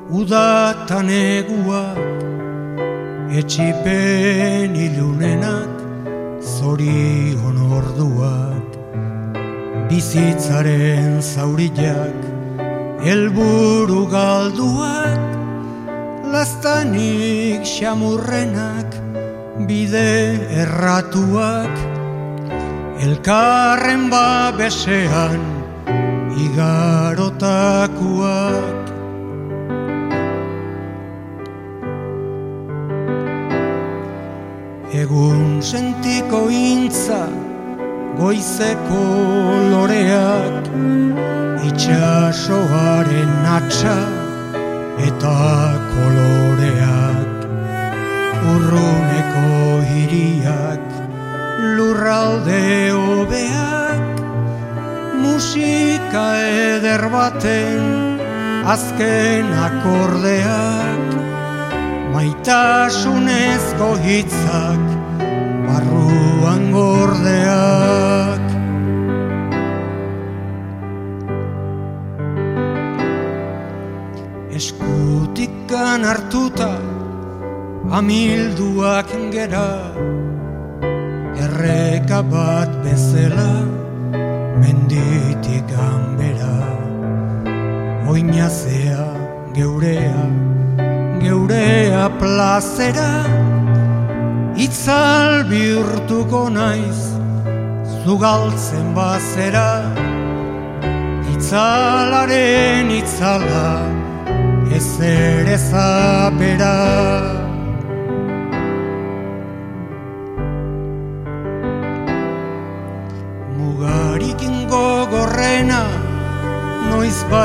udatan 0.07 1.09
eguak, 1.11 1.99
etxipen 3.27 4.71
ilunenak, 4.71 5.81
zorion 6.39 7.59
orduak, 7.75 8.77
bizitzaren 9.91 11.19
zaurillak, 11.19 12.23
helburu 13.03 14.05
galduak, 14.07 15.19
lastanik 16.31 17.67
xamurrenak, 17.67 18.95
bide 19.67 20.39
erratuak, 20.63 21.75
elkarren 23.03 24.07
babesean, 24.07 25.62
igarotakuak. 26.37 27.93
Egun 34.93 35.61
sentiko 35.61 36.49
intza, 36.53 37.23
goizeko 38.17 39.03
loreak, 39.73 40.69
itxasoaren 41.69 43.33
atxa 43.57 43.97
eta 45.07 45.37
koloreak, 45.89 47.47
urruneko 48.53 49.49
hiriak, 49.89 50.85
lurralde 51.77 52.61
hobeak, 52.93 54.12
musika 55.23 56.25
eder 56.43 57.03
baten 57.15 58.19
azken 58.73 59.47
akordeak 59.67 61.09
maitasunezko 62.13 63.89
hitzak 64.05 64.83
barruan 65.67 66.63
gordeak. 66.75 68.43
Eskutikan 74.53 76.05
hartuta 76.05 76.73
amilduak 77.99 79.09
gera 79.33 79.69
erreka 81.43 82.21
bat 82.21 82.69
bezala 82.85 83.82
menditik 84.63 85.67
ganbera. 85.67 86.55
Oinazea 88.07 89.05
geurea, 89.57 90.23
geurea 91.23 92.03
plazera. 92.19 93.11
Itzal 94.65 95.43
bihurtuko 95.51 96.43
naiz, 96.57 97.01
zugaltzen 98.03 98.87
bazera. 98.97 99.69
Itzalaren 101.33 102.91
itzala, 103.01 103.69
ez 104.77 104.89
ere 105.13 105.57
zapera 105.69 107.42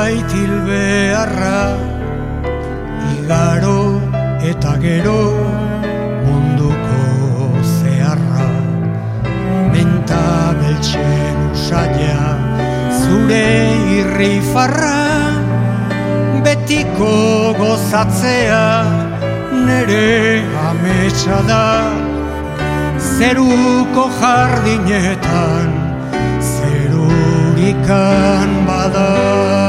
baitil 0.09 0.53
beharra 0.65 1.61
Igaro 3.13 3.81
eta 4.51 4.73
gero 4.81 5.21
munduko 6.25 7.01
zeharra. 7.77 8.47
Menta 9.73 10.25
beltsen 10.59 11.37
usaila, 11.53 12.29
zure 13.01 13.49
irrifarra 13.99 14.97
Betiko 16.45 17.13
gozatzea, 17.61 18.65
nere 19.67 20.09
ametsa 20.69 21.39
da. 21.51 21.65
Zeruko 23.13 24.03
jardinetan, 24.19 25.69
zerurikan 26.53 28.49
bada 28.69 29.68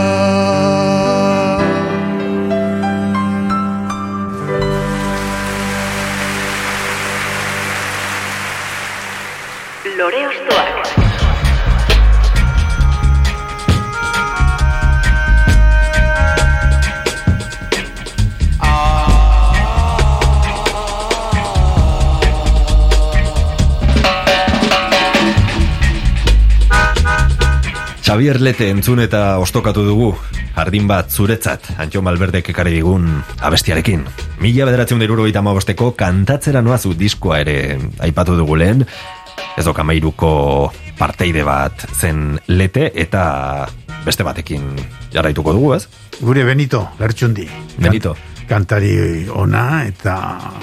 Xavier 28.10 28.40
Lete 28.42 28.66
entzun 28.74 28.98
eta 28.98 29.38
ostokatu 29.38 29.84
dugu, 29.86 30.08
jardin 30.56 30.88
bat 30.90 31.12
zuretzat, 31.14 31.68
Antxo 31.78 32.00
Malberdek 32.02 32.48
ekarri 32.50 32.72
digun 32.74 33.04
abestiarekin. 33.38 34.02
Mila 34.42 34.66
bederatzen 34.66 34.98
deruro 34.98 35.28
bosteko 35.54 35.92
kantatzera 35.94 36.60
noazu 36.60 36.92
diskoa 36.98 37.38
ere 37.38 37.78
aipatu 38.00 38.34
dugu 38.34 38.56
lehen, 38.56 38.84
ez 39.56 39.64
doka 39.64 39.84
mairuko 39.84 40.72
parteide 40.98 41.44
bat 41.44 41.86
zen 41.94 42.40
Lete 42.48 42.90
eta 42.96 43.68
beste 44.04 44.24
batekin 44.24 44.74
jarraituko 45.12 45.52
dugu, 45.52 45.74
ez? 45.74 45.86
Gure 46.20 46.42
Benito, 46.42 46.88
Lertxundi. 46.98 47.46
Benito. 47.78 48.16
Kantari 48.48 49.28
ona 49.30 49.84
eta 49.86 50.16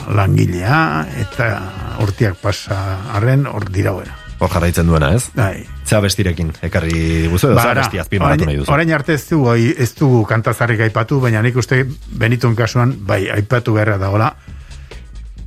langilea 0.10 1.08
eta 1.16 1.64
hortiak 2.04 2.36
pasa 2.42 3.08
arren 3.14 3.48
hor 3.48 3.72
dirauera. 3.72 4.20
Hor 4.38 4.50
jarraitzen 4.52 4.86
duena, 4.86 5.14
ez? 5.16 5.30
Bai. 5.34 5.77
Zea 5.88 6.02
bestirekin, 6.04 6.52
ekarri 6.68 6.92
diguzu 7.24 7.48
edo 7.48 7.56
zea 7.56 7.70
Bara, 7.70 7.82
besti 7.86 8.00
azpimarratu 8.02 8.46
nahi 8.50 8.58
duzu. 8.60 8.72
orain 8.74 8.92
arte 8.92 9.14
ez 9.16 9.24
dugu, 9.30 9.54
ez 9.56 9.94
dugu 9.96 10.26
kantazarrik 10.28 10.82
aipatu, 10.84 11.22
baina 11.24 11.42
nik 11.42 11.56
uste 11.56 11.86
Beniton 12.20 12.56
kasuan, 12.56 12.94
bai, 13.08 13.30
aipatu 13.32 13.74
beharra 13.78 13.98
dagoela, 14.02 14.34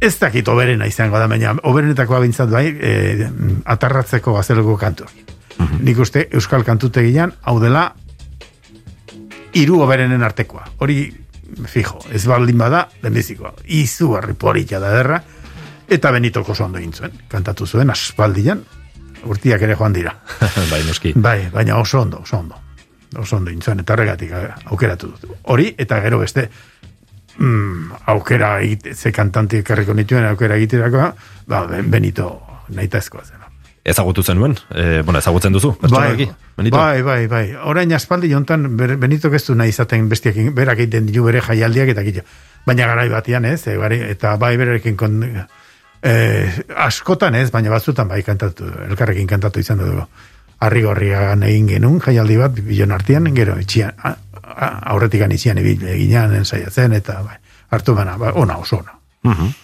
ez 0.00 0.14
dakit 0.18 0.48
oberena 0.48 0.88
izango 0.88 1.20
da, 1.20 1.26
baina 1.28 1.52
oberenetako 1.68 2.16
abintzat 2.16 2.48
bai, 2.48 2.66
e, 2.72 3.28
atarratzeko 3.68 4.32
gazeleko 4.38 4.78
kantu. 4.80 5.04
Mhm. 5.58 5.84
Nik 5.84 5.98
uste 5.98 6.28
Euskal 6.32 6.64
Kantutegian, 6.64 7.34
hau 7.42 7.58
dela, 7.60 7.90
hiru 9.52 9.82
oberenen 9.84 10.22
artekoa. 10.22 10.64
Hori, 10.78 11.02
fijo, 11.68 11.98
ez 12.10 12.24
baldin 12.26 12.56
bada, 12.58 12.86
lehenbizikoa. 13.02 13.52
Izu 13.66 14.14
harri 14.16 14.64
da 14.70 14.80
derra, 14.80 15.22
eta 15.88 16.10
Benitoko 16.10 16.52
oso 16.52 16.64
ondo 16.64 16.78
egin 16.78 16.92
zuen. 16.92 17.12
Kantatu 17.28 17.66
zuen, 17.66 17.90
aspaldian, 17.90 18.64
urtiak 19.24 19.62
ere 19.62 19.76
joan 19.76 19.92
dira. 19.92 20.14
bai, 20.72 20.82
noski. 20.86 21.12
Bai, 21.16 21.48
baina 21.52 21.78
oso 21.78 22.00
ondo, 22.00 22.20
oso 22.22 22.38
ondo. 22.38 22.56
Oso 23.18 23.36
ondo 23.36 23.50
intzuen, 23.50 23.80
eta 23.80 23.94
horregatik 23.96 24.30
eh, 24.30 24.46
aukeratu 24.70 25.10
dut. 25.10 25.38
Hori, 25.50 25.74
eta 25.78 26.00
gero 26.04 26.20
beste, 26.20 26.48
mm, 27.38 28.04
aukera 28.06 28.60
egite, 28.62 28.94
ze 28.94 29.12
kantanti 29.12 29.64
ekarriko 29.64 29.94
nituen 29.94 30.24
aukera 30.28 30.56
egiterakoa, 30.56 31.12
ba, 31.46 31.66
Ben- 31.66 31.90
Benito 31.90 32.40
nahitazkoa 32.68 33.24
zen. 33.24 33.36
Ezagutu 33.82 34.22
zenuen? 34.22 34.54
E, 34.76 35.00
bueno, 35.02 35.18
ezagutzen 35.18 35.52
duzu? 35.52 35.70
Bai? 35.88 36.28
Benito? 36.56 36.76
bai, 36.76 37.02
bai, 37.02 37.26
bai. 37.26 37.54
Orain 37.64 37.92
aspaldi 37.96 38.28
jontan, 38.30 38.76
Benito 38.76 39.32
ez 39.34 39.46
du 39.46 39.54
nahi 39.56 39.72
izaten 39.72 40.08
bestiak, 40.08 40.36
berak 40.54 40.78
egiten 40.84 41.06
ditu 41.06 41.24
bere 41.24 41.40
jaialdiak 41.40 41.88
eta 41.88 42.02
gitu. 42.04 42.20
Baina 42.66 42.86
garai 42.86 43.08
batian 43.08 43.44
ez, 43.48 43.66
e, 43.66 43.78
eta 44.10 44.36
bai 44.36 44.56
berekin 44.60 44.96
kon, 44.96 45.24
eh, 46.02 46.64
askotan 46.76 47.34
ez, 47.34 47.50
baina 47.50 47.70
batzutan 47.70 48.08
bai 48.08 48.22
kantatu, 48.22 48.68
elkarrekin 48.88 49.26
kantatu 49.26 49.60
izan 49.60 49.80
dugu. 49.82 50.04
Arri 50.60 50.82
gorriagan 50.84 51.42
egin 51.48 51.68
genuen 51.68 52.00
jaialdi 52.04 52.36
bat, 52.36 52.52
bilon 52.52 52.92
artean, 52.92 53.30
gero 53.36 53.56
itxian, 53.60 53.94
a, 53.96 54.14
a, 54.42 54.66
aurretikan 54.92 55.32
itxian 55.32 55.58
ibil 55.58 55.86
eginan, 55.88 56.34
ensaiatzen, 56.36 56.92
eta 56.98 57.20
bai, 57.24 57.38
hartu 57.70 57.94
bana, 57.96 58.18
ba, 58.20 58.34
ona, 58.36 58.58
oso 58.60 58.82
ona. 58.82 58.98
Mhm. 59.24 59.54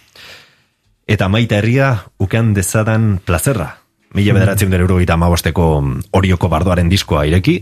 Eta 1.07 1.29
maita 1.29 1.61
herria 1.61 1.91
ukean 2.19 2.53
dezadan 2.53 3.19
plazerra. 3.23 3.77
Mila 4.15 4.33
bederatzen 4.33 4.71
dira 4.71 4.83
euro 4.83 4.99
eta 4.99 5.13
amabosteko 5.13 5.67
orioko 6.17 6.49
bardoaren 6.49 6.89
diskoa 6.89 7.25
ireki, 7.27 7.61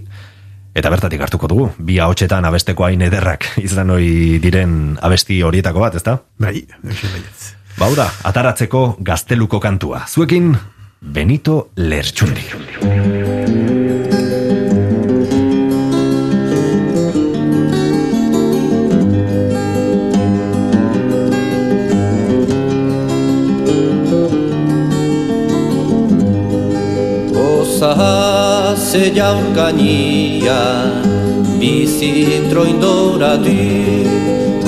Eta 0.76 0.92
bertatik 0.92 1.22
hartuko 1.24 1.48
dugu, 1.48 1.70
bi 1.80 2.02
ahotsetan 2.04 2.44
abesteko 2.50 2.84
hain 2.84 3.06
ederrak 3.08 3.48
izan 3.64 3.96
hoi 3.96 4.42
diren 4.44 4.98
abesti 5.00 5.40
horietako 5.48 5.86
bat, 5.86 5.96
ezta? 5.96 6.20
Bai, 6.36 6.58
eixen 6.84 7.14
baietz. 7.16 7.55
Bauda, 7.76 8.06
ataratzeko 8.24 8.96
gazteluko 9.04 9.60
kantua. 9.60 10.06
Zuekin, 10.08 10.56
Benito 11.02 11.72
Lertxundi. 11.76 12.48
Zahaze 27.76 29.12
jaun 29.14 29.52
gania, 29.54 30.62
bizitroin 31.60 32.80
doratik. 32.80 33.95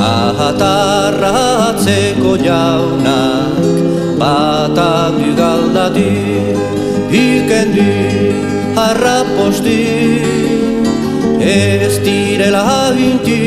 Ahatarratzeko 0.07 2.31
jaunak 2.39 3.59
Batak 4.21 5.17
galdati 5.39 6.13
Ikendi 7.11 7.93
harraposti. 8.77 9.83
Ez 11.39 11.95
direla 12.05 12.93
inti 13.07 13.43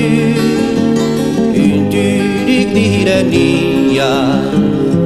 Intirik 1.55 2.69
dire 2.77 3.19
nia 3.31 4.15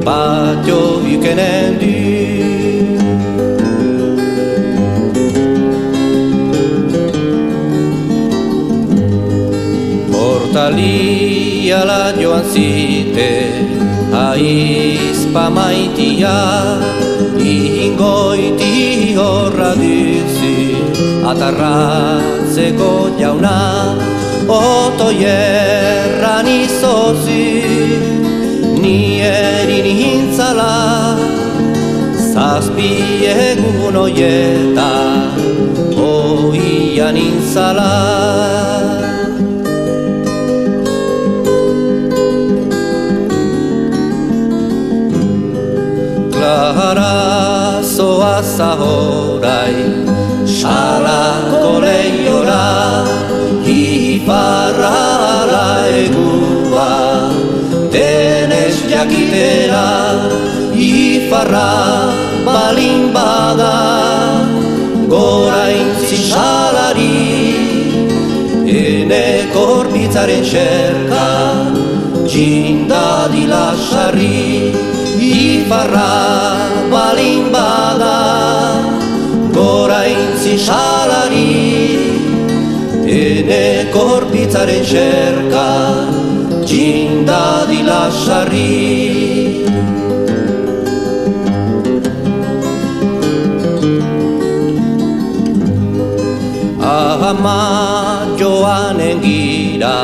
Patio 0.05 0.81
ikenen 1.13 1.71
di 1.81 1.97
Hortalik 10.13 11.34
Portaliala 11.65 12.13
joan 12.21 12.45
zite 12.53 13.31
Aizpa 14.13 15.49
maitia 15.49 16.37
Ingoiti 17.41 19.15
horra 19.17 19.73
duzi 19.73 20.77
Atarratzeko 21.25 23.17
jauna 23.17 23.57
Oto 24.47 25.09
jerran 25.09 26.45
izozi 26.45 27.49
Ni 28.83 29.21
erin 29.21 29.89
hintzala 30.01 31.17
Zazpi 32.29 32.91
egun 33.25 33.97
oieta 34.05 34.91
Oian 35.97 37.17
intzala 37.17 38.54
gara 46.75 47.81
zoa 47.81 48.35
zahorai 48.43 49.75
Sarako 50.57 51.79
lehiora 51.83 52.65
Iparra 53.65 54.97
ala 55.41 55.67
egua. 56.01 56.91
Denez 57.93 58.77
jakitera 58.91 59.87
Iparra 60.75 61.71
balin 62.47 63.13
bada. 63.15 63.75
Gora 65.13 65.63
intzi 65.79 66.17
salari 66.31 67.15
Ene 68.81 69.25
korbitzaren 69.53 70.43
txerka 70.51 71.29
Jindadila 72.33 73.65
sarri. 73.87 74.35
Jindadila 74.35 74.94
Iparra 75.25 76.89
balin 76.91 77.49
bada 77.53 78.17
Gora 79.55 80.01
intzi 80.05 80.53
salari 80.67 81.49
Ene 83.09 83.89
korpitzaren 83.93 84.83
xerka 84.91 85.69
Txindadila 86.65 88.09
sarri. 88.09 89.65
Ama 96.81 97.61
joanen 98.39 99.21
gira 99.21 99.97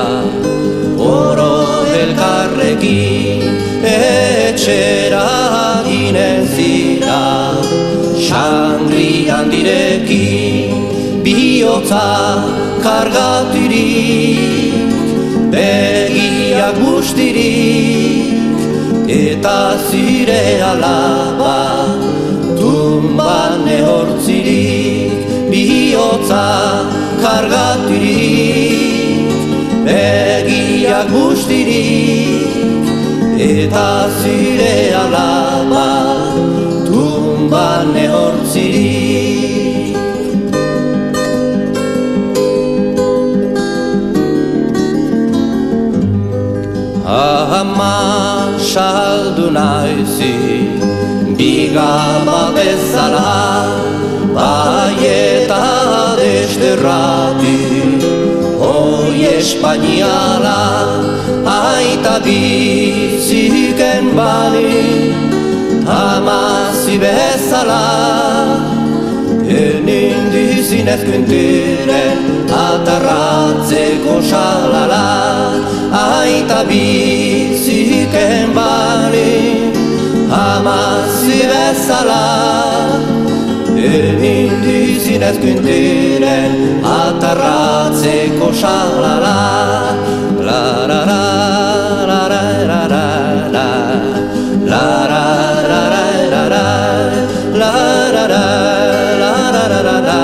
Oro 0.97 1.85
elkarrekin 2.01 3.40
Etxera 4.11 5.27
ginen 5.87 6.45
zira. 6.55 7.21
Xangri 8.31 9.27
handirekin 9.27 10.71
Biotza 11.23 12.07
kargaturik 12.83 14.37
Begiak 15.51 16.75
bustirik 16.79 18.31
Eta 19.11 19.75
zire 19.89 20.63
alaba 20.63 21.59
Tumban 22.55 23.67
ehortzirik 23.67 25.11
Biotza 25.51 26.47
kargaturik 27.25 29.27
Begiak 29.83 31.07
bustirik 31.11 32.60
Eta 33.41 34.05
zire 34.21 34.93
alaba 34.93 36.13
Tumban 36.85 37.89
ehortzirik 37.97 39.97
Ama 47.61 47.97
saldu 48.61 49.49
naizi 49.57 50.37
Bigama 51.33 52.53
bezala 52.53 53.65
Baieta 54.37 55.65
desterrati 56.21 57.70
Hoi 59.21 59.37
espainiala 59.37 60.59
Aita 61.45 62.17
biziken 62.25 64.15
bali 64.17 65.13
Amazi 65.85 66.97
bezala 66.97 67.85
Enin 69.45 70.25
dizinez 70.33 71.05
kuntiren 71.05 72.49
Atarratzeko 72.49 74.17
salala 74.25 75.05
Aita 75.93 76.65
biziken 76.65 78.57
bali 78.57 79.69
Amazi 80.33 81.45
Yren 83.81 84.23
indi 84.23 84.99
zinezkün 84.99 85.57
diren 85.65 86.53
atarratzeko 86.85 88.53
salala 88.53 89.37
La 90.47 90.63
la 90.89 90.99
la 91.09 91.21
la 92.09 92.21
la 92.31 92.41
la 92.69 92.81
la 92.91 93.03
la 93.55 93.67
La 94.71 94.85
la 95.11 95.25
la 95.71 95.81
la 95.93 96.03
la 96.33 96.43
la 96.53 96.65
La 97.61 97.73
la 98.15 98.25
la 98.33 98.45
la 99.21 99.33
la 99.53 99.65
la 99.71 99.87
la 99.87 99.97
la 100.01 100.21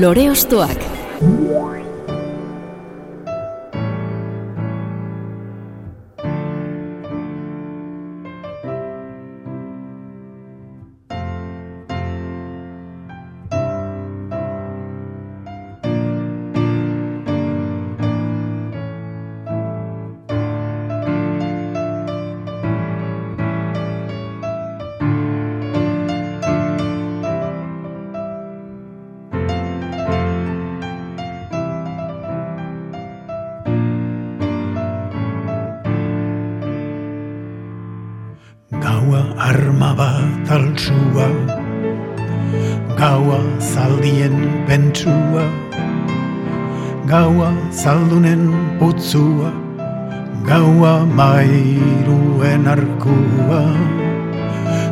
Lore 0.00 0.30
Ostoak 0.30 0.89
mairuen 52.40 52.66
arkua 52.66 53.62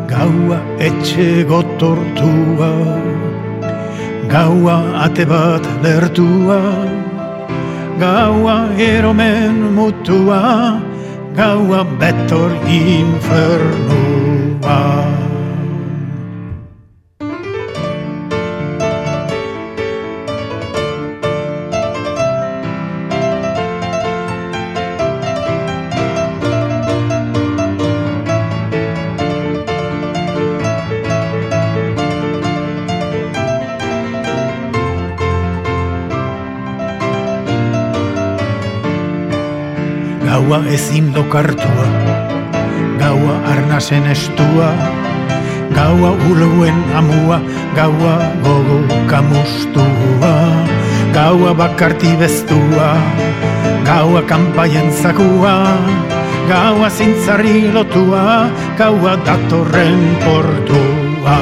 Gaua 0.08 0.58
etxe 0.78 1.44
gotortua 1.48 2.72
Gaua 4.28 4.76
ate 5.04 5.24
bat 5.24 5.64
lertua 5.82 6.60
Gaua 7.98 8.68
eromen 8.76 9.74
mutua 9.74 10.80
Gaua 11.34 11.84
betor 12.00 12.52
infernua 12.68 13.88
Ezin 40.66 41.14
lokartua 41.14 41.86
Gaua 42.98 43.34
arnasen 43.52 44.06
estua 44.10 44.72
Gaua 45.74 46.10
uluen 46.30 46.78
amua 46.94 47.40
Gaua 47.76 48.14
gogo 48.42 48.80
kamustua 49.06 50.34
Gaua 51.14 51.54
bakarti 51.54 52.16
bestua 52.18 52.96
Gaua 53.84 54.22
kanpaien 54.22 54.90
zakua 54.92 55.78
Gaua 56.48 56.90
zintzarri 56.90 57.70
lotua 57.72 58.50
Gaua 58.78 59.16
datorren 59.26 60.02
portua 60.24 61.38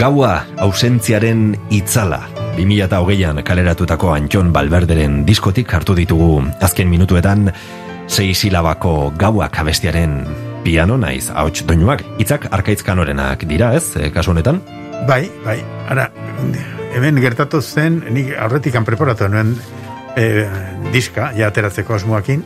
Gaua 0.00 0.46
ausentziaren 0.56 1.58
itzala. 1.68 2.39
2008an 2.60 3.40
kaleratutako 3.46 4.12
Antxon 4.12 4.50
Balberderen 4.52 5.22
diskotik 5.24 5.72
hartu 5.72 5.94
ditugu. 5.96 6.42
Azken 6.60 6.90
minutuetan 6.90 7.48
sei 8.08 8.34
silabako 8.34 9.12
gauak 9.16 9.56
abestiaren 9.62 10.20
piano 10.64 10.98
naiz. 11.00 11.30
Ahots 11.30 11.64
doinuak 11.66 12.04
hitzak 12.20 12.48
arkaitzkanorenak 12.52 13.46
dira 13.48 13.72
ez 13.78 13.96
eh, 13.96 14.10
kasu 14.12 14.34
honetan? 14.34 14.60
Bai, 15.08 15.30
bai, 15.44 15.56
ara, 15.88 16.10
hemen 16.92 17.20
gertatu 17.24 17.62
zen, 17.62 18.02
nik 18.12 18.34
aurretikan 18.36 18.84
preparatu 18.84 19.30
nuen 19.32 19.54
e, 20.16 20.44
diska, 20.92 21.30
ja 21.38 21.48
ateratzeko 21.48 21.96
asmoakin, 21.96 22.42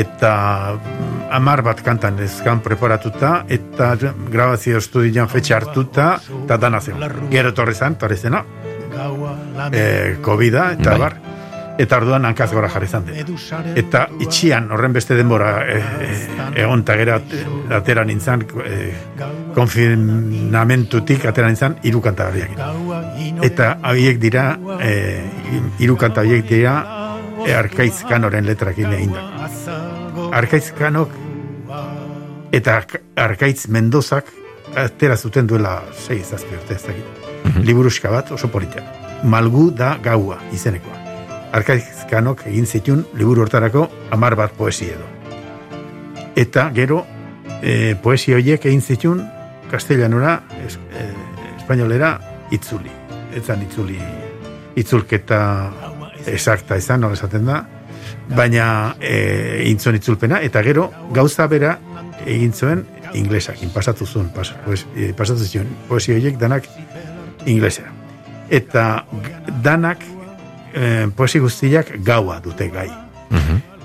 eta 0.00 0.32
amar 1.34 1.60
bat 1.66 1.82
kantan 1.84 2.16
ezkan 2.24 2.62
preparatuta, 2.64 3.42
eta 3.52 3.90
grabazio 4.32 4.80
estudioan 4.80 5.28
fetxe 5.28 5.58
hartuta, 5.58 6.14
eta 6.46 6.56
dana 6.56 6.80
zen. 6.80 7.04
Gero 7.28 7.52
torre 7.52 7.76
zen, 7.76 7.98
torre 8.00 8.16
zena, 8.16 8.40
e, 9.72 10.16
covid 10.22 10.54
eta 10.54 10.90
Bai. 10.90 10.98
bar, 10.98 11.14
eta 11.78 11.96
orduan 11.96 12.24
hankaz 12.26 12.52
gora 12.52 12.68
jarri 12.68 12.86
zan 12.88 13.04
dena. 13.06 13.24
Eta 13.76 14.08
itxian 14.20 14.70
horren 14.74 14.92
beste 14.92 15.14
denbora 15.14 15.52
e, 15.66 15.78
e, 15.78 16.62
egon 16.62 16.82
at- 16.88 17.36
atera 17.70 18.04
nintzen 18.04 18.42
e, 18.64 18.94
konfinamentutik 19.54 21.24
atera 21.26 21.48
nintzen 21.48 21.76
hiru 21.82 22.00
kanta 22.00 22.28
horiek. 22.28 22.50
Eta 23.42 23.78
horiek 23.90 24.18
dira 24.18 24.58
e, 24.82 25.22
hiru 25.78 25.96
kanta 25.96 26.20
horiek 26.22 26.48
dira 26.48 26.74
e, 27.46 27.54
Arkaitz 27.54 28.02
Kanoren 28.08 28.46
letrakin 28.46 28.92
egin 28.92 29.12
da. 29.14 29.22
Arkaitz 30.32 30.72
Kanok 30.76 31.10
eta 32.52 32.76
Ark- 32.80 33.00
Arkaitz 33.16 33.68
Mendozak 33.68 34.32
atera 34.76 35.16
zuten 35.16 35.46
duela 35.46 35.82
6 36.08 36.22
zazpi 36.34 36.54
urte 36.58 36.74
ez 36.74 36.82
dakit. 36.82 37.27
Liburuska 37.56 38.10
bat 38.10 38.32
oso 38.32 38.50
polita. 38.52 38.82
Malgu 39.24 39.70
da 39.74 39.96
gaua 40.02 40.38
izenekoa. 40.54 40.96
Arkaitz 41.52 42.04
Kanok 42.10 42.44
egin 42.50 42.66
zitun 42.66 43.04
liburu 43.16 43.42
hortarako 43.44 43.88
amar 44.14 44.36
bat 44.36 44.52
poesia 44.56 44.96
edo. 44.96 45.06
Eta 46.36 46.68
gero 46.76 47.04
e, 47.62 47.94
poesia 48.02 48.36
horiek 48.36 48.66
egin 48.68 48.82
zitun 48.82 49.24
castellanora, 49.70 50.42
es, 50.64 50.78
e, 50.92 51.08
espainolera 51.56 52.14
itzuli. 52.54 52.92
Etzan 53.36 53.62
itzuli 53.64 53.98
itzulketa 54.78 55.40
exacta 56.28 56.76
izan, 56.78 57.02
nola 57.02 57.18
esaten 57.18 57.48
da, 57.48 57.62
baina 58.36 58.94
e, 59.00 59.14
egin 59.64 59.80
zuen 59.80 59.98
itzulpena, 59.98 60.40
eta 60.44 60.62
gero 60.62 60.88
gauza 61.16 61.48
bera 61.50 61.78
egin 62.26 62.52
zuen 62.52 62.84
inglesakin, 63.16 63.72
pasatu 63.72 64.06
zuen, 64.06 64.28
pas, 64.34 64.52
pues, 64.64 64.84
e, 64.96 65.12
pasatu 65.16 65.44
zuen, 65.44 65.68
poesia 65.88 66.16
horiek 66.18 66.38
danak 66.40 66.68
inglesera. 67.46 67.92
Eta 68.48 69.04
danak 69.62 70.02
e, 70.72 71.06
poesi 71.16 71.38
guztiak 71.38 71.98
gaua 72.04 72.40
dute 72.44 72.70
gai. 72.72 72.88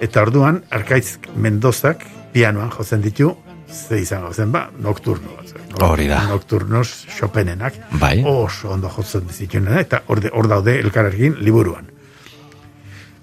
Eta 0.04 0.22
orduan, 0.22 0.64
Arkaitz 0.72 1.18
Mendozak 1.39 2.04
pianoan 2.34 2.72
jotzen 2.74 3.01
ditu, 3.01 3.30
ze 3.74 4.01
izango 4.01 4.34
zen 4.34 4.51
ba, 4.51 4.66
nocturno 4.80 5.36
bat. 5.38 5.54
Hori 5.82 6.08
da. 6.08 6.24
Nocturnos 6.28 7.08
Chopinenak. 7.18 7.74
Bai. 7.99 8.22
Oso 8.26 8.72
ondo 8.72 8.89
jotzen 8.89 9.30
zituena, 9.32 9.80
eta 9.80 10.04
hor 10.08 10.22
hor 10.32 10.47
daude 10.47 10.80
elkarrekin 10.80 11.38
liburuan. 11.39 11.88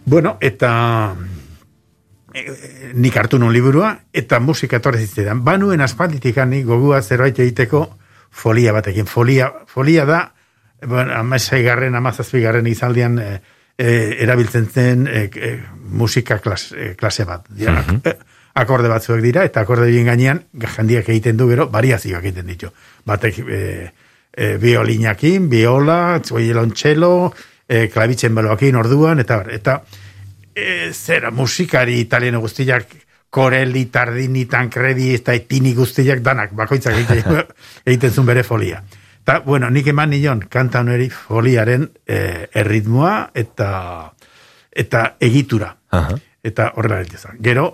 Bueno, 0.04 0.36
eta 0.40 1.14
e, 2.34 2.44
nik 2.94 3.16
hartu 3.16 3.38
nun 3.38 3.52
liburua, 3.52 3.92
eta 4.12 4.40
musika 4.40 4.80
etorri 4.80 5.04
zitzaidan. 5.06 5.44
Banuen 5.44 5.80
aspalditik 5.80 6.38
gogua 6.64 7.02
zerbait 7.02 7.38
egiteko 7.38 7.88
folia 8.30 8.72
batekin. 8.72 9.06
Folia, 9.06 9.50
folia 9.66 10.04
da, 10.06 10.20
bueno, 10.86 11.14
amazai 11.14 11.62
garren, 11.62 11.94
amazazpi 11.94 12.40
garren 12.40 12.66
izaldian 12.66 13.18
e, 13.18 13.30
e, 13.76 13.92
erabiltzen 14.24 14.68
zen 14.70 15.06
e, 15.08 15.24
e, 15.34 15.52
musika 15.90 16.38
klas, 16.38 16.70
klase 16.96 17.26
bat. 17.28 17.48
Ja, 17.58 17.76
e, 18.04 18.14
akorde 18.60 18.90
batzuek 18.90 19.22
dira, 19.24 19.44
eta 19.46 19.64
akorde 19.64 19.88
horien 19.88 20.08
gainean, 20.10 20.44
jandiak 20.76 21.08
egiten 21.08 21.36
du 21.38 21.48
gero, 21.50 21.68
variazioak 21.72 22.24
egiten 22.24 22.48
ditu. 22.50 22.70
Batek 23.06 23.42
e, 23.46 23.60
e, 24.32 24.56
violinakin, 24.62 25.48
viola, 25.50 26.20
violoncelo, 26.30 27.32
e, 27.68 27.88
klabitzen 27.92 28.34
beloakin 28.34 28.76
orduan, 28.80 29.22
eta 29.22 29.42
eta 29.50 29.80
e, 30.54 30.90
zera 30.92 31.30
musikari 31.30 32.00
italiano 32.00 32.40
guztiak 32.40 32.96
Corelli, 33.30 33.84
Tardini, 33.86 34.44
Tancredi, 34.50 35.12
eta 35.14 35.34
Etini 35.38 35.74
guztiak 35.74 36.22
danak, 36.26 36.52
bakoitzak 36.58 36.96
egiten, 36.98 37.44
egiten 37.86 38.10
zuen 38.10 38.26
bere 38.26 38.42
folia. 38.42 38.82
Ta, 39.24 39.38
bueno, 39.44 39.68
nik 39.70 39.86
eman 39.92 40.10
nion, 40.10 40.40
kanta 40.50 40.80
honeri 40.80 41.10
foliaren 41.12 41.84
e, 42.08 42.48
erritmoa 42.54 43.30
eta 43.34 43.70
eta 44.70 45.04
egitura. 45.20 45.74
Aha. 45.92 46.16
Eta 46.42 46.72
horrela 46.76 47.02
egiten 47.04 47.38
Gero, 47.44 47.66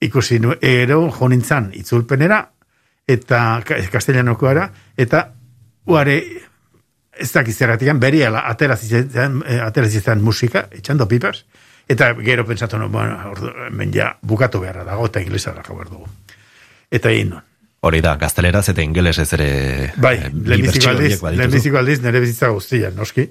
ikusi 0.00 0.38
nu, 0.38 0.54
ero 0.60 1.10
jo 1.10 1.28
nintzan 1.28 1.70
itzulpenera, 1.74 2.42
eta 3.08 3.62
ka- 3.64 3.78
castellanokoara, 3.90 4.68
eta 4.96 5.22
uare, 5.86 6.16
ez 7.16 7.30
dakiz 7.32 7.56
zergatikan, 7.56 7.98
beri 8.00 8.22
ala, 8.26 8.42
atera 8.50 8.76
zitzen, 8.76 9.40
eh, 9.46 9.60
atera 9.62 9.88
zitzen 9.88 10.20
musika, 10.22 10.66
etxando 10.70 11.06
pipas, 11.08 11.46
eta 11.88 12.12
gero 12.20 12.46
pentsatu 12.46 12.78
no, 12.78 12.88
bueno, 12.88 13.18
ordu, 13.30 13.52
hemen 13.68 13.92
ja 13.94 14.12
bukatu 14.22 14.60
beharra 14.60 14.84
dago, 14.84 15.06
eta 15.06 15.22
inglesara 15.22 15.62
behar 15.68 15.90
dugu. 15.90 16.08
Eta 16.90 17.10
egin 17.10 17.30
nun. 17.34 17.44
Hori 17.86 18.00
da, 18.02 18.16
gazteleraz 18.18 18.64
eta 18.72 18.82
ingelesez 18.82 19.28
ere 19.36 19.50
Bai, 20.02 20.16
eh, 20.16 20.30
bi 20.32 20.50
lehenbiziko 20.50 20.90
aldiz, 20.90 21.20
lehenbiziko 21.22 21.78
aldiz, 21.78 22.00
nire 22.02 22.22
bizitza 22.22 22.48
guztian, 22.50 22.96
noski. 22.96 23.28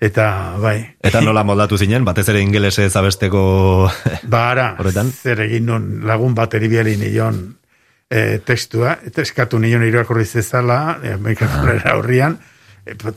Eta, 0.00 0.56
bai. 0.60 0.76
Eta 1.06 1.22
nola 1.24 1.44
moldatu 1.46 1.78
zinen, 1.78 2.04
batez 2.04 2.26
ere 2.28 2.42
ingelesez 2.44 2.90
abesteko... 2.98 3.42
Bara, 4.36 4.74
Horretan? 4.80 5.12
zer 5.12 5.44
egin 5.46 5.70
nun 5.70 5.86
lagun 6.08 6.34
bat 6.36 6.52
eribiali 6.58 6.96
nion 7.00 7.38
e, 8.10 8.38
testua, 8.44 8.98
eta 9.06 9.22
eskatu 9.22 9.60
nion 9.62 9.86
irakurri 9.86 10.26
zezala, 10.26 10.98
e, 11.02 11.16
mikrofonera 11.22 11.94
aurrian, 11.94 12.36
e, 12.36 12.55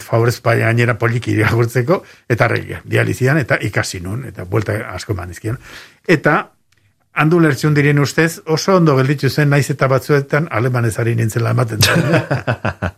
favorez 0.04 0.40
paia 0.42 0.66
gainera 0.70 0.98
poliki 0.98 1.34
irakurtzeko, 1.38 2.04
eta 2.30 2.48
regia, 2.48 2.82
dializian, 2.86 3.38
eta 3.38 3.60
ikasi 3.62 4.00
nun, 4.02 4.26
eta 4.26 4.46
buelta 4.50 4.78
asko 4.94 5.14
manizkian. 5.18 5.60
Eta, 6.08 6.40
handu 7.20 7.40
lertzion 7.44 7.74
diren 7.76 8.00
ustez, 8.00 8.40
oso 8.48 8.78
ondo 8.78 8.96
gelditu 8.98 9.30
zen 9.30 9.50
naiz 9.50 9.70
eta 9.70 9.88
batzuetan 9.92 10.48
alemanez 10.52 10.98
ari 11.00 11.16
nintzela 11.16 11.52
ematen. 11.52 11.80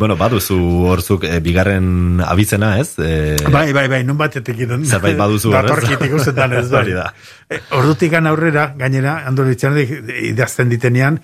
Bueno, 0.00 0.14
baduzu 0.16 0.56
horzuk 0.88 1.26
e, 1.28 1.40
bigarren 1.44 2.22
abizena, 2.24 2.70
ez? 2.80 2.94
E, 2.96 3.36
Bai, 3.52 3.66
bai, 3.76 3.82
bai, 3.92 3.98
nun 4.08 4.16
batetik 4.16 4.62
idun. 4.64 4.86
Zerbait 4.88 5.18
baduzu 5.18 5.50
hor, 5.50 5.58
ez? 5.58 5.68
Datorkitik 5.68 6.14
usetan 6.16 6.54
ez 6.56 6.62
bai. 6.72 6.86
Da. 6.96 7.10
E, 7.44 7.58
Ordutikan 7.76 8.24
aurrera, 8.30 8.70
gainera, 8.80 9.18
andolitzen 9.28 9.76
idazten 9.76 10.72
ditenean, 10.72 11.20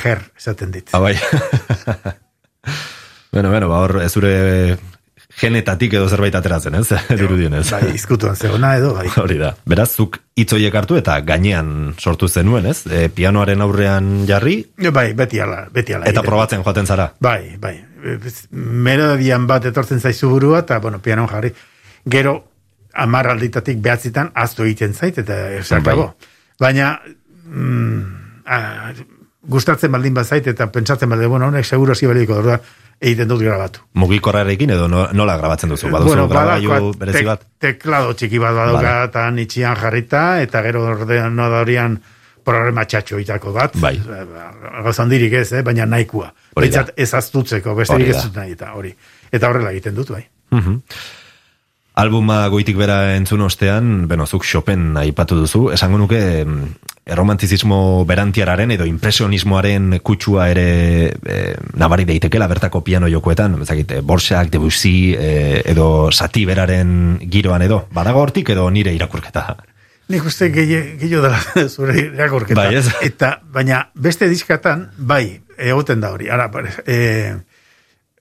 ger, 0.00 0.24
esaten 0.34 0.74
dit. 0.74 0.90
Ah, 0.90 0.98
bai. 1.04 1.14
bueno, 3.32 3.50
bueno, 3.50 3.68
ba, 3.68 3.78
hor, 3.80 4.00
zure 4.08 4.78
genetatik 5.40 5.94
edo 5.96 6.08
zerbait 6.08 6.34
ateratzen, 6.34 6.74
ez? 6.76 6.88
Dirudien, 7.20 7.54
ez? 7.56 7.70
Bai, 7.72 7.94
izkutuan 7.96 8.36
zegoena 8.36 8.74
edo, 8.76 8.92
bai. 8.98 9.06
Hori 9.22 9.38
da. 9.40 9.54
Beraz, 9.68 9.88
zuk 9.96 10.18
itzoiek 10.38 10.74
hartu 10.76 10.98
eta 11.00 11.18
gainean 11.26 11.94
sortu 11.98 12.28
zenuen, 12.28 12.66
ez? 12.68 12.82
E, 12.86 13.06
pianoaren 13.14 13.64
aurrean 13.64 14.12
jarri, 14.28 14.58
Bai, 14.92 15.12
beti 15.16 15.40
ala, 15.40 15.64
beti 15.72 15.96
ala. 15.96 16.08
eta 16.10 16.24
probatzen 16.26 16.62
joaten 16.64 16.86
zara. 16.86 17.08
Bai, 17.20 17.56
bai. 17.60 17.78
Melodian 18.50 19.46
bat 19.48 19.64
etortzen 19.70 20.00
zaizu 20.00 20.28
burua, 20.34 20.64
eta, 20.66 20.80
bueno, 20.84 21.00
pianon 21.00 21.30
jarri. 21.30 21.52
Gero, 22.10 22.36
amar 22.92 23.30
alditatik 23.32 23.80
behatzitan, 23.80 24.32
aztu 24.34 24.66
egiten 24.66 24.92
zait, 24.92 25.22
eta 25.22 25.38
esakago. 25.56 26.10
Baina, 26.60 26.98
mm, 27.46 28.44
a, 28.44 28.92
gustatzen 29.48 29.92
baldin 29.92 30.14
bat 30.14 30.28
zait, 30.28 30.46
eta 30.52 30.68
pentsatzen 30.74 31.08
baldin, 31.08 31.30
bueno, 31.32 31.48
honek 31.48 31.64
seguro 31.64 31.94
zibeliko 31.94 32.36
orduan, 32.42 32.60
egiten 33.02 33.28
dut 33.28 33.42
grabatu. 33.42 33.82
Mugikorrarekin 33.98 34.70
edo 34.76 34.86
no- 34.88 35.08
nola 35.12 35.36
grabatzen 35.40 35.72
duzu? 35.74 35.90
Baduzu 35.90 36.26
grabailu 36.30 36.70
badaukat 36.70 36.98
berezi 37.00 37.24
bat? 37.26 37.44
Teklado 37.60 38.14
txiki 38.14 38.38
bat 38.38 38.54
badauka, 38.54 38.82
Vale. 38.82 39.08
eta 39.10 39.24
nitxian 39.34 39.76
jarrita, 39.76 40.22
eta 40.42 40.62
gero 40.62 40.84
ordenadorian 40.94 41.98
programa 42.44 42.84
txatxo 42.84 43.18
itako 43.22 43.52
bat. 43.54 43.74
Bai. 43.82 43.96
Gauzan 44.84 45.10
dirik 45.10 45.32
ez, 45.42 45.48
eh? 45.52 45.62
baina 45.66 45.86
nahikoa. 45.86 46.32
Behintzat 46.58 46.94
ez 46.96 47.10
aztutzeko, 47.14 47.74
beste 47.78 47.98
ez 48.02 48.22
dut 48.22 48.36
nahi 48.38 48.54
eta 48.56 48.72
hori. 48.78 48.94
Eta 49.32 49.50
horrela 49.50 49.70
egiten 49.74 49.94
dut, 49.98 50.10
bai. 50.10 50.24
Mhm. 50.50 50.80
Albuma 51.94 52.46
goitik 52.48 52.78
bera 52.80 53.16
entzun 53.18 53.42
ostean, 53.44 54.06
beno, 54.08 54.24
zuk 54.24 54.46
Chopin 54.48 54.94
aipatu 54.96 55.36
duzu, 55.36 55.66
esango 55.74 55.98
nuke 56.00 56.20
em, 56.40 56.54
erromantizismo 57.04 58.06
berantiararen 58.08 58.72
edo 58.72 58.86
impresionismoaren 58.88 59.98
kutsua 60.00 60.46
ere 60.54 60.64
e, 61.12 61.36
nabari 61.76 62.06
deitekela 62.08 62.48
bertako 62.48 62.80
piano 62.86 63.12
jokoetan, 63.12 63.58
ezakit, 63.60 63.98
Borsak, 64.08 64.48
Debussy 64.54 65.12
e, 65.12 65.60
edo 65.68 66.08
Sati 66.12 66.46
beraren 66.48 67.20
giroan 67.28 67.68
edo, 67.68 67.84
badago 67.92 68.24
hortik 68.24 68.54
edo 68.56 68.70
nire 68.72 68.96
irakurketa. 68.96 69.44
Nik 70.08 70.24
uste 70.24 70.48
gehiago 70.48 71.20
dela 71.26 71.44
zure 71.76 72.08
irakorketa. 72.08 72.56
Bai, 72.56 72.76
ez? 72.80 72.86
Eta, 73.04 73.34
baina 73.52 73.84
beste 73.92 74.32
diskatan, 74.32 74.88
bai, 74.96 75.42
egoten 75.58 76.00
da 76.00 76.16
hori. 76.16 76.32
Ara, 76.32 76.48
e, 76.86 77.36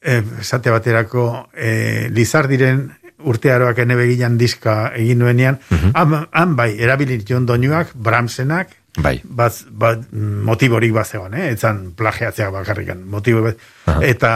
e, 0.04 0.24
esate 0.44 0.76
baterako, 0.76 1.48
e, 1.56 2.10
Lizardiren 2.12 2.90
urtearoak 3.28 3.80
ene 3.84 3.96
beginan 4.00 4.38
diska 4.38 4.92
egin 4.98 5.20
nuenean, 5.20 5.60
han, 5.94 6.16
han 6.32 6.56
bai, 6.56 6.74
erabilit 6.80 7.26
jon 7.30 7.46
doinuak, 7.46 7.94
Bramsenak, 7.96 8.78
Bai. 9.00 9.22
bat, 9.24 9.56
bat 9.72 10.04
motiborik 10.48 10.92
bat 10.94 11.08
zegoen, 11.08 11.34
eh? 11.40 11.52
etzan 11.54 11.92
plagiatzeak 11.98 12.52
bakarrikan, 12.52 13.06
motibo 13.08 13.46
bat, 13.46 13.62
eta 14.04 14.32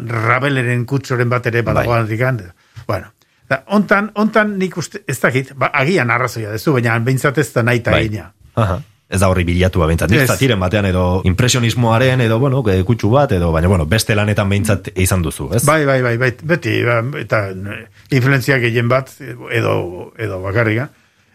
Rabeleren 0.00 0.86
kutsoren 0.88 1.28
bat 1.28 1.46
ere 1.50 1.62
badagoan 1.66 2.08
dikan, 2.08 2.40
bueno, 2.86 3.12
da, 3.48 3.62
ontan, 3.76 4.12
ontan 4.14 4.56
nik 4.60 4.76
uste, 4.80 5.02
ez 5.08 5.18
dakit, 5.20 5.52
ba, 5.56 5.70
agian 5.74 6.10
arrazoia 6.10 6.52
dezu, 6.54 6.76
baina 6.76 6.98
behintzat 7.04 7.38
ez 7.38 7.50
da 7.52 7.64
nahi 7.64 7.82
eta 7.82 7.96
Bai. 7.96 8.04
egina. 8.06 8.30
Aha. 8.58 8.80
Ez 9.08 9.20
da 9.22 9.30
horri 9.32 9.44
bilatua 9.48 9.86
behintzat. 9.88 10.12
Nik 10.12 10.54
batean 10.60 10.84
edo 10.90 11.22
impresionismoaren 11.24 12.20
edo, 12.20 12.38
bueno, 12.38 12.60
e, 12.68 12.82
kutsu 12.84 13.08
bat 13.10 13.32
edo, 13.32 13.50
baina, 13.52 13.68
bueno, 13.68 13.86
beste 13.86 14.14
lanetan 14.14 14.48
behintzat 14.48 14.90
izan 14.96 15.22
duzu, 15.24 15.48
ez? 15.56 15.64
Bai, 15.64 15.84
bai, 15.88 16.02
bai, 16.02 16.16
bai, 16.20 16.32
beti, 16.42 16.82
ba, 16.84 17.00
eta 17.16 17.46
eh, 17.48 17.86
influenzia 18.10 18.58
gehien 18.60 18.88
bat, 18.88 19.14
edo, 19.20 20.12
edo 20.18 20.42
bakarriga, 20.42 20.90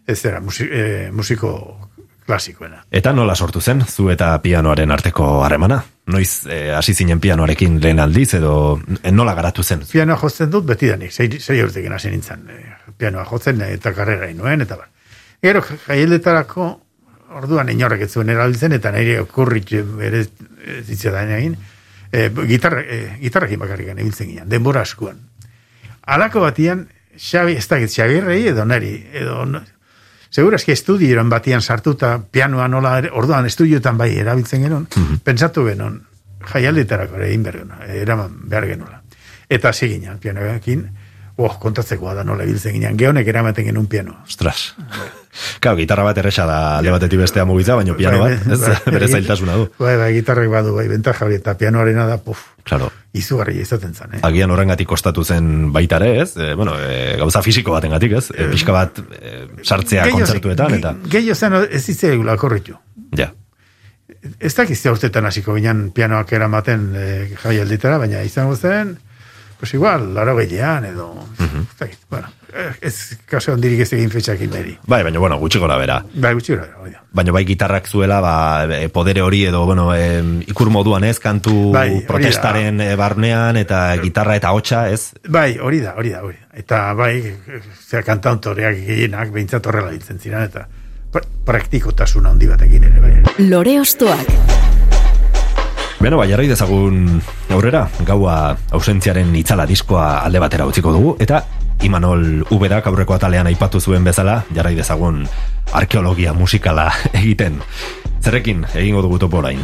ez 0.06 0.20
era, 0.26 0.40
musi, 0.40 0.70
eh, 0.70 1.10
musiko 1.12 1.56
klasikoena. 2.26 2.84
Eta 2.92 3.14
nola 3.14 3.36
sortu 3.36 3.62
zen, 3.62 3.84
zu 3.86 4.10
eta 4.14 4.38
pianoaren 4.44 4.92
arteko 4.92 5.44
harremana? 5.44 5.82
Noiz 6.14 6.46
eh, 6.52 6.72
hasi 6.76 6.94
zinen 6.94 7.20
pianoarekin 7.24 7.80
lehen 7.82 8.00
aldiz 8.00 8.34
edo 8.40 8.54
eh, 9.02 9.12
nola 9.12 9.34
garatu 9.36 9.64
zen? 9.64 9.84
Pianoa 9.92 10.18
jotzen 10.20 10.52
dut 10.52 10.66
betidanik, 10.68 11.12
sei, 11.12 11.30
sei 11.40 11.62
urtekin 11.64 11.94
hasi 11.96 12.12
nintzen, 12.12 12.48
eh, 12.50 12.94
pianoa 12.98 13.26
jotzen 13.30 13.62
eh, 13.62 13.74
eta 13.78 13.94
karrera 13.96 14.32
nuen, 14.36 14.62
eta 14.62 14.80
bar. 14.80 14.90
Gero, 15.44 15.64
jaieletarako, 15.88 16.70
orduan 17.34 17.70
inorrek 17.70 18.02
ez 18.06 18.12
zuen 18.14 18.30
erabiltzen, 18.30 18.72
eta 18.72 18.92
nire 18.92 19.20
okurrit 19.22 19.70
bere 19.98 20.26
zitzaidan 20.86 21.32
egin, 21.38 21.56
eh, 22.12 22.30
gitarra, 22.48 22.82
eh, 22.82 23.18
gitarrekin 23.22 23.60
bakarrikan 23.60 24.00
ibiltzen 24.00 24.28
ginen, 24.28 24.50
denbora 24.50 24.82
askuan. 24.82 25.18
Alako 26.06 26.42
batian, 26.42 26.88
Xabi, 27.18 27.54
ez 27.54 27.68
dakit, 27.68 27.90
Xabirrei 27.94 28.48
edo 28.48 28.66
neri, 28.66 29.08
edo, 29.14 29.46
no- 29.46 29.62
Segurazki 30.34 30.72
estudioan 30.72 31.30
batian 31.30 31.62
sartuta 31.62 32.20
pianoa 32.32 32.68
nola, 32.68 32.98
ere- 32.98 33.12
orduan 33.14 33.46
estudioetan 33.46 33.98
bai 33.98 34.18
erabiltzen 34.18 34.64
genuen, 34.64 34.88
pentsatu 35.24 35.66
genon, 35.68 36.02
jaialdetarako 36.52 37.16
ere 37.16 37.28
egin 37.28 37.44
behar 37.44 37.58
genuen, 37.60 37.92
eraman 38.02 38.50
behar 38.50 38.66
genuela. 38.66 39.04
Eta 39.48 39.70
hasi 39.70 39.90
ginen, 39.90 40.18
pianoekin, 41.36 41.56
oh, 41.56 41.60
kontatzekoa 41.60 42.14
da 42.14 42.24
nola 42.24 42.44
ibiltzen 42.44 42.74
ginen, 42.74 42.98
gehonek 42.98 43.28
eramaten 43.28 43.66
genuen 43.66 43.88
pianoa. 43.88 44.24
Ostras. 44.28 44.76
Kau, 45.60 45.76
gitarra 45.76 46.04
bat 46.06 46.18
erresa 46.18 46.46
da 46.46 46.78
alde 46.78 46.92
batetik 46.94 47.20
bestea 47.20 47.44
mugitza, 47.46 47.76
baina 47.76 47.96
piano 47.98 48.20
Bai, 48.22 48.36
bat, 48.38 48.52
ez? 48.54 48.60
bai, 48.62 48.76
Bere 48.94 49.06
bai. 49.08 49.12
zailtasuna 49.16 49.56
du. 49.58 49.68
Bai, 49.80 49.96
bai, 49.98 50.14
gitarrek 50.14 50.50
badu, 50.52 50.76
bai, 50.76 50.88
bentaja 50.88 51.26
hori, 51.26 51.36
eta 51.42 51.56
pianoarena 51.58 52.06
da, 52.08 52.18
puf, 52.22 52.44
Claro. 52.64 52.92
izugarri 53.14 53.58
izaten 53.60 53.94
zen, 53.94 54.14
eh? 54.14 54.20
Agian 54.24 54.52
horrengatik 54.54 54.88
kostatu 54.88 55.24
zen 55.26 55.72
baita 55.74 55.98
ere, 55.98 56.22
ez? 56.22 56.36
E, 56.38 56.54
bueno, 56.56 56.76
e, 56.80 57.16
gauza 57.18 57.42
fisiko 57.42 57.72
batengatik, 57.74 58.12
ez? 58.22 58.30
E, 58.32 58.46
pixka 58.54 58.72
bat 58.72 59.00
e, 59.00 59.48
sartzea 59.64 60.06
Gehiago- 60.06 60.20
kontzertuetan, 60.22 60.74
eta... 60.78 60.94
ge- 61.04 61.18
Gehiago 61.18 61.36
zen 61.36 61.58
ez 61.72 61.82
zitzaigula 61.84 62.38
korritu. 62.38 62.78
Ja. 63.18 63.32
Ez 64.40 64.54
dakizte 64.56 64.92
urtetan 64.94 65.26
hasiko 65.26 65.56
ginen 65.58 65.90
pianoak 65.92 66.32
eramaten 66.38 66.92
e, 66.96 67.08
jaialditara, 67.42 67.98
baina 67.98 68.22
izango 68.24 68.56
zen, 68.56 68.96
pues 69.64 69.74
igual, 69.76 70.14
laro 70.14 70.36
gehiagoan 70.36 70.84
edo, 70.86 71.14
Mhm. 71.40 71.62
ez 71.72 71.78
dakit, 71.80 72.00
bueno, 72.10 72.28
ez 72.82 73.18
kaso 73.26 73.54
handirik 73.54 73.80
ez 73.80 73.94
egin 73.94 74.10
fetxakin 74.12 74.50
beri. 74.52 74.74
Bai, 74.86 75.04
baina, 75.04 75.20
bueno, 75.20 75.38
gutxi 75.40 75.58
gora 75.58 75.78
bera. 75.78 76.04
Bai, 76.14 76.34
gutxi 76.36 76.56
gara, 76.58 76.76
hori 76.82 76.92
da. 76.92 77.00
Baina 77.14 77.32
bai 77.32 77.46
gitarrak 77.48 77.88
zuela, 77.88 78.20
ba, 78.20 78.66
e, 78.76 78.90
podere 78.90 79.22
hori 79.22 79.46
edo, 79.46 79.64
bueno, 79.66 79.96
e, 79.96 80.20
ikur 80.52 80.70
moduan 80.70 81.06
ez, 81.08 81.18
kantu 81.20 81.72
Bai, 81.72 81.90
hori 81.92 82.02
da. 82.02 82.08
protestaren 82.08 82.82
e, 82.82 82.90
barnean, 83.00 83.56
eta 83.56 83.96
gitarra 84.04 84.36
eta 84.36 84.52
hotxa, 84.52 84.90
ez? 84.90 85.14
Bai, 85.30 85.58
hori 85.58 85.80
da, 85.80 85.96
hori 85.96 86.10
da, 86.12 86.22
hori 86.24 86.36
da. 86.42 86.48
Eta 86.60 86.82
bai, 86.94 87.16
zera 87.88 88.04
kantautoreak 88.04 88.76
gehienak 88.84 89.32
behintzat 89.32 89.66
horrela 89.66 89.92
ditzen 89.96 90.20
ziren, 90.20 90.44
eta 90.44 90.68
pra- 91.14 91.24
praktikotasun 91.46 92.26
handi 92.28 92.48
batekin 92.52 92.84
ere, 92.84 93.00
bai. 93.00 93.48
Lore 93.48 93.80
Ostoak. 93.80 94.73
Beno, 96.04 96.18
bai, 96.20 96.26
jarrai 96.28 96.50
dezagun 96.52 97.22
aurrera, 97.56 97.86
gaua 98.04 98.58
ausentziaren 98.76 99.30
itzala 99.40 99.64
diskoa 99.64 100.18
alde 100.26 100.42
batera 100.44 100.66
utziko 100.68 100.92
dugu, 100.92 101.14
eta 101.24 101.38
Imanol 101.88 102.44
Uberak 102.52 102.90
aurreko 102.92 103.16
atalean 103.16 103.48
aipatu 103.48 103.80
zuen 103.80 104.04
bezala, 104.04 104.42
jarrai 104.52 104.74
dezagun 104.76 105.22
arkeologia 105.72 106.34
musikala 106.36 106.90
egiten. 107.22 107.62
Zerrekin 108.20 108.66
egingo 108.74 109.06
dugu 109.06 109.22
topo 109.24 109.40
orain. 109.40 109.64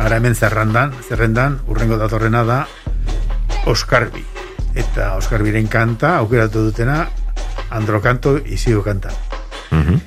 Ara 0.00 0.16
hemen 0.16 0.32
zerrandan, 0.32 0.96
zerrendan, 1.04 1.60
urrengo 1.68 2.00
datorrena 2.00 2.46
da 2.48 2.62
Oskarbi. 3.68 4.24
Eta 4.72 5.18
Oskarbiren 5.20 5.68
kanta, 5.68 6.16
aukeratu 6.22 6.64
dutena, 6.70 7.02
androkanto 7.68 8.38
izigo 8.40 8.80
kanta. 8.88 9.12
Mhm. 9.68 10.00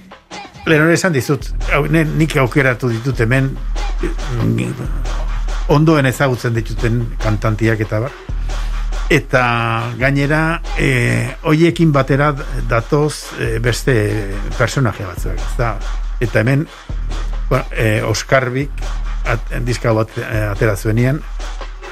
Lehen 0.65 0.87
hori 0.87 0.97
esan 0.97 1.13
dizut, 1.13 1.53
nik 2.17 2.37
aukeratu 2.41 2.89
ditut 2.89 3.21
hemen 3.21 3.53
mm, 4.01 5.20
ondoen 5.69 6.05
ezagutzen 6.05 6.53
dituten 6.53 7.03
kantantiak 7.21 7.79
eta 7.85 7.99
bar. 8.05 8.15
Eta 9.11 9.43
gainera, 9.99 10.61
e, 10.79 11.27
hoiekin 11.43 11.91
batera 11.91 12.31
datoz 12.69 13.35
e, 13.39 13.57
beste 13.59 13.95
personaje 14.57 15.05
batzuak. 15.05 15.39
Ez 15.39 15.57
da? 15.57 15.73
Eta 16.21 16.39
hemen, 16.39 16.67
bueno, 17.49 17.65
e, 17.75 18.01
Oskarbik 18.07 18.71
at, 19.27 19.51
diska 19.67 19.91
bat 19.93 20.15
e, 20.17 20.27
atera 20.47 20.77
zuenian, 20.77 21.19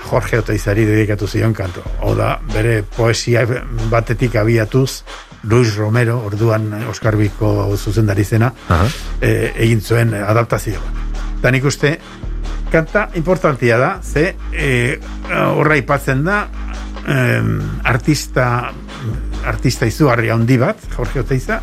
Jorge 0.10 0.40
Otaizari 0.40 0.86
dedikatu 0.88 1.28
zion 1.28 1.54
kanto. 1.54 1.84
Oda, 2.08 2.38
bere 2.54 2.82
poesia 2.84 3.44
batetik 3.92 4.40
abiatuz, 4.40 5.04
Luis 5.44 5.76
Romero, 5.76 6.18
orduan 6.26 6.72
Oskarbiko 6.90 7.76
zuzendari 7.78 8.24
zena, 8.24 8.54
Aha. 8.70 8.88
e, 9.22 9.52
egin 9.68 9.82
zuen 9.82 10.14
adaptazio. 10.14 10.82
Eta 11.40 11.52
nik 11.52 11.68
uste, 11.68 11.98
kanta 12.72 13.10
importantia 13.16 13.78
da, 13.78 14.00
ze 14.04 14.36
e, 14.54 15.00
horra 15.56 15.78
ipatzen 15.78 16.24
da, 16.24 16.48
em, 17.08 17.60
artista 17.84 18.72
artista 19.46 19.88
izugarri 19.88 20.30
handi 20.30 20.58
bat, 20.60 20.82
Jorge 20.96 21.22
Oteiza, 21.24 21.62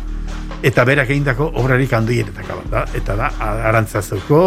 eta 0.65 0.83
berak 0.85 1.09
egindako 1.13 1.51
obrarik 1.61 1.93
handienetako 1.93 2.61
bat 2.63 2.71
da, 2.71 2.83
eta 2.97 3.15
da 3.15 3.29
arantzazuko 3.69 4.41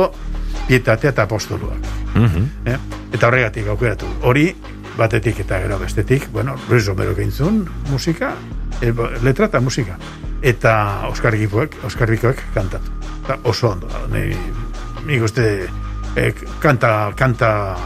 pietate 0.67 1.09
eta 1.11 1.27
apostoluak. 1.29 1.87
Mhm. 2.15 2.47
Eh? 2.67 2.79
Eta 3.13 3.29
horregatik 3.29 3.69
aukeratu. 3.69 4.07
Hori, 4.23 4.49
batetik 4.99 5.41
eta 5.41 5.61
gero 5.63 5.79
bestetik, 5.79 6.29
bueno, 6.33 6.57
Luis 6.69 6.87
Romero 6.87 7.15
gintzun, 7.15 7.65
musika, 7.91 8.35
e, 8.81 8.93
letra 9.23 9.47
eta 9.47 9.61
musika. 9.61 9.99
Eta 10.43 11.07
Oskar 11.09 11.37
Gipoek, 11.37 11.77
Oskar 11.85 12.11
Bikoek 12.11 12.43
kantatu. 12.55 12.91
Eta 13.25 13.39
oso 13.45 13.71
ondo, 13.71 13.89
ni, 14.13 14.35
nik 15.07 15.23
uste 15.23 15.69
e, 16.17 16.33
kanta, 16.61 17.13
kanta 17.17 17.77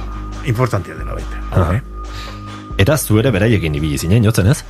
importantia 0.45 0.95
dela 0.95 1.15
baita. 1.15 1.43
Aha. 1.51 1.81
Eta 2.79 2.97
zu 2.99 3.19
ere 3.21 3.31
beraiekin 3.35 3.75
ibili 3.79 3.99
zinen, 3.99 4.25
jotzen 4.25 4.51
ez? 4.51 4.63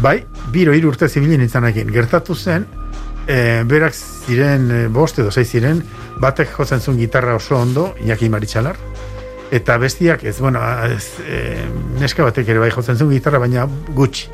Bai, 0.00 0.20
biro 0.52 0.72
hiru 0.72 0.92
urte 0.92 1.08
zibilin 1.08 1.42
itzanakin. 1.44 1.90
Gertatu 1.92 2.34
zen, 2.34 2.66
e, 3.26 3.62
berak 3.68 3.94
ziren, 3.94 4.70
e, 4.70 4.86
bost 4.88 5.18
edo 5.20 5.30
sei 5.30 5.44
ziren, 5.44 5.82
batek 6.20 6.54
jotzen 6.56 6.80
zuen 6.80 6.98
gitarra 6.98 7.36
oso 7.36 7.58
ondo, 7.58 7.90
Iñaki 8.00 8.30
Maritxalar, 8.32 8.78
eta 9.50 9.76
bestiak 9.82 10.24
ez, 10.24 10.38
bueno, 10.40 10.62
ez, 10.86 11.18
e, 11.26 11.66
neska 12.00 12.24
batek 12.24 12.48
ere 12.48 12.62
bai 12.62 12.70
jotzen 12.70 12.96
zuen 12.96 13.12
gitarra, 13.12 13.42
baina 13.42 13.66
gutxi. 13.96 14.30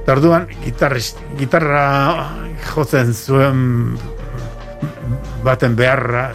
Eta 0.00 0.14
orduan, 0.16 0.46
gitarris, 0.64 1.14
gitarra 1.38 1.84
jotzen 2.70 3.12
zuen 3.14 3.98
baten 5.44 5.76
beharra 5.76 6.30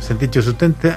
sentitu 0.00 0.42
zuten, 0.42 0.74
te, 0.74 0.94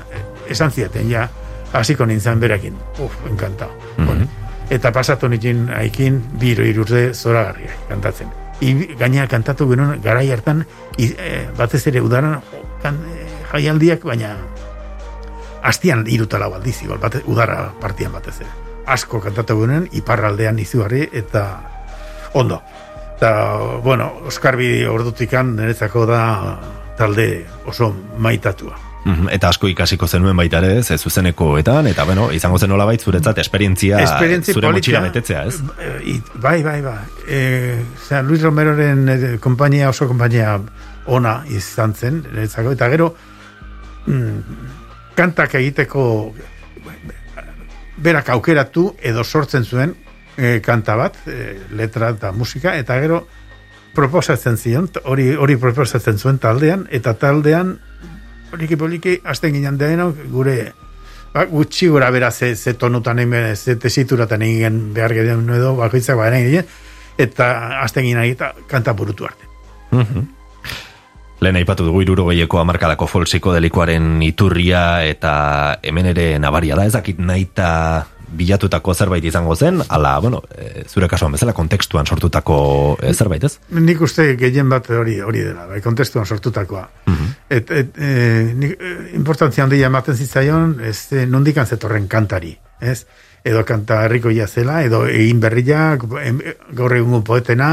esan 0.50 0.72
ziaten, 0.72 1.10
ja, 1.10 1.28
hasiko 1.74 2.06
nintzen 2.06 2.40
berakin. 2.40 2.76
Uf, 3.00 3.16
encantado. 3.30 3.72
Bueno, 3.98 4.28
eta 4.70 4.92
pasatu 4.92 5.30
nitin 5.30 5.70
aikin 5.76 6.22
biro 6.40 6.66
irurte 6.68 7.14
zoragarriak 7.14 7.88
kantatzen. 7.90 8.32
I, 8.62 8.74
gainera 8.98 9.28
kantatu 9.28 9.66
genuen 9.70 10.02
garai 10.04 10.30
hartan 10.32 10.66
i, 10.98 11.10
e, 11.18 11.48
batez 11.58 11.82
ere 11.90 12.02
udaran 12.02 12.42
kan, 12.84 13.00
e, 13.10 13.26
jaialdiak 13.52 14.06
baina 14.06 14.36
astian 15.66 16.06
iruta 16.08 16.40
lau 16.42 16.54
aldiz 16.54 16.78
igual, 16.84 17.00
bate, 17.02 17.24
udara 17.26 17.72
partian 17.82 18.14
batez 18.14 18.38
ere. 18.42 18.52
Asko 18.92 19.22
kantatu 19.22 19.58
genuen 19.64 19.88
iparraldean 19.98 20.60
izugarri 20.60 21.08
eta 21.12 21.46
ondo. 22.34 22.62
Eta, 23.18 23.34
bueno, 23.84 24.08
Oskarbi 24.30 24.86
ordutikan 24.90 25.56
niretzako 25.56 26.08
da 26.10 26.22
talde 26.98 27.46
oso 27.70 27.92
maitatua. 28.18 28.91
Mhm, 29.04 29.30
Eta 29.34 29.50
asko 29.50 29.66
ikasiko 29.72 30.06
zenuen 30.08 30.38
baita 30.38 30.60
ere, 30.62 30.76
ez, 30.78 31.02
zuzenekoetan, 31.02 31.88
eta 31.90 32.04
bueno, 32.06 32.28
izango 32.38 32.60
zen 32.62 32.70
nolabait 32.70 33.02
zuretzat 33.02 33.40
esperientzia, 33.42 33.98
Esperientzia 34.04 34.54
zure 34.54 34.68
politia. 34.68 35.00
motxila 35.00 35.02
betetzea, 35.08 35.46
ez? 35.50 35.58
Eh, 35.80 36.20
bai, 36.36 36.62
bai, 36.62 36.82
bai. 36.86 37.00
E, 37.28 37.40
zera, 38.08 38.22
Luis 38.22 38.44
Romeroren 38.44 39.10
eh, 39.10 39.38
konpainia 39.42 39.90
oso 39.90 40.08
konpainia 40.08 40.60
ona 41.08 41.42
izan 41.50 41.96
zen, 41.98 42.22
niretzako, 42.30 42.76
eta 42.78 42.90
gero 42.94 43.16
mm, 44.06 44.38
kantak 45.18 45.56
egiteko 45.56 46.06
berak 47.98 48.30
aukeratu 48.30 48.92
edo 49.02 49.24
sortzen 49.24 49.66
zuen 49.66 49.96
e, 50.38 50.60
kanta 50.62 50.96
bat, 50.96 51.18
e, 51.26 51.56
letra 51.74 52.14
eta 52.14 52.32
musika, 52.32 52.76
eta 52.78 53.00
gero 53.02 53.24
proposatzen 53.96 54.58
zion, 54.58 54.88
hori 55.04 55.32
hori 55.36 55.58
proposatzen 55.58 56.22
zuen 56.22 56.38
taldean, 56.38 56.86
eta 56.92 57.14
taldean 57.18 57.80
poliki 58.52 58.78
poliki 58.78 59.20
hasten 59.24 59.54
ginen 59.56 59.78
denok 59.80 60.20
gure 60.32 60.74
ba, 61.34 61.46
gutxi 61.46 61.88
gura 61.88 62.12
bera 62.12 62.32
ze, 62.32 62.56
ze 62.56 62.74
tonutan 62.74 63.20
hemen, 63.20 63.56
ze 63.56 63.76
tesituratan 63.76 64.42
egin 64.42 64.94
behar 64.94 65.14
geden 65.14 65.50
edo 65.50 65.76
bakoitzak 65.80 66.18
ba 66.18 66.30
egin 66.36 66.68
eta 67.18 67.48
hasten 67.82 68.04
ginen 68.04 68.28
eta 68.30 68.54
kanta 68.68 68.94
burutu 68.94 69.26
arte. 69.26 69.48
Lehen 71.42 71.58
aipatu 71.58 71.88
dugu 71.88 72.04
iruro 72.04 72.28
gehieko 72.30 72.60
amarkadako 72.62 73.08
folsiko 73.10 73.54
delikoaren 73.56 74.22
iturria 74.22 75.04
eta 75.04 75.80
hemen 75.82 76.12
ere 76.14 76.26
nabaria 76.40 76.76
da, 76.78 76.86
ez 76.86 76.94
dakit 76.94 77.18
naita 77.20 78.06
bilatutako 78.38 78.94
zerbait 78.94 79.26
izango 79.26 79.56
zen, 79.56 79.82
ala, 79.90 80.14
bueno, 80.20 80.42
e, 80.56 80.84
zure 80.88 81.08
kasuan 81.12 81.36
bezala 81.36 81.54
kontekstuan 81.54 82.08
sortutako 82.08 82.58
e, 83.02 83.14
zerbait, 83.14 83.44
ez? 83.44 83.58
Nik 83.78 84.02
uste 84.02 84.36
gehien 84.40 84.70
bat 84.72 84.90
hori 84.90 85.20
hori 85.22 85.44
dela, 85.46 85.68
bai, 85.70 85.82
kontestuan 85.82 86.26
sortutakoa. 86.26 86.86
Et, 87.50 87.72
et, 87.72 87.98
e, 87.98 88.12
nik, 88.56 88.78
e, 88.78 88.94
importantzia 89.20 89.66
handia 89.66 89.90
ematen 89.92 90.16
zitzaion, 90.16 90.78
ez 90.88 91.12
e, 91.12 91.26
nondikan 91.28 91.68
zetorren 91.68 92.08
kantari, 92.12 92.56
ez? 92.80 93.04
Edo 93.44 93.64
kanta 93.66 94.04
herrikoia 94.06 94.46
zela, 94.48 94.84
edo 94.86 95.04
egin 95.10 95.40
berriak, 95.42 96.06
gaur 96.78 96.94
egungo 96.96 97.24
poetena, 97.26 97.72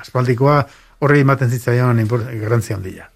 aspaldikoa, 0.00 0.62
horre 1.00 1.20
ematen 1.20 1.50
zitzaion 1.52 2.00
garrantzia 2.08 2.76
handia. 2.76 3.10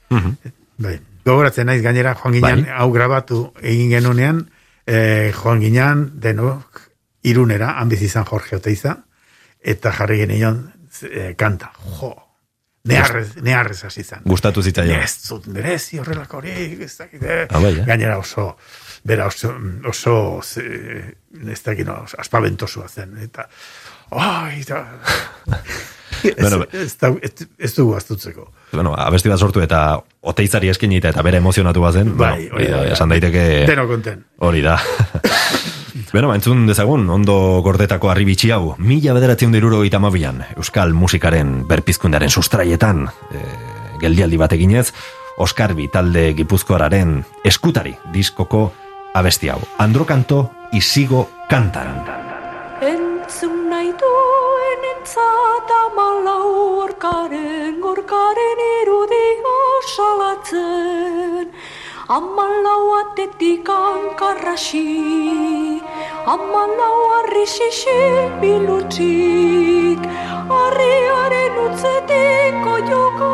Bai. 0.78 0.98
Gogoratzen 1.24 1.66
naiz 1.68 1.80
gainera 1.82 2.12
joan 2.18 2.34
ginen 2.36 2.66
Bai. 2.66 2.74
hau 2.76 2.90
grabatu 2.92 3.38
egin 3.62 3.94
genunean, 3.94 4.42
eh, 4.86 5.32
joan 5.34 5.60
ginen 5.60 6.04
denok 6.20 6.82
irunera, 7.24 7.74
han 7.80 7.92
izan 7.92 8.26
Jorge 8.28 8.56
Oteiza, 8.56 8.98
eta 9.60 9.92
jarri 9.92 10.18
genion 10.24 10.60
eh, 11.10 11.34
kanta. 11.36 11.72
Jo, 11.98 12.12
neharrez, 12.84 13.36
neharrez 13.42 13.84
hasi 13.84 14.04
zen. 14.04 14.24
Gustatu 14.28 14.62
zitzaion. 14.62 15.00
Ez 15.00 15.28
zut 15.28 15.46
merezi 15.46 15.98
horrelako 15.98 16.42
hori, 16.42 16.52
ez 16.84 16.92
dakit, 16.98 17.22
eh. 17.22 17.46
Ah, 17.48 17.60
bai, 17.60 17.74
gainera 17.86 18.18
oso, 18.20 18.50
bera 19.04 19.26
oso, 19.26 19.54
oso 19.88 20.16
ez 20.44 21.60
dakit, 21.64 21.86
no, 21.88 22.02
aspabentosua 22.18 22.88
zen, 22.88 23.16
eta, 23.24 23.48
ai, 24.10 24.60
eta, 24.60 24.84
Bueno, 26.40 26.64
ez, 26.72 26.96
ez, 27.02 27.14
ez, 27.22 27.46
ez 27.58 27.74
dugu 27.74 27.94
aztutzeko. 27.96 28.48
Bueno, 28.72 28.94
abesti 28.98 29.28
bat 29.28 29.38
sortu 29.38 29.60
eta 29.64 30.00
oteizari 30.20 30.68
eskenita 30.72 31.08
eta 31.12 31.22
bere 31.22 31.38
emozionatu 31.38 31.80
bazen, 31.80 32.16
Bai, 32.16 32.48
bueno, 32.48 32.56
hori 32.56 32.66
da. 32.70 32.82
esan 32.94 33.08
daiteke 33.14 33.44
Deno 33.68 33.86
konten. 33.88 34.24
hori 34.38 34.62
da. 34.62 34.78
Beno, 36.14 36.28
ba, 36.30 36.36
entzun 36.38 36.66
dezagun, 36.68 37.08
ondo 37.10 37.60
gordetako 37.66 38.10
arribitxi 38.10 38.52
hau, 38.54 38.76
mila 38.78 39.14
bederatzen 39.16 39.50
diruro 39.54 39.80
itamabian, 39.86 40.44
Euskal 40.56 40.94
musikaren 40.94 41.64
berpizkundearen 41.66 42.30
sustraietan, 42.30 43.08
e, 43.34 43.42
geldialdi 44.02 44.38
bat 44.38 44.54
eginez, 44.54 44.92
Oskarbi 45.42 45.88
talde 45.90 46.28
gipuzkoararen 46.38 47.16
eskutari 47.44 47.96
diskoko 48.14 48.68
abesti 49.14 49.50
hau. 49.50 49.58
Androkanto 49.82 50.44
isigo 50.72 51.26
kantan. 51.50 52.23
Amalau 55.94 56.82
orkaren, 56.84 57.80
gorkaren 57.80 58.60
irudia 58.82 59.58
salatzen. 59.94 61.46
Amalau 62.08 62.84
atetik 63.00 63.68
ankarrasi, 63.68 65.80
amalau 66.26 66.98
arrisisik 67.18 68.30
bilutxik, 68.42 70.02
harriaren 70.50 71.54
utzetik 71.66 72.66
oioka, 72.74 73.32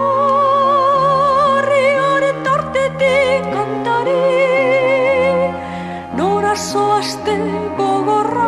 harriaren 1.56 2.38
tartetik 2.44 3.42
kantari. 3.54 4.28
Nora 6.20 6.54
zoazte 6.54 7.36
gogorrako 7.80 8.39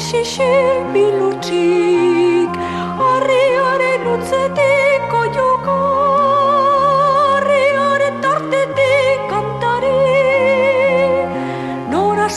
isixi 0.00 0.52
bilutxik 0.92 2.52
Arriaren 3.12 4.04
utzetik 4.14 5.12
oioko 5.20 5.76
Arriaren 7.36 8.16
tartetik 8.24 9.20
kantari. 9.32 9.92
Nora 11.92 12.28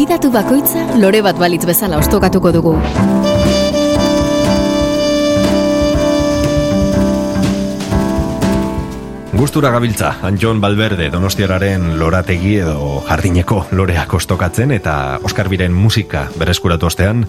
Gonbidatu 0.00 0.30
bakoitza 0.32 0.80
lore 0.96 1.18
bat 1.20 1.36
balitz 1.36 1.66
bezala 1.68 1.98
ostokatuko 2.00 2.48
dugu. 2.56 2.70
Gustura 9.36 9.68
gabiltza, 9.74 10.14
Anjon 10.24 10.62
Balberde 10.64 11.10
donostiararen 11.12 11.98
lorategi 12.00 12.54
edo 12.62 13.02
jardineko 13.10 13.66
loreak 13.76 14.16
ostokatzen 14.16 14.72
eta 14.72 15.18
Oskar 15.20 15.52
Biren 15.52 15.76
musika 15.76 16.30
berreskuratu 16.32 16.88
ostean 16.88 17.26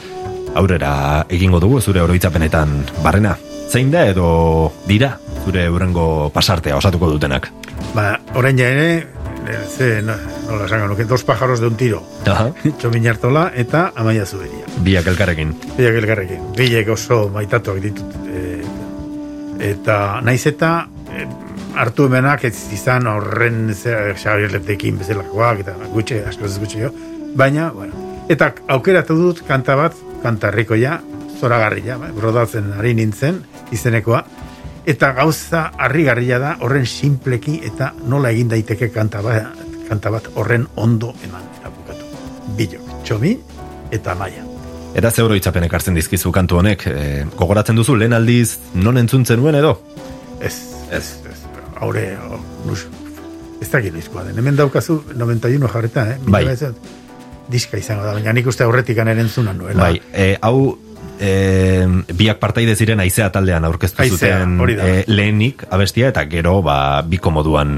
aurrera 0.55 1.25
egingo 1.27 1.59
dugu 1.59 1.81
zure 1.81 1.99
oroitzapenetan 2.07 2.85
barrena. 3.03 3.35
Zein 3.67 3.91
da 3.91 4.07
edo 4.07 4.71
dira 4.87 5.17
zure 5.43 5.67
urrengo 5.67 6.29
pasartea 6.31 6.79
osatuko 6.79 7.11
dutenak? 7.17 7.51
Ba, 7.91 8.13
orain 8.31 8.55
ja 8.55 8.71
ere, 8.71 8.93
eh, 9.43 9.65
ze, 9.67 9.97
no, 10.07 10.15
nola 10.51 10.67
esango 10.67 10.91
nuke, 10.91 11.05
dos 11.05 11.23
pájaros 11.23 11.59
de 11.59 11.67
un 11.67 11.77
tiro. 11.79 12.03
Aha. 12.27 12.51
Txomin 12.79 13.07
Artola 13.07 13.49
eta 13.55 13.91
Amaia 13.95 14.25
Zuberia. 14.25 14.67
Biak 14.85 15.07
elkarrekin. 15.13 15.55
Biak 15.77 16.01
elkarrekin. 16.03 16.51
Biek 16.57 16.91
oso 16.91 17.23
maitatuak 17.33 17.79
ditut. 17.83 18.19
E, 18.27 18.43
eta 19.71 20.19
naiz 20.25 20.43
eta 20.49 20.73
e, 21.09 21.25
hartu 21.79 22.07
emenak 22.09 22.45
ez 22.49 22.55
izan 22.75 23.07
horren 23.07 23.71
Xabier 23.73 24.51
Letekin 24.57 24.99
bezalakoak 24.99 25.63
eta 25.65 25.75
gutxe, 25.93 26.21
asko 26.27 26.45
ez 26.49 26.57
gutxe 26.59 26.85
jo. 26.85 26.91
Baina, 27.35 27.71
bueno. 27.71 28.09
Eta 28.31 28.51
aukeratu 28.71 29.15
dut 29.17 29.41
kanta 29.47 29.75
bat, 29.79 29.95
kantarrikoia, 30.23 30.99
zoragarria, 31.39 31.97
bai, 31.99 32.11
brodatzen 32.15 32.71
ari 32.77 32.93
nintzen, 32.95 33.41
izenekoa. 33.73 34.21
Eta 34.91 35.11
gauza 35.17 35.67
harrigarria 35.77 36.39
da 36.41 36.55
horren 36.65 36.87
simpleki 36.89 37.59
eta 37.67 37.91
nola 38.09 38.31
egin 38.33 38.49
daiteke 38.51 38.89
kanta 38.93 39.21
bat, 39.25 39.60
kanta 39.91 40.11
bat 40.13 40.29
horren 40.39 40.67
ondo 40.79 41.11
eman. 41.25 41.43
Eta 41.59 41.71
bukatu. 41.75 42.07
Bilok, 42.55 42.95
txomi 43.07 43.35
eta 43.91 44.15
maia. 44.15 44.45
Eta 44.95 45.11
ze 45.11 45.23
oroitzapenek 45.23 45.73
hartzen 45.73 45.95
dizkizu 45.95 46.31
kantu 46.35 46.59
honek, 46.59 46.85
e, 46.87 47.25
gogoratzen 47.39 47.79
duzu 47.79 47.95
lehen 47.99 48.15
aldiz 48.15 48.57
non 48.75 48.99
entzuntzen 48.99 49.39
nuen 49.39 49.55
edo? 49.59 49.77
Ez, 50.39 50.55
ez, 50.91 51.05
ez. 51.31 51.37
Haure, 51.79 52.05
oh, 52.27 52.39
nus, 52.67 52.85
ez 53.61 53.69
dakit 53.71 53.95
noizkoa 53.95 54.25
den. 54.27 54.39
Hemen 54.39 54.59
daukazu 54.59 55.01
91 55.15 55.71
jarreta, 55.71 56.07
eh? 56.13 56.17
Bai. 56.27 56.45
Diska 57.51 57.79
izango 57.79 58.05
da, 58.07 58.15
baina 58.15 58.35
nik 58.35 58.47
uste 58.47 58.63
aurretik 58.63 58.99
eren 59.03 59.27
zunan 59.29 59.59
nuela. 59.59 59.89
Bai, 59.89 60.01
e, 60.11 60.35
hau 60.43 60.77
e, 61.21 61.85
biak 62.17 62.39
partaide 62.41 62.75
ziren 62.75 63.01
aizea 63.03 63.29
taldean 63.33 63.65
aurkeztu 63.67 64.07
zuten 64.15 64.57
e, 64.73 65.03
lehenik 65.07 65.65
abestia 65.69 66.09
eta 66.11 66.25
gero 66.31 66.59
ba, 66.65 67.01
biko 67.07 67.31
moduan 67.33 67.71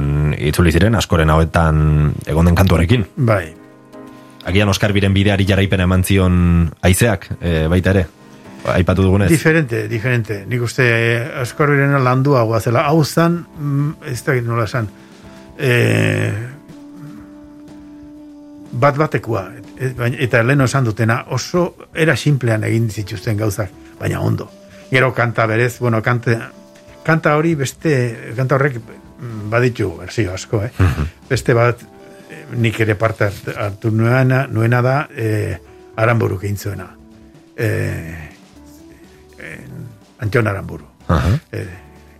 itzuli 0.50 0.72
ziren 0.72 0.96
askoren 0.96 1.30
hauetan 1.30 2.14
egon 2.26 2.46
den 2.46 2.56
kantuarekin. 2.56 3.06
Bai, 3.16 3.54
Agian 4.46 4.68
Oskar 4.70 4.92
Biren 4.92 5.14
bideari 5.16 5.46
jaraipena 5.48 5.84
eman 5.88 6.04
zion 6.04 6.34
aizeak, 6.84 7.30
e, 7.40 7.68
baita 7.72 7.94
ere, 7.94 8.06
aipatu 8.74 9.04
dugunez. 9.06 9.30
diferente, 9.32 9.88
diferente. 9.88 10.46
Nik 10.48 10.62
uste 10.62 10.84
eh, 10.84 11.40
askorrena 11.42 12.00
landuagoa 12.00 12.60
zela. 12.60 12.84
Hau 12.90 13.04
zan, 13.06 13.46
mm, 13.58 13.90
ez 14.12 14.24
dakit 14.24 14.44
nola 14.44 14.66
esan, 14.68 14.88
eh, 15.58 16.34
bat 18.72 18.98
batekoa. 18.98 19.46
Baina- 19.98 20.18
Eta 20.20 20.44
lehen 20.44 20.62
esan 20.62 20.84
dutena, 20.86 21.26
oso 21.30 21.76
era 21.94 22.16
simplean 22.16 22.64
egin 22.64 22.90
zituzten 22.90 23.38
gauzak, 23.38 23.70
baina 24.00 24.20
ondo. 24.22 24.50
Gero 24.92 25.14
kanta 25.14 25.46
berez, 25.46 25.80
bueno, 25.80 26.02
kanta, 26.02 26.52
kanta 27.04 27.36
hori 27.38 27.56
beste, 27.56 28.34
kanta 28.36 28.56
horrek 28.56 28.80
baditu 29.50 29.98
berzio 29.98 30.34
asko, 30.34 30.64
eh? 30.64 30.72
Beste 31.30 31.54
bat, 31.54 31.82
eh, 31.82 32.46
nik 32.58 32.80
ere 32.80 32.96
parte 32.96 33.26
hart- 33.26 33.56
hartu 33.58 33.92
nuena, 33.92 34.48
nuena 34.48 34.82
da, 34.82 35.08
eh, 35.16 35.58
aranburuk 35.96 36.44
egin 36.44 36.58
zuena. 36.58 36.88
Eh, 37.56 38.30
Antion 40.20 40.48
Aramburu. 40.48 40.86
Aha. 41.08 41.38
Eh, 41.52 41.68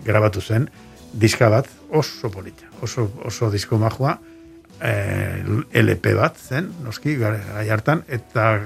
grabatu 0.04 0.42
zen, 0.42 0.70
diska 1.14 1.48
bat 1.50 1.68
oso 1.90 2.30
polita, 2.32 2.66
oso, 2.82 3.06
oso 3.24 3.50
disko 3.52 3.78
majua, 3.80 4.18
eh, 4.82 5.44
LP 5.74 6.14
bat 6.18 6.36
zen, 6.38 6.68
noski, 6.84 7.16
gai 7.16 7.70
hartan, 7.70 8.04
eta 8.08 8.60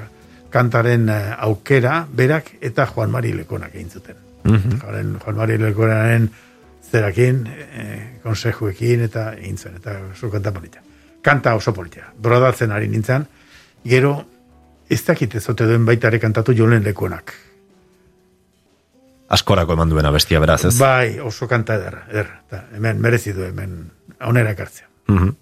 kantaren 0.49 1.09
eh, 1.09 1.35
aukera 1.37 2.07
berak 2.09 2.53
eta 2.61 2.87
Juan 2.87 3.11
Mari 3.11 3.33
Lekonak 3.33 3.75
egin 3.75 3.89
zuten. 3.91 4.15
Mhm. 4.43 4.79
Juan, 4.81 5.17
Juan 5.23 5.35
Mari 5.35 5.57
Lekonaren 5.61 6.29
zerakin, 6.91 7.47
eh, 7.47 8.19
konsejuekin 8.23 9.01
eta 9.07 9.31
egin 9.33 9.57
zuen, 9.57 9.75
eta 9.75 9.97
oso 10.11 10.29
kanta 10.31 10.51
polita. 10.51 10.79
Kanta 11.21 11.55
oso 11.55 11.73
polita, 11.73 12.13
brodatzen 12.21 12.71
ari 12.71 12.87
nintzen, 12.87 13.27
gero 13.83 14.25
ez 14.89 15.03
dakit 15.05 15.35
ez 15.35 15.49
ote 15.49 15.67
duen 15.67 15.85
baita 15.85 16.07
ere 16.07 16.19
kantatu 16.19 16.55
jolen 16.55 16.83
Lekonak. 16.83 17.33
Askorako 19.29 19.75
eman 19.75 19.89
duena 19.91 20.11
bestia 20.11 20.39
beraz, 20.39 20.61
ez? 20.69 20.77
Bai, 20.79 21.19
oso 21.19 21.47
kanta 21.47 21.75
ederra, 21.75 22.05
ederra. 22.07 22.37
Ta, 22.49 22.61
hemen 22.75 23.01
merezi 23.03 23.33
du 23.35 23.43
hemen 23.43 23.81
onera 24.23 24.53
ekartzea. 24.55 24.87
Mhm. 25.11 25.33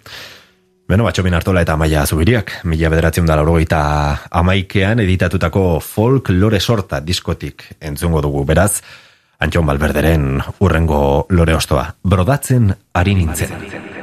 Beno, 0.86 1.06
batxomin 1.08 1.34
hartola 1.34 1.64
eta 1.66 1.74
amaia 1.74 2.04
zubiriak, 2.06 2.52
mila 2.70 2.92
bederatzen 2.94 3.26
da 3.26 3.36
laurogeita 3.40 3.80
amaikean 4.38 5.00
editatutako 5.02 5.80
folk 5.82 6.30
lore 6.30 6.60
sorta 6.60 7.00
diskotik 7.02 7.64
entzungo 7.82 8.22
dugu, 8.22 8.44
beraz, 8.46 8.84
Antxon 9.40 9.66
Balberderen 9.68 10.40
urrengo 10.64 11.26
lore 11.30 11.56
ostoa, 11.58 11.90
brodatzen 12.04 12.72
ari 12.94 13.16
nintzen. 13.20 13.95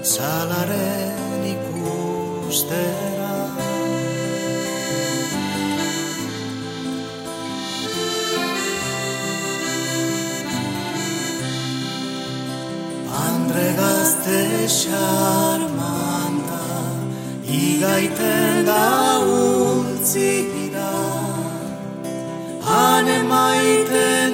Salaren 0.02 1.42
ikustera. 1.54 3.34
Andre 13.26 13.66
gazte 13.80 14.40
xarmanta 14.78 16.66
Igaiten 17.50 18.62
da 18.70 18.86
untzira 19.18 20.94
Hane 22.62 23.18
maiten 23.26 24.25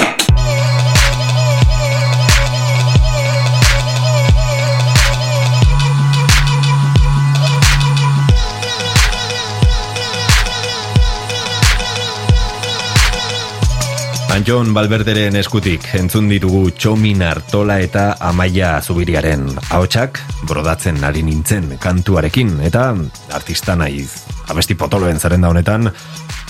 Antxon 14.31 14.69
Balberderen 14.71 15.35
eskutik 15.35 15.83
entzun 15.97 16.29
ditugu 16.31 16.69
Txomin 16.71 17.19
Artola 17.27 17.75
eta 17.83 18.13
Amaia 18.23 18.77
Zubiriaren 18.79 19.43
ahotsak 19.59 20.21
brodatzen 20.47 21.01
ari 21.03 21.19
nintzen 21.27 21.73
kantuarekin 21.83 22.53
eta 22.63 22.85
artista 23.35 23.75
naiz 23.75 24.21
abesti 24.47 24.77
potoloen 24.79 25.19
zerrenda 25.19 25.51
honetan 25.51 25.91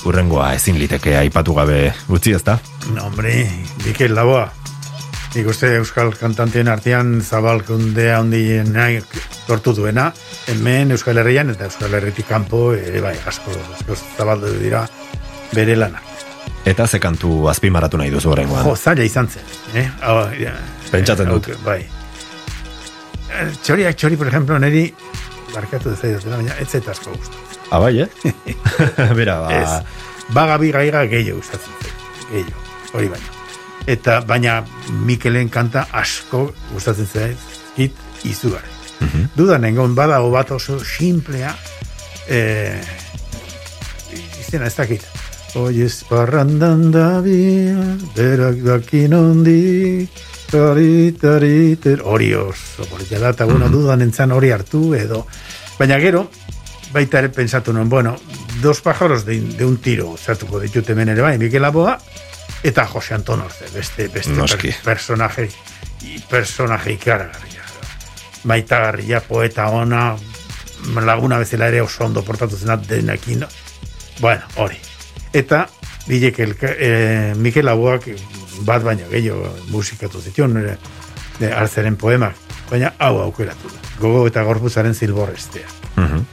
urrengoa 0.05 0.51
ezin 0.59 0.77
liteke 0.77 1.15
aipatu 1.23 1.57
gabe 1.57 1.79
utzi 2.13 2.35
ezta? 2.37 2.59
No, 2.93 3.07
hombre, 3.07 3.33
Mikel 3.85 4.13
Laboa. 4.13 4.45
Nik 5.33 5.49
uste 5.49 5.73
Euskal 5.79 6.13
kantantien 6.19 6.69
artean 6.69 7.17
zabalkundea 7.25 8.19
handienak 8.19 9.17
tortu 9.47 9.73
duena, 9.73 10.11
hemen 10.53 10.93
Euskal 10.93 11.17
Herrian 11.23 11.49
eta 11.55 11.65
Euskal 11.71 11.97
Herritik 11.97 12.29
kanpo 12.29 12.75
ere 12.77 13.01
bai, 13.01 13.17
asko, 13.25 13.57
asko 13.73 13.97
zabaldu 14.19 14.53
dira 14.61 14.85
bere 15.55 15.81
lanak. 15.81 16.10
Eta 16.65 16.85
ze 16.87 16.99
kantu 16.99 17.47
azpimarratu 17.49 17.97
nahi 17.97 18.11
duzu 18.13 18.29
horrengoan. 18.29 18.63
Jo, 18.65 18.75
zaila 18.75 19.03
izan 19.03 19.27
zen. 19.27 19.43
Eh? 19.73 19.87
Hau, 20.05 20.17
ja. 20.37 20.53
Pentsatzen 20.91 21.29
dut. 21.29 21.47
Ok, 21.47 21.63
bai. 21.65 21.79
Eh, 23.31 23.47
Txoriak 23.63 23.97
txori, 23.97 24.19
por 24.19 24.29
ejemplo, 24.29 24.59
neri 24.59 24.85
barkatu 25.55 25.89
dezaidat, 25.91 26.27
baina 26.29 26.55
ez 26.61 26.69
zait 26.69 26.87
asko 26.87 27.15
gustatzen. 27.15 27.59
Ah, 27.71 27.79
bai, 27.79 28.01
eh? 28.03 28.09
Bera, 29.17 29.39
ba... 29.41 29.53
Ez. 29.57 30.31
Baga 30.31 30.57
bi 30.61 30.71
gaiga 30.71 31.05
gehiago 31.11 31.41
gustatzen 31.41 31.73
zait. 31.81 31.93
Gehiago, 32.29 32.65
hori 32.93 33.09
baina. 33.11 33.37
Eta 33.89 34.19
baina 34.27 34.59
Mikelen 35.07 35.49
kanta 35.49 35.87
asko 35.97 36.51
gustatzen 36.71 37.09
zait 37.09 37.49
hit 37.79 37.97
izugarri. 38.27 38.69
Mhm. 39.01 39.31
Dudan 39.35 39.65
engon 39.65 39.95
badago 39.97 40.29
bat 40.29 40.51
oso 40.53 40.77
simplea 40.85 41.55
eh, 42.29 42.77
izena 44.39 44.69
ez 44.69 44.75
dakit. 44.77 45.10
Oiez 45.55 46.05
parrandan 46.07 46.91
da 46.93 47.19
bia, 47.19 47.75
berak 48.15 48.61
dakin 48.63 49.13
ondi, 49.13 50.07
tari, 50.47 51.11
tari, 51.19 51.75
ter, 51.75 51.99
hori 52.07 52.29
oso, 52.39 52.85
politia 52.87 53.19
da, 53.19 53.33
eta 53.35 53.43
bueno, 53.49 53.67
dudan 53.67 53.99
entzan 54.05 54.31
hori 54.31 54.53
hartu 54.55 54.93
edo. 54.95 55.25
Baina 55.75 55.97
gero, 55.99 56.29
baita 56.93 57.19
ere 57.19 57.33
pensatu 57.35 57.73
nuen, 57.75 57.89
bueno, 57.91 58.15
dos 58.61 58.79
pájaros 58.79 59.25
de, 59.25 59.41
de 59.57 59.65
un 59.65 59.75
tiro, 59.83 60.13
zatuko 60.15 60.61
ditut 60.63 60.87
hemen 60.89 61.11
ere 61.11 61.25
bai, 61.25 61.37
Mikel 61.41 61.67
Aboa, 61.67 61.97
eta 62.63 62.85
Jose 62.87 63.17
Anton 63.17 63.43
Orte, 63.43 63.67
beste, 63.73 64.07
beste 64.07 64.35
per, 64.35 64.75
personaje, 64.85 65.49
personaje 66.29 66.93
ikaragarria. 66.95 67.65
Maitagarria, 68.47 69.19
poeta 69.19 69.67
ona, 69.67 70.13
laguna 70.95 71.43
bezala 71.43 71.67
ere 71.67 71.83
oso 71.83 72.05
ondo 72.07 72.23
portatu 72.23 72.55
zenat 72.55 72.87
denekin. 72.87 73.43
Bueno, 74.21 74.47
hori. 74.55 74.79
Eta, 75.33 75.67
bilek 76.07 76.39
el, 76.39 76.55
eh, 76.61 77.33
Mikel 77.37 77.67
Aboak 77.67 78.09
bat 78.67 78.83
baino 78.83 79.07
gehiago 79.09 79.47
musikatu 79.69 80.21
zituen, 80.21 80.57
eh, 80.57 80.77
de 81.39 81.53
Artzeren 81.53 81.95
poemak, 81.95 82.35
baina 82.69 82.93
hau 82.99 83.17
aukeratu 83.21 83.69
da. 83.69 83.79
Gogo 83.99 84.25
eta 84.27 84.43
gorputzaren 84.43 84.93
zilborrestea. 84.93 85.67
Mhm. 85.95 86.25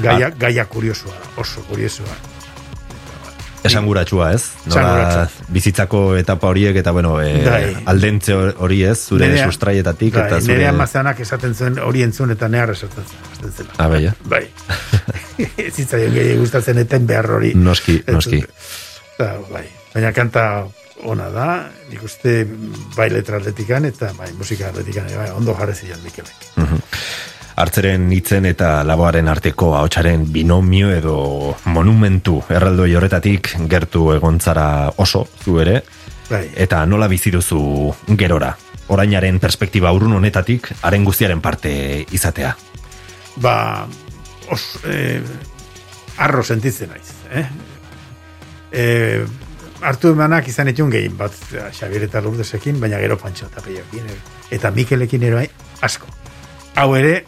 Gaia, 0.00 0.30
gaia 0.30 0.64
kuriosua, 0.64 1.12
da, 1.12 1.40
oso 1.40 1.62
kuriosua. 1.68 2.14
Esanguratsua, 3.64 4.32
ez? 4.32 4.42
Nola 4.70 5.26
bizitzako 5.52 6.16
etapa 6.16 6.48
horiek 6.48 6.76
eta 6.80 6.92
bueno, 6.96 7.18
e, 7.20 7.44
aldentze 7.90 8.34
hori 8.34 8.82
ez, 8.88 8.96
zure 9.10 9.28
Nerea- 9.28 9.46
sustraietatik 9.50 10.14
Bai, 10.16 10.26
eta 10.26 10.40
zure 10.40 10.56
Nire 10.56 10.68
amazanak 10.70 11.20
esaten 11.20 11.54
zuen 11.54 11.78
hori 11.78 12.02
entzun 12.06 12.32
eta 12.32 12.48
nehar 12.48 12.72
esaten 12.72 13.04
esaten 13.04 13.52
zela. 13.52 13.74
Ah, 13.78 13.88
bai, 13.92 14.06
eh? 14.06 14.14
Bai. 14.24 14.44
Ez 15.66 15.74
zitzaion 15.74 16.12
gehi 16.14 16.36
gustatzen 16.40 16.78
eten 16.82 17.06
behar 17.08 17.30
hori. 17.38 17.54
Noski, 17.54 18.00
noski. 18.08 18.42
Eta, 19.16 19.34
bai. 19.52 19.66
Baina 19.94 20.12
kanta 20.16 20.44
ona 21.08 21.30
da, 21.32 21.46
nik 21.90 22.02
uste 22.04 22.42
bai 22.96 23.08
letra 23.12 23.38
atletikan 23.40 23.84
eta 23.88 24.12
bai 24.18 24.28
musika 24.38 24.68
atletikan 24.68 25.08
bai, 25.16 25.30
ondo 25.36 25.54
jarri 25.56 25.74
zion 25.74 26.00
Mikelek. 26.04 26.48
Hartzeren 27.60 28.08
hitzen 28.12 28.48
eta 28.48 28.80
laboaren 28.88 29.28
arteko 29.28 29.74
ahotsaren 29.76 30.26
binomio 30.32 30.90
edo 30.94 31.16
monumentu 31.64 32.40
erraldoi 32.48 32.94
horretatik 32.96 33.54
gertu 33.68 34.10
egontzara 34.14 34.90
oso 34.96 35.26
zu 35.44 35.60
ere 35.60 35.82
Bai. 36.30 36.48
eta 36.56 36.84
nola 36.86 37.08
bizi 37.08 37.30
duzu 37.30 37.60
gerora 38.16 38.54
orainaren 38.88 39.38
perspektiba 39.38 39.92
urrun 39.92 40.18
honetatik 40.18 40.72
haren 40.82 41.04
guztiaren 41.04 41.40
parte 41.40 42.06
izatea 42.10 42.56
ba, 43.36 43.86
os, 44.50 44.78
eh, 44.84 45.22
arro 46.16 46.42
sentitzen 46.42 46.90
naiz. 46.90 47.12
Eh? 47.32 47.46
Eh, 48.72 49.26
hartu 49.80 50.12
emanak 50.12 50.48
izan 50.52 50.68
etxun 50.70 50.92
gehien 50.92 51.16
bat 51.18 51.34
Xabier 51.72 52.04
eta 52.06 52.20
Lourdesekin, 52.22 52.78
baina 52.80 53.00
gero 53.02 53.16
Pantxo 53.18 53.48
eta 53.48 53.62
Peiokin, 53.64 54.06
eta 54.52 54.70
Mikelekin 54.70 55.24
ere 55.30 55.40
bai 55.40 55.48
asko. 55.86 56.06
Hau 56.76 56.94
ere, 56.94 57.24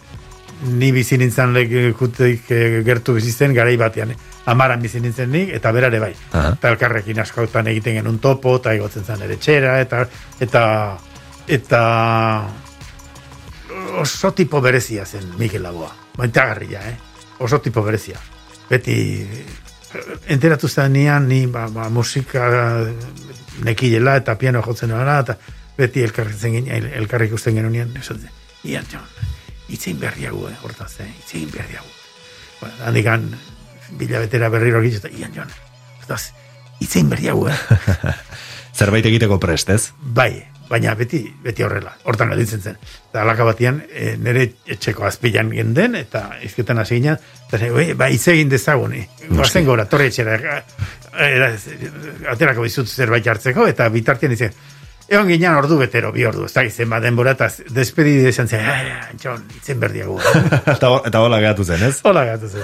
ni 0.62 0.92
bizi 0.92 1.18
nintzen 1.18 1.52
lekutik 1.54 2.50
eh, 2.50 2.82
gertu 2.86 3.14
bizizten 3.14 3.54
garai 3.54 3.76
batean. 3.76 4.12
Eh? 4.14 4.16
Amaran 4.52 4.82
bizi 4.82 5.00
nintzen 5.00 5.30
nik, 5.30 5.52
eta 5.54 5.72
berare 5.72 6.00
bai. 6.02 6.12
Eta 6.32 6.70
elkarrekin 6.72 7.20
askotan 7.22 7.70
egiten 7.70 7.98
genuen 8.00 8.18
topo, 8.18 8.56
eta 8.58 8.74
egotzen 8.74 9.04
zen 9.04 9.22
ere 9.22 9.36
txera, 9.38 9.78
eta, 9.80 10.04
eta, 10.40 10.62
eta 11.46 11.82
oso 14.02 14.32
tipo 14.32 14.60
berezia 14.60 15.06
zen 15.06 15.34
Mikel 15.38 15.62
Laboa. 15.62 15.92
Baitagarria, 16.16 16.82
eh? 16.90 16.96
Oso 17.38 17.60
tipo 17.60 17.82
berezia. 17.82 18.18
Beti 18.70 18.96
eh, 19.22 19.44
enteratu 20.34 20.68
zenean 20.68 21.28
ni 21.28 21.46
ba, 21.46 21.68
ba, 21.68 21.88
musika 21.88 22.48
nekilela 23.64 24.16
eta 24.16 24.38
piano 24.38 24.62
jotzen 24.62 24.90
nola 24.90 25.18
eta 25.20 25.36
beti 25.76 26.02
elkarretzen 26.02 26.56
ginen, 26.56 26.88
elkarrik 26.98 27.32
ikusten 27.32 27.56
genuen 27.58 27.96
esaten, 27.98 28.30
Ian 28.64 28.84
John, 28.90 29.06
itzein 29.72 29.98
berriagu, 30.00 30.46
eh, 30.48 30.56
hortaz, 30.62 30.92
eh, 31.00 31.08
itzein 31.24 31.50
berriagu. 31.50 31.88
Bueno, 32.60 32.74
handikan 32.86 33.26
bila 33.98 34.48
berriro 34.48 34.80
egitu, 34.82 35.02
eta 35.06 35.10
Ian 35.18 35.32
John, 35.34 35.50
hortaz, 36.00 36.30
itzein 36.80 37.08
berriagu, 37.10 37.48
eh. 37.48 37.58
zerbait 38.78 39.04
egiteko 39.06 39.36
prest 39.40 39.68
ez 39.70 39.82
Bai, 40.00 40.42
baina 40.68 40.94
beti 40.96 41.20
beti 41.44 41.62
horrela. 41.62 41.92
Hortan 42.08 42.30
gelditzen 42.32 42.62
zen. 42.64 42.78
Eta 43.10 43.20
alaka 43.22 43.44
batean 43.44 43.82
e, 43.92 44.14
nire 44.16 44.46
etxeko 44.72 45.04
azpilan 45.04 45.50
genden 45.52 45.94
eta 45.98 46.38
izketan 46.46 46.78
hasi 46.80 46.96
ginen, 46.96 47.18
eta 47.48 47.58
zen, 47.58 47.74
"Oi, 47.76 47.92
ba 47.92 48.08
hitz 48.08 48.28
egin 48.32 48.48
dezagun. 48.48 48.94
eh. 48.94 49.08
Goazen 49.28 49.66
gora 49.66 49.84
torre 49.84 50.06
etxera. 50.06 50.38
eh, 50.38 50.62
era, 51.20 51.50
aterako 52.32 52.62
bizut 52.62 52.88
zerbait 52.88 53.26
hartzeko 53.28 53.66
eta 53.68 53.88
bitartean 53.92 54.32
izan 54.32 54.52
Egon 55.08 55.28
ginen 55.28 55.56
ordu 55.58 55.76
betero, 55.80 56.12
bi 56.14 56.24
ordu, 56.24 56.44
ez 56.46 56.52
da 56.54 56.62
izen 56.64 56.88
bat 56.90 57.02
denbora, 57.04 57.34
eta 57.36 57.48
despedide 57.74 58.28
esan 58.30 58.48
zen, 58.48 58.60
"Ah, 58.64 59.08
John, 59.22 59.42
itzen 59.56 59.80
berdiago. 59.80 60.18
eta, 60.76 60.92
eta 61.04 61.20
hola 61.20 61.40
gehatu 61.42 61.64
zen 61.64 61.82
ez 61.88 61.98
Hola 62.08 62.24
gatu 62.24 62.48
zen. 62.48 62.62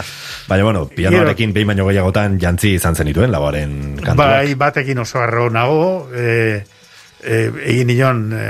baina 0.48 0.64
bueno, 0.64 0.86
pianoarekin 0.88 1.52
behin 1.52 1.72
baino 1.72 1.86
gehiagotan 1.88 2.38
jantzi 2.40 2.74
izan 2.78 2.94
zenituen 2.96 3.32
laboaren 3.32 3.98
kantuak 4.00 4.16
Bai, 4.16 4.54
batekin 4.54 4.98
oso 4.98 5.20
arro 5.20 5.50
nago, 5.50 6.08
e, 6.14 6.62
e, 7.22 7.42
egin 7.74 7.92
nion 7.92 8.24
e, 8.32 8.46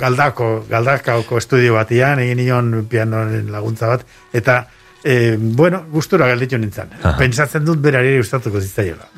galdako, 0.00 0.66
galdakaoko 0.70 1.38
estudio 1.38 1.74
batian, 1.74 2.18
egin 2.22 2.42
nion 2.44 2.86
pianoren 2.90 3.50
laguntza 3.52 3.88
bat, 3.94 4.06
eta, 4.32 4.62
e, 5.04 5.36
bueno, 5.36 5.84
gustura 5.90 6.26
galditu 6.30 6.58
nintzen. 6.58 6.90
Aha. 7.02 7.16
Pentsatzen 7.18 7.64
dut 7.64 7.80
berari 7.82 8.16
gustatuko 8.18 8.60
zitzaiola. 8.60 9.08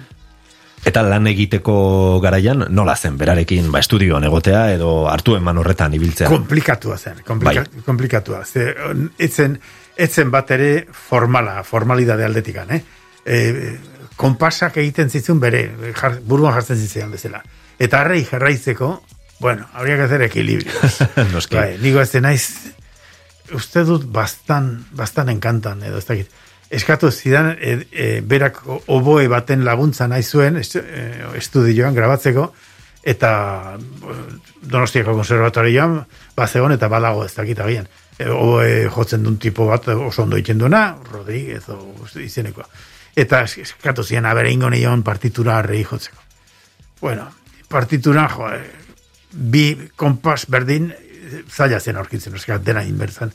Eta 0.83 1.05
lan 1.07 1.29
egiteko 1.31 1.75
garaian 2.23 2.65
nola 2.75 2.97
zen 2.97 3.15
berarekin 3.19 3.71
ba 3.71 3.79
estudioan 3.85 4.25
egotea 4.27 4.65
edo 4.75 5.07
hartu 5.11 5.37
eman 5.39 5.61
horretan 5.63 5.95
ibiltzea. 5.95 6.31
Komplikatua 6.31 6.99
zen, 6.99 7.23
komplika, 7.27 7.63
komplikatua. 7.87 8.43
Ze, 8.45 8.73
etzen, 9.19 9.55
etzen 9.97 10.33
bat 10.35 10.51
ere 10.51 10.73
formala, 10.91 11.61
formalidade 11.63 12.27
aldetikan, 12.27 12.75
eh? 12.75 12.83
E, 13.23 13.39
konpasak 14.19 14.81
egiten 14.83 15.11
zitzun 15.11 15.39
bere, 15.41 15.65
jar, 15.95 16.19
buruan 16.27 16.59
jartzen 16.59 16.81
zitzaion 16.83 17.15
bezala. 17.15 17.45
Eta 17.79 18.03
harrei 18.03 18.25
jarraitzeko, 18.27 18.93
bueno, 19.39 19.69
habría 19.75 19.97
que 19.97 20.03
hacer 20.03 20.23
equilibrio. 20.23 20.73
Noski. 21.33 21.57
bai, 21.57 21.77
nigo 21.79 22.03
ez 22.03 22.15
naiz, 22.23 22.75
uste 23.55 23.85
dut 23.87 24.05
bastan, 24.11 24.75
bastan 24.99 25.31
enkantan, 25.31 25.83
edo 25.87 26.03
ez 26.03 26.07
dakit. 26.11 26.43
Eskatu 26.73 27.11
zidan, 27.13 27.51
e, 27.61 27.73
e, 27.93 28.07
berak 28.25 28.63
oboe 28.89 29.27
baten 29.29 29.65
laguntza 29.67 30.07
nahi 30.09 30.23
zuen, 30.25 30.57
e, 30.57 31.03
estudioan 31.37 31.95
grabatzeko, 31.95 32.47
eta 33.03 33.33
eh, 33.77 34.23
Donostiako 34.63 35.17
konservatorioan, 35.19 35.99
bazegon 36.39 36.73
eta 36.73 36.89
balago 36.89 37.25
ez 37.27 37.35
dakit 37.35 37.59
agian. 37.61 37.89
E, 38.17 38.29
oboe 38.31 38.89
jotzen 38.95 39.25
duen 39.27 39.37
tipo 39.43 39.67
bat 39.67 39.89
oso 39.93 40.23
ondo 40.23 40.39
egiten 40.39 40.61
duena, 40.63 40.97
Rodríguez 41.11 41.69
o 41.75 41.79
izenekoa. 42.23 42.69
Eta 43.17 43.43
es- 43.43 43.59
eskatu 43.59 44.05
zian, 44.05 44.25
abere 44.25 44.53
ingo 44.53 44.71
nion 44.71 45.03
partitura 45.03 45.59
arrei 45.59 45.83
jotzeko. 45.85 46.23
Bueno, 47.01 47.29
partitura, 47.69 48.29
jo, 48.29 48.49
eh, 48.55 48.71
bi 49.33 49.91
kompas 49.97 50.47
berdin 50.49 50.93
zaila 51.51 51.81
zen 51.81 51.97
aurkitzen, 51.97 52.35
eska 52.37 52.59
dena 52.59 52.85
inbertzan. 52.85 53.33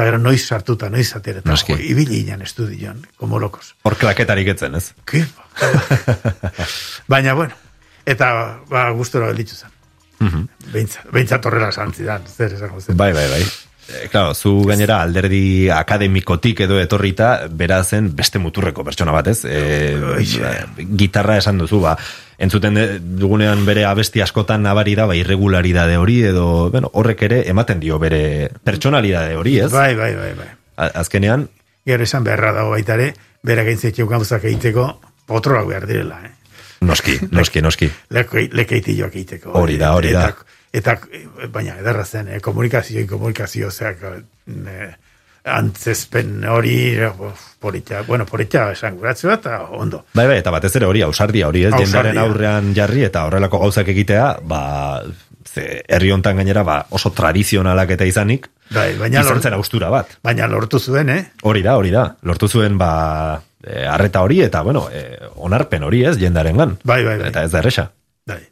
Eta 0.00 0.06
gero 0.08 0.18
noiz 0.24 0.46
sartuta, 0.48 0.88
noiz 0.88 1.10
atera, 1.12 1.42
eta 1.42 1.54
jo, 1.60 1.74
ibili 1.76 2.22
ginen 2.22 2.40
estudioan, 2.40 3.02
como 3.20 3.36
locos. 3.36 3.74
Hor 3.84 3.98
klaketarik 4.00 4.46
etzen, 4.48 4.78
ez? 4.78 4.94
Ke? 5.04 5.20
Baina, 7.12 7.34
bueno, 7.36 7.52
eta 8.08 8.30
ba, 8.70 8.86
gustora 8.96 9.28
gelditu 9.28 9.58
zen. 9.58 10.46
Behintzat, 10.72 11.10
behintzat 11.12 11.44
horrela 11.44 11.68
santzidan, 11.68 12.24
zer 12.24 12.56
esango 12.56 12.80
zen. 12.80 12.96
Bai, 12.96 13.10
bai, 13.12 13.26
bai. 13.28 13.42
E, 13.90 14.08
claro, 14.08 14.34
zu 14.34 14.62
gainera 14.68 15.00
alderdi 15.02 15.68
akademikotik 15.74 16.62
edo 16.66 16.78
etorrita, 16.80 17.48
bera 17.50 17.82
zen 17.84 18.12
beste 18.16 18.38
muturreko 18.38 18.84
pertsona 18.86 19.12
bat, 19.12 19.30
ez? 19.32 19.44
E, 19.44 20.86
gitarra 20.96 21.38
esan 21.40 21.58
duzu, 21.58 21.82
ba, 21.82 21.96
entzuten 22.38 22.78
dugunean 23.18 23.66
bere 23.66 23.84
abesti 23.88 24.22
askotan 24.22 24.62
nabari 24.64 24.96
da, 24.98 25.08
ba, 25.10 25.18
irregularidade 25.18 25.98
hori, 26.00 26.20
edo, 26.30 26.70
bueno, 26.70 26.90
horrek 26.94 27.26
ere 27.28 27.42
ematen 27.50 27.80
dio 27.82 27.98
bere 27.98 28.50
pertsonalidade 28.64 29.36
hori, 29.36 29.58
ez? 29.66 29.72
Bai, 29.74 29.94
bai, 29.98 30.14
bai, 30.16 30.34
bai. 30.38 30.50
Azkenean, 30.94 31.48
Gero 31.86 32.04
esan 32.04 32.24
beharra 32.24 32.52
dago 32.52 32.74
baita 32.74 32.94
ere, 32.98 33.14
berak 33.42 33.72
egin 33.72 34.08
gauzak 34.08 34.44
egiteko, 34.44 34.84
potroak 35.26 35.66
behar 35.70 35.86
direla, 35.88 36.20
eh? 36.26 36.34
noski, 36.80 37.16
noski, 37.32 37.62
noski. 37.62 37.90
leke, 38.16 38.48
lekeitioak 38.52 39.14
egiteko. 39.14 39.54
Hori 39.58 39.78
da, 39.80 39.94
hori 39.96 40.12
da. 40.12 40.28
Eta, 40.28 40.59
eta 40.72 40.98
baina, 41.52 41.78
ederra 41.80 42.04
zen, 42.04 42.28
eh, 42.28 42.40
komunikazio, 42.40 43.06
komunikazio, 43.06 43.70
zeak, 43.70 44.02
eh, 44.04 44.90
antzezpen 45.44 46.44
hori, 46.44 46.94
eh, 46.94 47.10
polita, 47.58 48.02
bueno, 48.02 48.26
polita 48.26 48.70
esan 48.72 48.96
guratzea, 48.96 49.34
eta 49.34 49.62
ondo. 49.70 50.04
Bai, 50.14 50.26
bai, 50.26 50.38
eta 50.38 50.50
batez 50.52 50.74
ere 50.76 50.86
hori, 50.86 51.02
ausardia 51.02 51.48
hori, 51.48 51.64
ez? 51.64 51.72
Ausardia. 51.72 52.12
Jendaren 52.12 52.18
aurrean 52.18 52.74
jarri 52.76 53.04
eta 53.04 53.24
horrelako 53.26 53.58
gauzak 53.64 53.88
egitea, 53.88 54.38
ba, 54.42 55.02
ze, 55.50 55.82
herri 55.88 56.12
hontan 56.12 56.36
gainera, 56.36 56.62
ba, 56.62 56.86
oso 56.90 57.10
tradizionalak 57.10 57.90
eta 57.96 58.04
izanik, 58.04 58.50
Bai, 58.70 58.94
baina, 59.00 59.24
izan 59.24 59.40
zen 59.42 59.54
austura 59.56 59.88
bat. 59.90 60.18
baina 60.22 60.46
lortu 60.46 60.78
zuen, 60.78 61.08
eh? 61.10 61.24
Hori 61.42 61.62
da, 61.62 61.76
hori 61.76 61.90
da. 61.90 62.16
Lortu 62.22 62.46
zuen, 62.48 62.78
ba, 62.78 63.40
e, 63.64 63.84
arreta 63.84 64.22
hori 64.22 64.42
eta, 64.42 64.62
bueno, 64.62 64.88
e, 64.92 65.18
onarpen 65.36 65.82
hori 65.82 66.04
ez, 66.04 66.18
jendaren 66.20 66.56
gan. 66.56 66.78
Bai, 66.84 67.02
bai, 67.04 67.18
bai. 67.18 67.28
Eta 67.32 67.42
ez 67.42 67.50
da 67.50 67.58
erresa. 67.58 67.90
Bai. 68.26 68.44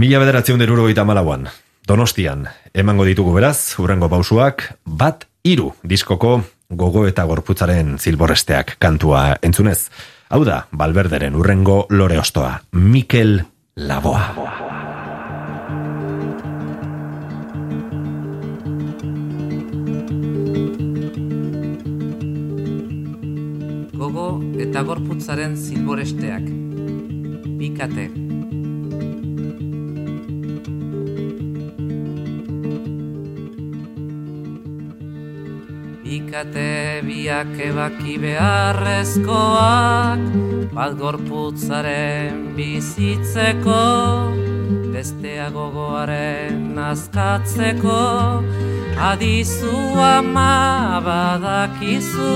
Mila 0.00 0.16
bederatzen 0.16 0.56
deruro 0.56 0.86
malauan, 1.04 1.42
Donostian, 1.86 2.46
emango 2.72 3.04
ditugu 3.04 3.34
beraz, 3.34 3.76
urrengo 3.78 4.08
pausuak, 4.08 4.78
bat 4.86 5.26
iru 5.44 5.74
diskoko 5.84 6.40
gogo 6.70 7.06
eta 7.06 7.24
gorputzaren 7.28 7.98
zilborresteak 7.98 8.78
kantua 8.78 9.36
entzunez. 9.42 9.90
Hau 10.30 10.42
da, 10.42 10.68
Balberderen 10.72 11.34
urrengo 11.36 11.84
lore 11.90 12.18
ostoa, 12.18 12.62
Mikel 12.72 13.44
Laboa. 13.76 14.24
Gogo 23.92 24.40
eta 24.56 24.80
gorputzaren 24.80 25.60
zilboresteak. 25.60 26.48
Bikate. 27.60 28.29
Daukate 36.10 37.06
biak 37.06 37.54
ebaki 37.54 38.18
beharrezkoak 38.18 40.18
Bat 40.74 40.98
gorputzaren 40.98 42.50
bizitzeko 42.56 43.84
Bestea 44.90 45.54
gogoaren 45.54 46.74
azkatzeko 46.82 48.42
Adizu 48.98 49.70
ama 50.02 50.98
badakizu 51.06 52.34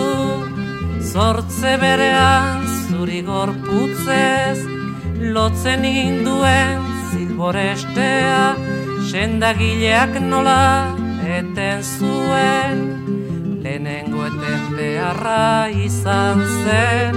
Zortze 1.11 1.75
berean 1.83 2.63
zuri 2.87 3.27
gorputzez 3.27 4.63
Lotzen 5.35 5.83
induen 5.83 6.79
zilborestea 7.11 8.55
Sendagileak 9.11 10.23
nola 10.31 10.95
eten 11.27 11.83
zuen 11.83 13.24
Lehenengo 13.65 14.27
eten 14.27 14.65
beharra 14.77 15.73
izan 15.73 16.43
zen. 16.65 17.15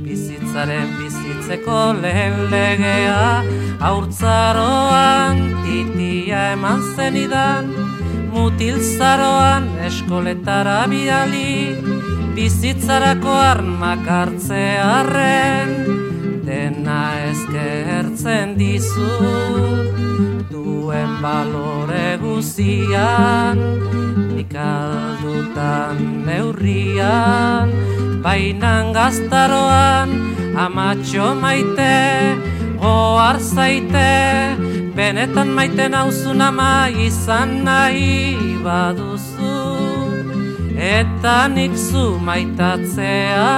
Bizitzaren 0.00 0.94
bizitzeko 0.96 1.80
lehen 2.00 2.38
legea 2.48 3.42
Haurtzaroan 3.84 5.42
titia 5.66 6.40
eman 6.54 6.80
zenidan 6.96 7.68
Mutilzaroan 8.32 9.68
eskoletara 9.88 10.78
bidali 10.92 11.76
Bizitzarako 12.38 13.34
armak 13.42 14.08
hartzearren 14.16 16.01
Dena 16.62 17.18
ezkertzen 17.26 18.52
dizut 18.54 20.46
duen 20.46 21.16
balore 21.18 22.14
guzian 22.22 23.58
Nik 24.30 24.54
neurrian 26.28 27.72
Bainan 28.22 28.94
gaztaroan 28.94 30.14
amatxo 30.54 31.34
maite 31.42 31.98
Goar 32.78 33.42
zaite 33.42 34.14
Benetan 34.94 35.50
maite 35.58 35.90
nauzun 35.90 36.46
ama 36.46 36.86
izan 36.94 37.64
nahi 37.66 38.38
baduzu 38.62 39.58
Eta 40.78 41.38
nik 41.50 41.74
zu 41.74 42.04
maitatzea 42.22 43.50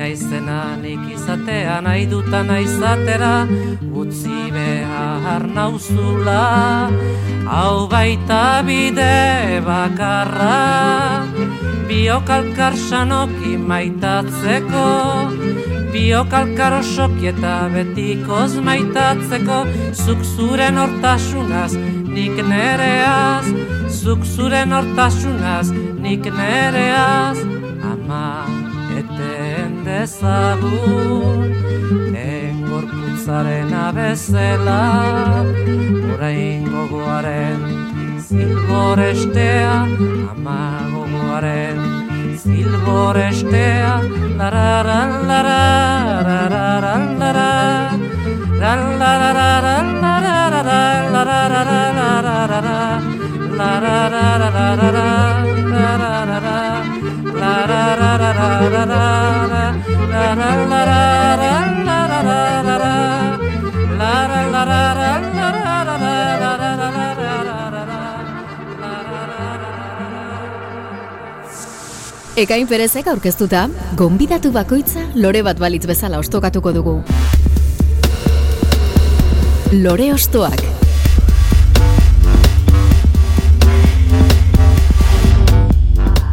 naizena 0.00 0.76
nik 0.80 1.00
izatea 1.12 1.80
nahi 1.84 2.06
dutan 2.08 2.48
izatera 2.56 3.34
Utzi 4.00 4.48
behar 4.54 5.44
nauzula. 5.56 6.88
Hau 7.50 7.88
baita 7.92 8.62
bide 8.68 9.60
bakarra 9.66 11.26
Biokalkar 11.90 12.78
sanoki 12.88 13.58
maitatzeko 13.72 14.86
Biokalkar 15.92 16.78
osoki 16.78 17.28
eta 17.34 17.54
betikoz 17.74 18.56
maitatzeko. 18.70 19.60
Zuk 19.92 20.24
zuren 20.32 20.80
hortasunaz 20.80 21.76
nik 22.16 22.40
nereaz 22.54 23.52
Zuk 24.00 24.24
zuren 24.24 24.72
hortasunaz 24.78 25.68
nik 26.00 26.24
nereaz 26.40 27.38
Ama 27.92 28.69
dezagun 30.00 31.40
Lehen 32.12 32.56
gorputzaren 32.68 33.72
abezela 33.86 34.80
Orain 36.14 36.64
gogoaren 36.72 37.60
zilborestea 38.28 39.76
Ama 40.32 40.62
gogoaren 40.94 41.80
zilborestea 42.44 43.92
Larara, 44.40 45.00
larara, 45.28 45.60
larara, 46.28 46.78
larara 47.20 47.50
Larara, 48.60 49.48
larara, 49.50 49.84
larara, 55.72 56.99
Ekain 72.40 72.64
perezek 72.64 73.08
aurkeztuta, 73.12 73.66
gonbidatu 74.00 74.48
bakoitza 74.54 75.02
lore 75.20 75.42
bat 75.44 75.60
balitz 75.60 75.84
bezala 75.90 76.22
ostokatuko 76.22 76.72
dugu. 76.72 76.94
Lore 79.76 80.12
ostoak. 80.14 80.79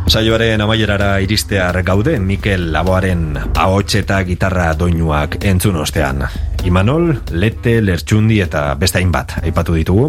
Saioaren 0.07 0.61
amaierara 0.61 1.17
iristear 1.19 1.83
gaude 1.83 2.13
Mikel 2.19 2.69
Laboaren 2.71 3.33
ahots 3.59 3.95
eta 3.99 4.21
gitarra 4.23 4.69
doinuak 4.79 5.35
entzun 5.43 5.75
ostean. 5.75 6.21
Imanol, 6.63 7.09
Lete, 7.31 7.81
Lertxundi 7.83 8.37
eta 8.39 8.61
beste 8.79 9.01
hainbat 9.01 9.35
aipatu 9.43 9.75
ditugu. 9.75 10.05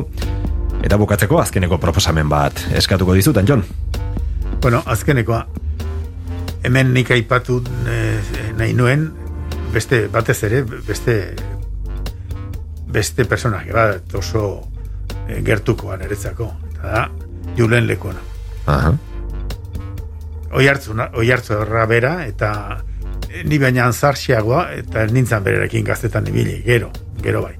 Eta 0.87 0.99
bukatzeko 1.03 1.41
azkeneko 1.43 1.81
proposamen 1.83 2.31
bat 2.31 2.62
eskatuko 2.79 3.16
dizutan, 3.19 3.47
Jon. 3.49 3.65
Bueno, 4.62 4.85
azkenekoa, 4.87 5.43
hemen 6.62 6.95
nik 6.95 7.11
aipatu 7.11 7.59
eh, 7.91 8.23
nahi 8.57 8.79
nuen, 8.79 9.09
beste 9.75 10.05
batez 10.15 10.39
ere, 10.47 10.62
beste 10.62 11.19
beste 12.87 13.27
personaje 13.27 13.75
bat 13.75 14.15
oso 14.15 14.47
eh, 15.27 15.43
gertukoa 15.43 15.99
niretzako. 15.99 16.53
Eta 16.77 16.95
da, 16.95 17.07
Julen 17.59 17.91
Lekona. 17.91 18.23
Aha. 18.66 18.95
Oi 18.95 18.99
hartzuna, 18.99 19.07
oi 20.53 20.69
hartzuna 20.69 21.87
bera, 21.87 22.27
eta 22.27 22.83
eh, 23.29 23.45
ni 23.45 23.59
baina 23.59 23.87
anzarxiagoa, 23.87 24.73
eta 24.75 25.07
nintzen 25.07 25.45
bererekin 25.45 25.85
gaztetan 25.85 26.27
ibili, 26.29 26.62
gero, 26.65 26.91
gero 27.23 27.43
bai. 27.43 27.55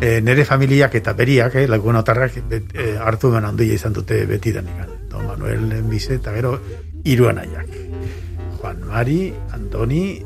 E, 0.00 0.20
nere 0.24 0.44
familiak 0.44 0.94
eta 0.94 1.12
beriak, 1.12 1.56
eh, 1.56 1.66
lagunotarrak 1.68 2.38
bet, 2.48 2.72
e, 2.74 2.96
hartu 2.96 3.30
ben 3.30 3.44
handia 3.44 3.74
izan 3.74 3.92
dute 3.92 4.24
betidanik. 4.26 4.86
Don 5.10 5.26
Manuel 5.26 5.72
Enbize, 5.72 6.14
eta 6.14 6.32
gero 6.32 6.58
hiru 7.04 7.28
anaiak. 7.28 7.68
Juan 8.60 8.80
Mari, 8.86 9.32
Antoni, 9.52 10.22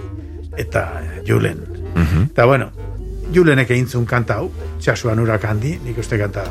eta 0.56 1.02
Julen. 1.26 1.58
Mhm. 1.94 2.22
Eta 2.30 2.44
bueno, 2.44 2.70
Julenek 3.34 3.70
egin 3.70 3.88
zuen 3.88 4.06
kanta 4.06 4.36
hau, 4.36 4.50
txasuan 4.78 5.18
urak 5.18 5.44
handi, 5.44 5.78
nik 5.82 5.98
uste 5.98 6.18
kanta 6.20 6.44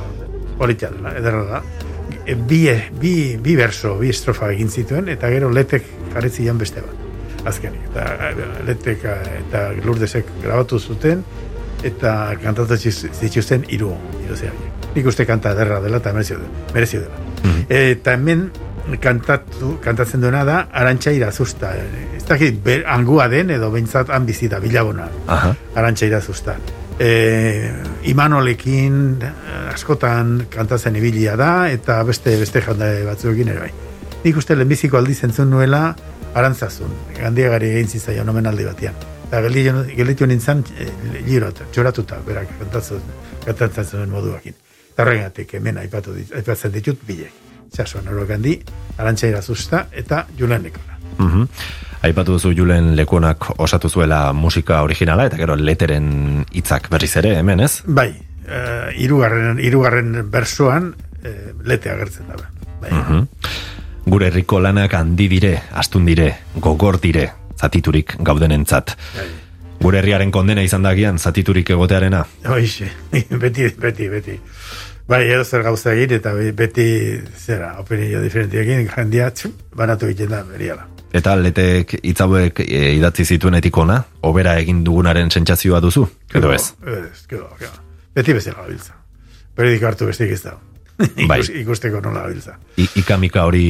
politia 0.58 0.90
dela, 0.90 1.14
ederra 1.20 1.44
da. 1.46 1.62
E, 2.26 2.36
bi, 2.36 2.66
bi, 3.00 3.38
bi 3.42 3.56
verso, 3.60 3.98
bi 4.00 4.10
estrofa 4.14 4.52
egin 4.54 4.70
zituen, 4.70 5.10
eta 5.12 5.30
gero 5.34 5.50
letek 5.52 5.88
jarri 6.14 6.30
zian 6.30 6.58
beste 6.58 6.84
bat. 6.84 7.02
Azkenik, 7.52 7.90
eta 7.92 8.30
e, 8.30 8.50
letek 8.68 9.04
eh, 9.04 9.18
eta 9.42 9.66
lurdesek 9.84 10.30
grabatu 10.44 10.80
zuten, 10.80 11.24
eta 11.84 12.14
kantatu 12.42 12.78
zituzten 12.80 13.66
hiru 13.68 13.92
zehagiek. 14.30 14.92
Nik 14.94 15.08
uste 15.10 15.26
kanta 15.28 15.52
ederra 15.52 15.82
dela 15.84 16.00
eta 16.00 16.14
merezio 16.14 16.38
dela. 16.40 16.68
Merezio 16.74 17.02
dela. 17.04 17.56
Eta 17.70 18.14
hemen 18.14 18.46
kantatu, 19.04 19.78
kantatzen 19.84 20.22
duena 20.22 20.44
da 20.48 20.68
Arantxa 20.72 21.12
Irazusta. 21.16 21.74
Ez 22.16 22.24
dakit 22.28 22.68
angua 22.86 23.28
den 23.32 23.52
edo 23.56 23.72
behintzat 23.72 24.12
han 24.14 24.26
bizi 24.26 24.48
da 24.52 24.60
bilabona. 24.64 25.10
Arantxa 25.76 26.08
Irazusta. 26.08 26.56
E, 27.04 27.70
Imanolekin 28.08 29.20
eh, 29.20 29.74
askotan 29.74 30.46
kantatzen 30.52 30.96
ibilia 30.96 31.34
da 31.36 31.68
eta 31.68 31.98
beste 32.08 32.38
beste 32.40 32.62
jende 32.64 32.88
batzuekin 33.04 33.50
ere 33.52 33.66
bai. 33.66 33.72
Nik 34.24 34.40
uste 34.40 34.56
lehenbiziko 34.56 35.00
aldiz 35.00 35.18
entzun 35.28 35.50
nuela 35.52 35.90
arantzazun, 36.34 36.94
gandiagari 37.18 37.74
egin 37.74 37.92
zitzaion 37.92 38.32
omenaldi 38.32 38.68
batean. 38.70 38.96
Eta 39.28 39.42
gelditu, 39.44 40.30
nintzen 40.30 40.64
e, 40.80 40.88
lirot, 41.28 41.60
txoratuta, 41.76 42.22
berak 42.24 42.56
kantatzen, 42.62 43.04
kantatzen 43.44 43.90
zuen 43.90 44.14
moduakin. 44.14 44.56
Eta 44.94 45.04
horregatik 45.04 45.56
hemen 45.60 45.82
aipatu 45.84 46.16
dit, 46.16 46.32
aipatzen 46.40 46.72
ditut 46.72 47.04
bilek. 47.08 47.42
Txasuan 47.74 48.08
horrek 48.14 48.36
handi, 48.38 48.60
arantxa 48.96 49.28
irazusta 49.34 49.88
eta 49.92 50.24
Julen 50.40 50.64
Lekona. 50.70 51.00
Mhm. 51.18 51.48
Aipatu 52.04 52.34
duzu 52.36 52.52
Julen 52.52 52.98
Lekuonak 52.98 53.46
osatu 53.64 53.88
zuela 53.88 54.34
musika 54.36 54.82
originala 54.84 55.24
eta 55.30 55.38
gero 55.40 55.56
leteren 55.56 56.44
hitzak 56.52 56.90
berriz 56.92 57.14
ere 57.22 57.38
hemen, 57.38 57.62
ez? 57.64 57.78
Bai, 57.88 58.10
uh, 58.44 58.90
irugarren, 59.00 59.62
irugarren 59.64 60.18
bersoan 60.32 60.90
uh, 60.92 61.32
lete 61.64 61.94
agertzen 61.94 62.28
da. 62.28 62.50
Bai. 62.82 62.92
Mhm. 62.92 63.24
Gure 64.04 64.28
herriko 64.28 64.60
lanak 64.60 64.98
handi 65.00 65.30
dire, 65.32 65.54
astun 65.72 66.04
dire, 66.06 66.28
gogor 66.60 67.00
dire, 67.00 67.30
zatiturik 67.56 68.18
gaudenentzat. 68.20 68.98
Bai. 69.16 69.30
Gure 69.80 70.02
herriaren 70.02 70.32
kondena 70.32 70.64
izan 70.64 70.84
dagian, 70.84 71.18
zatiturik 71.20 71.72
egotearena. 71.72 72.26
Hoixe, 72.52 72.92
beti, 73.46 73.72
beti, 73.80 74.10
beti. 74.12 74.38
Bai, 75.08 75.26
edo 75.30 75.44
zer 75.44 75.64
gauza 75.66 75.92
egin, 75.94 76.14
eta 76.20 76.32
be- 76.34 76.54
beti, 76.56 76.86
zera, 77.36 77.74
opinio 77.82 78.22
diferentiekin, 78.24 78.86
jendia, 78.96 79.30
txup, 79.36 79.58
banatu 79.76 80.08
egiten 80.08 80.30
da, 80.32 80.44
beriala. 80.48 80.88
Eta 81.14 81.36
letek 81.38 81.98
hitzauek 82.02 82.64
e, 82.64 82.94
idatzi 82.98 83.26
zituenetik 83.36 83.78
ona, 83.78 84.00
obera 84.26 84.56
egin 84.62 84.80
dugunaren 84.84 85.30
sentsazioa 85.30 85.82
duzu, 85.84 86.08
edo 86.34 86.54
ez? 86.56 86.72
Ez, 86.88 87.26
kero, 87.30 87.50
kero. 87.60 87.76
Beti 88.16 88.34
bezala 88.34 88.64
gabiltza. 88.64 88.96
Periodiko 89.54 89.88
hartu 89.92 90.08
bestik 90.10 90.32
ez 90.34 90.42
da. 90.48 90.56
Bai. 91.30 91.40
Ikus, 91.42 91.50
ikusteko 91.62 92.00
nola 92.02 92.24
gabiltza. 92.26 92.56
I, 92.80 92.88
ikamika 93.04 93.44
hori 93.50 93.66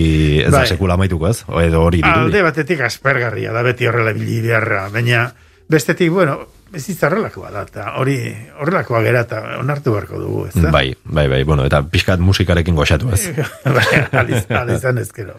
ez 0.45 0.51
da 0.51 0.59
Bai. 0.61 0.67
sekula 0.69 0.95
amaituko 0.99 1.27
ez? 1.31 1.41
O 1.47 1.59
edo 1.63 1.81
hori 1.83 2.01
dirudi. 2.03 2.27
Alde 2.29 2.41
batetik 2.45 2.81
aspergarria 2.85 3.51
da 3.55 3.63
beti 3.65 3.87
horrela 3.89 4.11
ibili 4.15 4.39
beharra, 4.45 4.85
baina 4.93 5.25
bestetik, 5.71 6.11
bueno, 6.13 6.37
ez 6.73 6.83
ditza 6.87 7.07
horrelakoa 7.07 7.51
da, 7.53 7.63
eta 7.69 7.87
hori 8.01 8.17
horrelakoa 8.61 9.03
gera 9.05 9.23
eta 9.27 9.41
onartu 9.61 9.93
beharko 9.93 10.19
dugu, 10.19 10.45
ez 10.49 10.55
da? 10.57 10.71
Bai, 10.73 10.87
bai, 11.05 11.27
bai, 11.29 11.43
bueno, 11.47 11.65
eta 11.69 11.83
pixkat 11.85 12.21
musikarekin 12.23 12.75
goxatu 12.75 13.13
ez. 13.13 13.27
bai, 13.77 13.87
aliz, 14.23 14.43
alizan 14.49 15.01
ezkero. 15.03 15.37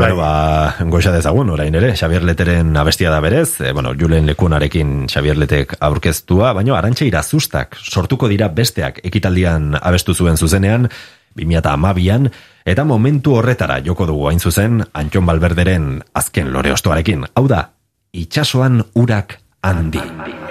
Bueno, 0.00 0.16
ba, 0.16 0.76
goxa 0.88 1.12
dezagun, 1.12 1.50
orain 1.52 1.74
ere, 1.76 1.90
Xabier 1.98 2.24
Leteren 2.24 2.76
abestia 2.80 3.10
da 3.12 3.18
berez, 3.20 3.60
e, 3.60 3.72
bueno, 3.76 3.92
Julen 3.98 4.24
Lekunarekin 4.30 5.08
Xabier 5.10 5.36
Letek 5.36 5.74
aurkeztua, 5.80 6.54
baina 6.56 6.78
arantxe 6.78 7.08
irazustak 7.08 7.76
sortuko 7.76 8.30
dira 8.30 8.48
besteak 8.48 9.02
ekitaldian 9.04 9.74
abestu 9.80 10.14
zuen 10.14 10.40
zuzenean, 10.40 10.88
2008an, 11.36 12.30
eta 12.66 12.84
momentu 12.84 13.36
horretara 13.38 13.80
joko 13.84 14.06
dugu 14.08 14.30
hain 14.30 14.40
zuzen, 14.40 14.84
Antxon 14.92 15.28
Balberderen 15.28 15.92
azken 16.14 16.52
lore 16.52 16.72
ostoarekin. 16.72 17.28
Hau 17.34 17.46
da, 17.48 17.66
itxasoan 18.12 18.82
urak 18.94 19.38
handi. 19.62 20.49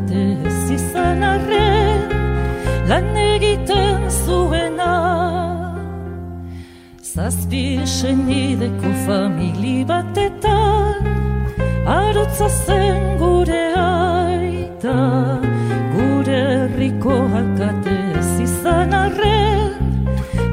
Alkate 0.00 0.48
ez 0.48 0.70
izan 0.70 1.22
arren 1.22 2.08
Lan 2.88 3.16
egiten 3.16 4.10
zuena. 4.10 4.94
Zazpi 7.02 7.80
senideko 7.86 8.90
famili 9.06 9.84
batetan 9.84 11.06
Arotza 11.86 12.48
zen 12.48 13.18
gure 13.18 13.74
aita. 13.76 14.96
Gure 15.94 16.40
herriko 16.50 17.14
alkate 17.40 17.96
ez 18.18 18.40
izan 18.40 18.92
arren 18.92 19.72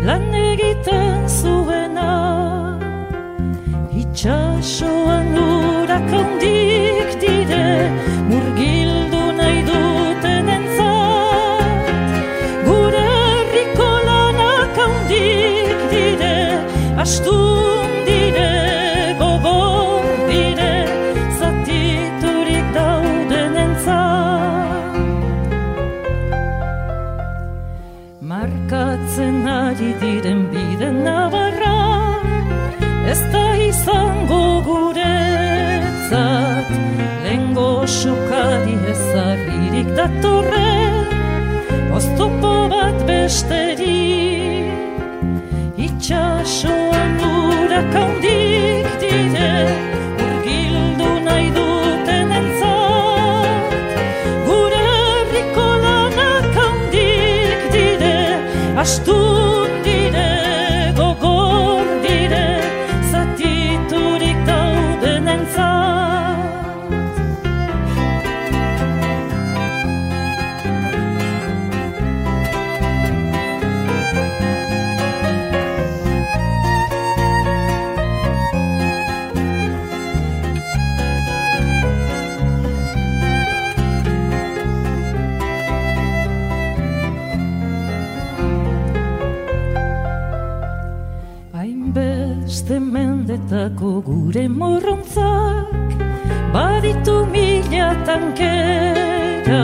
Lan 0.05 0.33
egiten 0.33 1.27
zuena. 1.27 2.13
Itxasoan 3.97 5.33
urak 5.33 6.09
handik 6.11 6.66
Astun 17.07 17.91
dire, 18.05 19.15
gogor 19.19 20.05
dire 20.29 20.73
Zatiturik 21.39 22.67
dauden 22.75 23.53
Markatzen 28.31 29.37
ari 29.47 29.91
diren 30.01 30.41
bide 30.51 30.89
nabarra 31.05 31.79
Ez 33.11 33.21
da 33.33 33.45
izango 33.69 34.43
guretzat 34.67 36.67
Lengo 37.23 37.71
sokari 38.01 38.75
ezarririk 38.95 39.89
datorren 40.01 40.95
Oztopo 42.01 42.53
bat 42.75 42.97
besteri 43.07 44.03
Itxasoan 45.87 46.86
circle 47.77 48.26
mendetako 93.37 94.01
gure 94.01 94.47
morrontzak 94.47 95.93
Baditu 96.53 97.25
mila 97.31 97.93
tankera 98.05 99.63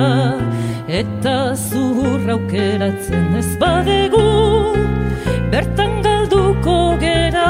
Eta 0.88 1.56
zuhur 1.56 2.30
aukeratzen 2.30 3.36
ez 3.38 3.58
badegu 3.60 4.76
Bertan 5.52 6.02
galduko 6.02 6.98
gera. 7.00 7.50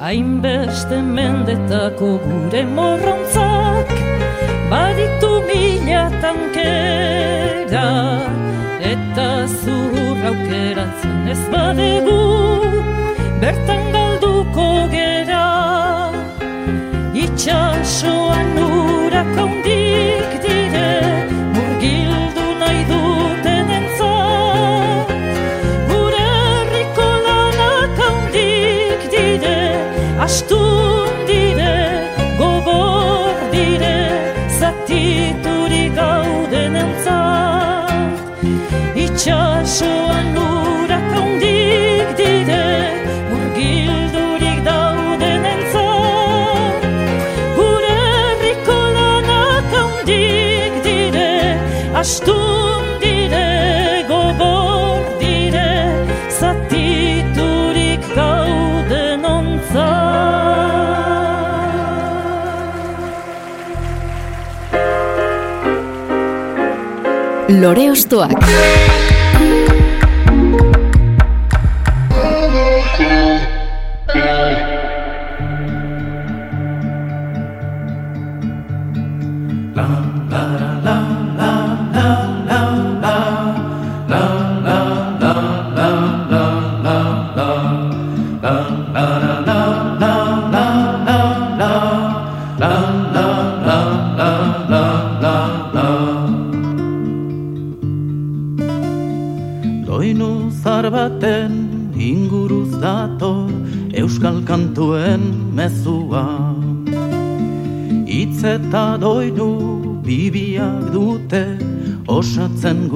Hainbeste 0.00 1.02
mendetako 1.02 2.18
gure 2.26 2.64
morrontzak 2.64 3.92
Baditu 4.70 5.32
mila 5.48 6.04
tankera 6.22 7.88
Eta 8.92 9.28
zuhur 9.46 10.18
aukeratzen 10.32 11.28
ez 11.34 11.42
badegu 11.52 12.18
Bertan 13.40 13.87
Itxasoan 17.48 18.56
urak 18.60 19.30
handik 19.36 20.32
dire 20.44 20.90
Murgildu 21.54 22.46
nahi 22.60 22.82
duten 22.90 23.70
entzat. 23.78 25.08
Gure 25.88 26.26
herriko 26.40 27.08
lanak 27.26 27.96
handik 28.00 29.00
dire 29.14 29.60
Astun 30.26 31.24
gogor 32.40 33.40
dire 33.54 33.96
Zatiturik 34.60 35.96
gauden 35.96 36.74
entzat. 36.84 38.20
Itxasoan 39.04 40.36
urak 40.36 41.08
handik 41.16 42.08
dire 42.20 42.64
Astun 51.98 53.00
dire, 53.02 54.06
gogor 54.06 55.02
dire 55.18 56.06
Zatiturik 56.30 58.04
gauden 58.14 59.24
ontzat 59.26 59.98
Lore 67.48 67.90
Ostoak. 67.90 69.17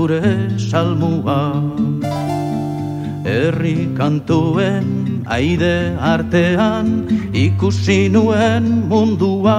Gure 0.02 0.58
salmua. 0.58 1.40
Herri 3.24 3.94
kantuen 3.98 5.22
aide 5.26 5.94
artean 6.12 6.88
Ikusi 7.44 8.10
nuen 8.10 8.66
mundua. 8.90 9.58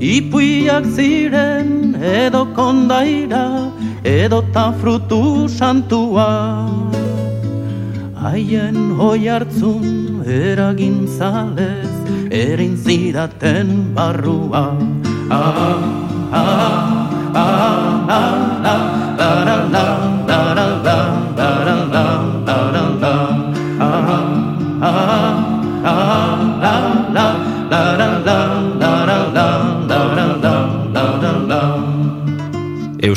Ipuiak 0.00 0.84
ziren 0.96 1.94
edo 2.00 2.42
kondaira 2.56 3.46
edo 4.02 4.40
ta 4.54 4.66
frutu 4.80 5.48
santua. 5.58 6.32
Haien 8.24 8.78
hoi 8.98 9.28
hartzun 9.28 10.24
eragintzalez 10.24 11.94
erin 12.32 12.76
zidaten 12.84 13.94
barrua. 13.94 14.66
Ah, 15.30 15.52
ah, 16.32 16.40
ah, 16.40 16.93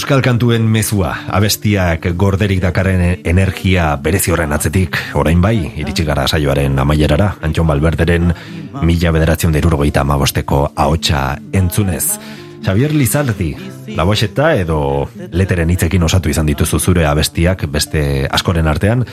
Euskal 0.08 0.22
kantuen 0.24 0.64
mezua, 0.72 1.10
abestiak 1.36 2.06
gorderik 2.16 2.62
dakaren 2.64 3.02
energia 3.28 3.90
berezi 4.00 4.32
horren 4.32 4.56
atzetik, 4.56 4.96
orain 5.20 5.42
bai, 5.44 5.58
iritsi 5.84 6.06
gara 6.08 6.24
saioaren 6.32 6.80
amaierara, 6.80 7.34
Antxon 7.44 7.68
Balberderen 7.68 8.32
mila 8.88 9.12
bederatzen 9.12 9.52
derurogeita 9.52 10.08
amabosteko 10.08 10.62
ahotsa 10.80 11.28
entzunez. 11.52 12.06
Xavier 12.68 12.92
Lizaldi, 12.92 13.54
laboxeta 13.96 14.50
edo 14.60 14.78
leteren 15.32 15.70
hitzekin 15.72 16.04
osatu 16.04 16.28
izan 16.28 16.50
dituzu 16.50 16.82
zure 16.84 17.06
abestiak 17.08 17.62
beste 17.72 18.02
askoren 18.28 18.68
artean, 18.68 19.06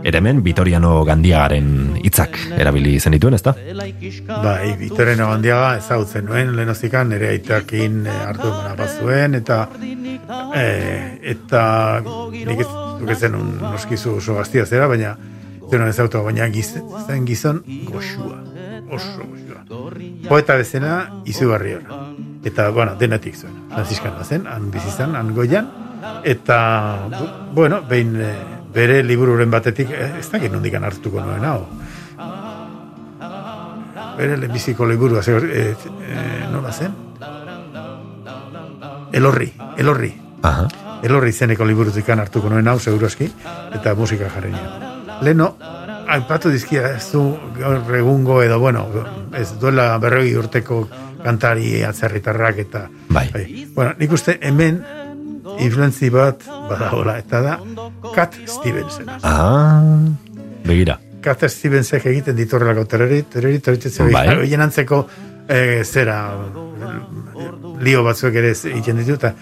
ere 0.00 0.22
hemen 0.22 0.40
Vitoriano 0.46 0.94
Gandiagaren 1.04 1.98
hitzak 2.00 2.38
erabili 2.56 2.94
zenituen, 2.96 3.36
ezta? 3.36 3.52
Bai, 3.52 4.72
Vitoriano 4.80 5.28
Gandiaga 5.28 5.76
ezagutzen 5.82 6.24
nuen, 6.30 6.54
lehenozikan 6.56 7.12
nire 7.12 7.28
aitakin 7.34 8.00
eh, 8.06 8.16
hartu 8.30 8.48
emana 8.48 8.72
bazuen, 8.80 9.36
eta 9.42 9.60
eh, 10.56 11.20
eta 11.36 11.62
nik 12.00 12.64
ez 12.64 12.70
duk 12.72 13.14
zen 13.18 13.36
un 13.36 13.54
noskizu 13.60 14.16
oso 14.24 14.40
gaztia 14.40 14.64
zera, 14.64 14.88
baina 14.88 15.18
zen 15.68 15.88
ezagutu, 15.90 16.24
baina 16.32 16.48
giz, 16.48 16.70
zen 17.04 17.28
gizon 17.28 17.60
goxua, 17.92 18.40
oso 18.88 19.18
goxua. 19.20 19.66
Poeta 20.32 20.56
bezena 20.56 21.02
izugarri 21.28 21.76
ona. 21.82 22.30
Eta, 22.44 22.70
bueno, 22.70 22.94
denetik 22.98 23.36
zuen. 23.38 23.54
Franziskana 23.70 24.24
zen, 24.24 24.46
han 24.46 24.70
bizizan, 24.70 25.14
han 25.16 25.34
goian. 25.34 25.68
Eta, 26.24 26.58
bu- 27.10 27.30
bueno, 27.54 27.82
behin 27.88 28.16
eh, 28.20 28.32
bere 28.74 29.02
libururen 29.06 29.50
batetik, 29.50 29.90
eh, 29.90 30.16
ez 30.18 30.28
dakit 30.32 30.50
nondikan 30.52 30.82
hartuko 30.84 31.20
nuen 31.22 31.44
hau. 31.44 31.60
Bere 34.18 34.36
lehenbiziko 34.36 34.86
liburua, 34.86 35.22
ze, 35.22 35.36
eh, 35.36 35.74
eh, 36.08 36.48
nola 36.52 36.72
zen? 36.72 36.92
Elorri, 39.12 39.52
elorri. 39.76 40.12
Aha. 40.42 40.66
Elorri 41.02 41.32
zeneko 41.32 41.64
liburutik 41.66 42.08
hartuko 42.10 42.48
nuen 42.50 42.68
hau, 42.68 42.78
seguroski, 42.80 43.30
eta 43.74 43.94
musika 43.94 44.28
jarri 44.30 44.50
nion. 44.52 44.90
Leno, 45.22 45.56
aipatu 46.08 46.50
dizkia 46.50 46.94
ez 46.96 47.10
du 47.12 47.22
egungo 47.96 48.42
edo, 48.42 48.58
bueno, 48.58 48.86
ez 49.38 49.48
duela 49.60 49.96
berroi 49.98 50.34
urteko 50.36 50.88
kantari 51.24 51.82
atzerritarrak 51.86 52.58
eta... 52.66 52.86
Bai. 53.12 53.28
Bueno, 53.74 53.94
nik 53.98 54.12
uste 54.12 54.38
hemen 54.42 54.82
influenzi 55.58 56.10
bat 56.12 56.44
badagola, 56.46 57.16
eta 57.18 57.40
da 57.42 57.56
Cat 58.14 58.36
Stevenson. 58.46 59.08
Ah, 59.22 59.82
begira. 60.66 60.98
Cat 61.22 61.44
Stevensek 61.46 62.06
egiten 62.10 62.36
ditorrelako 62.36 62.84
tereri, 62.90 63.22
tereri, 63.30 63.60
tereri, 63.62 64.12
Bai. 64.12 64.26
tereri, 64.28 64.54
antzeko 64.54 65.04
eh, 65.48 65.82
zera 65.84 66.18
lio 67.82 68.04
batzuek 68.06 68.38
ere 68.42 68.52
egiten 68.54 68.98
ditu, 68.98 69.18
eta 69.20 69.32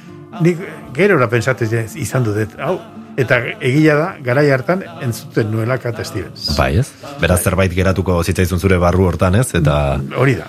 nik 0.45 0.61
gerora 0.97 1.29
pensatu 1.29 1.67
izan 1.97 2.25
dut, 2.25 2.57
hau, 2.61 2.77
eta 3.21 3.41
egia 3.61 3.97
da, 3.99 4.09
garai 4.25 4.49
hartan 4.53 4.85
entzuten 5.03 5.51
nuela 5.53 5.79
Cat 5.81 6.01
Stevens. 6.05 6.51
Bai, 6.59 6.75
ez? 6.81 6.89
Beraz 7.21 7.43
zerbait 7.43 7.73
geratuko 7.75 8.21
zitzaizun 8.23 8.61
zure 8.61 8.81
barru 8.81 9.09
hortan, 9.09 9.41
ez? 9.41 9.51
Eta 9.55 10.01
Hori 10.17 10.37
da. 10.41 10.49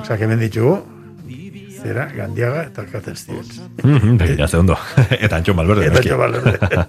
Osa, 0.00 0.16
hemen 0.16 0.40
ditugu, 0.40 0.78
zera, 1.82 2.08
Gandiaga 2.14 2.64
eta 2.68 2.84
Cat 2.86 3.08
Stevens. 3.14 3.60
Mhm, 3.82 4.16
begira, 4.18 4.48
ze 4.48 4.56
ondo. 4.56 4.76
eta 5.10 5.36
Antxon 5.36 5.56
Balberde. 5.56 5.86
Eta. 5.86 5.98
Antxon 5.98 6.18
Balberde. 6.18 6.86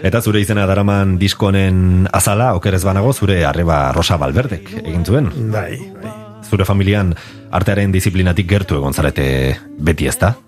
Eta 0.00 0.22
zure 0.24 0.40
izena 0.40 0.62
daraman 0.64 1.18
diskonen 1.20 2.06
azala, 2.16 2.54
okerez 2.56 2.80
banago, 2.88 3.12
zure 3.12 3.42
arreba 3.44 3.92
Rosa 3.92 4.16
Balberdek 4.16 4.70
egin 4.80 5.04
zuen. 5.04 5.28
Bai, 5.52 5.76
bai. 6.00 6.12
Zure 6.48 6.64
familian 6.64 7.12
artearen 7.52 7.92
disiplinatik 7.92 8.48
gertu 8.48 8.78
egon 8.80 8.96
zarete 8.96 9.26
beti 9.76 10.08
ezta? 10.08 10.38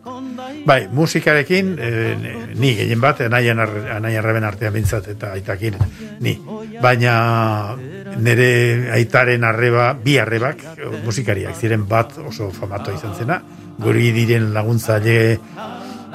Bai, 0.65 0.87
musikarekin, 0.93 1.77
eh, 1.81 2.17
ni 2.55 2.75
gehien 2.77 3.01
bat, 3.01 3.21
anaien, 3.21 3.59
anaien 3.59 4.19
arreben 4.21 4.45
artean 4.45 4.73
bintzat 4.73 5.09
eta 5.09 5.33
aitakin, 5.35 5.75
ni. 6.21 6.37
Baina 6.83 7.75
nire 8.23 8.93
aitaren 8.95 9.43
arreba, 9.45 9.93
bi 9.95 10.19
arrebak, 10.23 10.63
eh, 10.77 10.91
musikariak 11.05 11.55
ziren 11.59 11.87
bat 11.89 12.15
oso 12.19 12.51
famato 12.55 12.93
izan 12.95 13.15
zena, 13.19 13.41
guri 13.79 14.13
diren 14.13 14.53
laguntzaile 14.55 15.39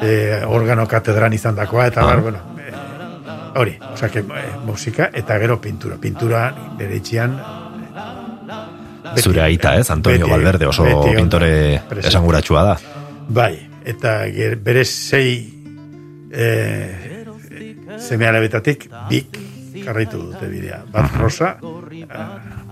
eh, 0.02 0.44
organo 0.48 0.88
katedran 0.88 1.34
izan 1.34 1.56
dakoa, 1.56 1.88
eta 1.88 2.02
Ah. 2.02 2.06
bar, 2.06 2.22
bueno, 2.22 2.38
eh, 2.60 3.60
hori, 3.60 3.78
osea, 3.94 4.10
eh, 4.16 4.24
musika 4.66 5.10
eta 5.14 5.40
gero 5.40 5.60
pintura. 5.60 5.98
Pintura 5.98 6.54
nire 6.78 6.96
itxian 6.96 7.36
beti- 9.14 9.22
Zure 9.24 9.42
aita, 9.42 9.76
ez? 9.76 9.90
Antonio 9.90 10.26
beti- 10.26 10.32
Balberde 10.32 10.66
oso 10.68 10.84
beti 10.84 11.16
pintore 11.16 11.82
esanguratsua 12.04 12.64
da. 12.64 12.78
Bai, 13.30 13.68
eta 13.88 14.20
ger, 14.34 14.58
bere 14.60 14.84
sei 14.86 15.32
eh, 16.32 17.24
seme 17.98 18.28
alabetatik 18.28 18.88
bik 19.10 19.40
jarraitu 19.86 20.20
dute 20.20 20.48
bidea. 20.52 20.82
Bat 20.92 21.16
Rosa, 21.22 21.54
eh, 21.62 22.26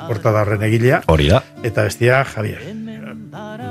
portadarren 0.08 0.64
egilea, 0.68 1.04
Hori 1.12 1.30
da. 1.32 1.44
eta 1.64 1.88
bestia 1.88 2.24
Javier. 2.28 2.62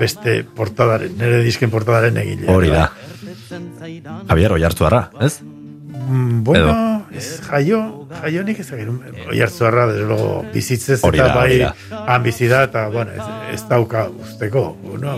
Beste 0.01 0.43
portadaren, 0.57 1.13
nire 1.19 1.43
disken 1.45 1.71
portadaren 1.73 2.17
egilea. 2.21 2.53
Hori 2.53 2.73
da. 2.73 2.89
Javier 4.29 4.53
Oiartzuarra, 4.57 5.11
ez? 5.21 5.39
Mm, 6.07 6.43
bueno, 6.45 7.07
ez 7.13 7.41
jaio, 7.49 8.07
jaio 8.21 8.43
nik 8.45 8.59
ez 8.61 8.67
dakit, 8.71 8.89
oiartzuarra, 9.31 9.87
desde 9.93 10.05
luego, 10.07 10.45
bizitzez 10.53 10.99
Hori 11.05 11.19
eta 11.19 11.29
da, 11.29 11.35
bai 11.35 11.47
hori 11.51 11.59
da. 11.63 12.05
han 12.15 12.23
bizi 12.23 12.49
da, 12.51 12.63
eta, 12.65 12.89
bueno, 12.89 13.11
ez, 13.13 13.55
ez 13.55 13.63
dauka 13.69 14.09
usteko, 14.11 14.77
no? 15.01 15.17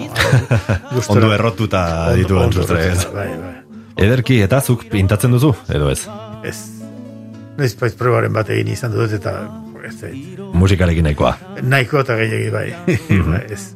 Gustora- 0.92 1.24
Ondo 1.24 1.34
errotuta 1.34 1.82
ondo 2.12 2.52
sustraiez. 2.52 2.92
errotuta, 2.98 3.12
Bai, 3.18 3.28
bai. 3.36 3.54
Ederki, 4.06 4.40
eta 4.44 4.60
zuk 4.60 4.84
pintatzen 4.92 5.30
duzu, 5.32 5.54
edo 5.72 5.90
ez? 5.90 6.06
Ez. 6.44 6.56
Noiz 7.56 7.74
paiz 7.74 7.94
probaren 7.96 8.32
bat 8.32 8.50
egin 8.52 8.68
izan 8.68 8.92
dut 8.92 9.12
eta 9.16 9.32
ez 9.86 9.94
zait. 10.00 10.38
Musikarekin 10.52 11.04
nahikoa. 11.08 11.36
Nahiko 11.62 12.00
eta 12.04 12.16
gehiagi 12.20 12.50
bai. 12.52 12.66
Bai, 13.32 13.42
ez. 13.50 13.70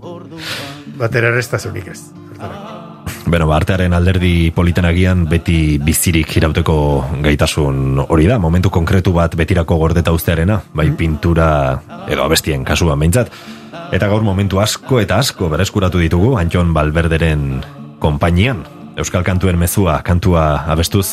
Batera 1.00 1.28
errestasunik 1.32 1.86
ez. 1.88 2.02
Beno, 3.30 3.46
ba, 3.46 3.60
artearen 3.60 3.92
alderdi 3.94 4.50
politenagian 4.50 5.22
beti 5.30 5.78
bizirik 5.78 6.32
irauteko 6.40 6.74
gaitasun 7.22 8.00
hori 8.08 8.26
da, 8.26 8.40
momentu 8.42 8.72
konkretu 8.74 9.12
bat 9.14 9.36
betirako 9.38 9.76
gordeta 9.78 10.10
ustearena, 10.16 10.56
bai 10.74 10.88
pintura 10.98 11.46
edo 12.10 12.24
abestien 12.26 12.64
kasuan 12.66 12.98
behintzat. 12.98 13.30
Eta 13.94 14.08
gaur 14.10 14.26
momentu 14.26 14.58
asko 14.62 14.98
eta 15.02 15.20
asko 15.22 15.48
bereskuratu 15.52 16.02
ditugu 16.02 16.34
Antxon 16.42 16.74
Balberderen 16.74 17.62
konpainian. 18.02 18.64
Euskal 18.98 19.22
kantuen 19.26 19.58
mezua, 19.62 20.00
kantua 20.02 20.64
abestuz, 20.66 21.06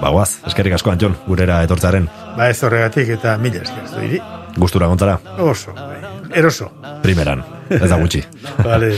bagoaz, 0.00 0.38
eskerrik 0.48 0.78
asko 0.80 0.94
Antxon, 0.96 1.16
gurera 1.28 1.60
etortzaren, 1.66 2.08
Ba 2.38 2.48
ez 2.48 2.60
horregatik 2.64 3.08
eta 3.20 3.36
mila 3.38 3.60
esker 3.66 3.84
ez 3.84 3.96
diri. 4.00 4.20
gustura 4.56 4.86
gontzara, 4.88 5.18
Oso, 5.38 5.74
bai. 5.76 6.00
Eroso. 6.32 6.70
primeran, 7.02 7.44
ez 7.68 7.88
da 7.88 7.96
gutxi. 8.00 8.24
Vale. 8.64 8.94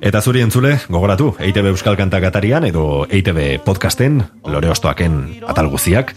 Eta 0.00 0.20
zuri 0.20 0.42
entzule, 0.44 0.74
gogoratu, 0.92 1.30
EITB 1.40 1.70
Euskal 1.72 1.96
Kantak 1.96 2.26
atarian 2.28 2.66
edo 2.68 3.06
EITB 3.08 3.62
podcasten, 3.64 4.20
lore 4.44 4.68
ostoaken 4.68 5.40
atal 5.48 5.70
guziak, 5.72 6.12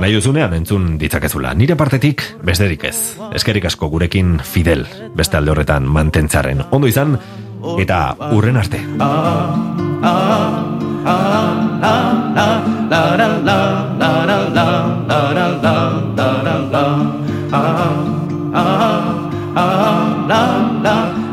nahi 0.00 0.16
duzunean 0.16 0.54
entzun 0.58 0.96
ditzakezula. 0.98 1.54
Nire 1.54 1.76
partetik 1.78 2.24
besterik 2.42 2.84
ez. 2.90 2.96
Eskerik 3.34 3.68
asko 3.70 3.88
gurekin 3.92 4.40
fidel, 4.42 4.86
beste 5.14 5.38
alde 5.38 5.54
horretan 5.54 5.86
mantentzaren. 5.86 6.64
Ondo 6.70 6.90
izan, 6.90 7.18
eta 7.78 8.16
urren 8.34 8.56
arte. 8.58 8.82
la 20.30 20.40
la 20.82 21.29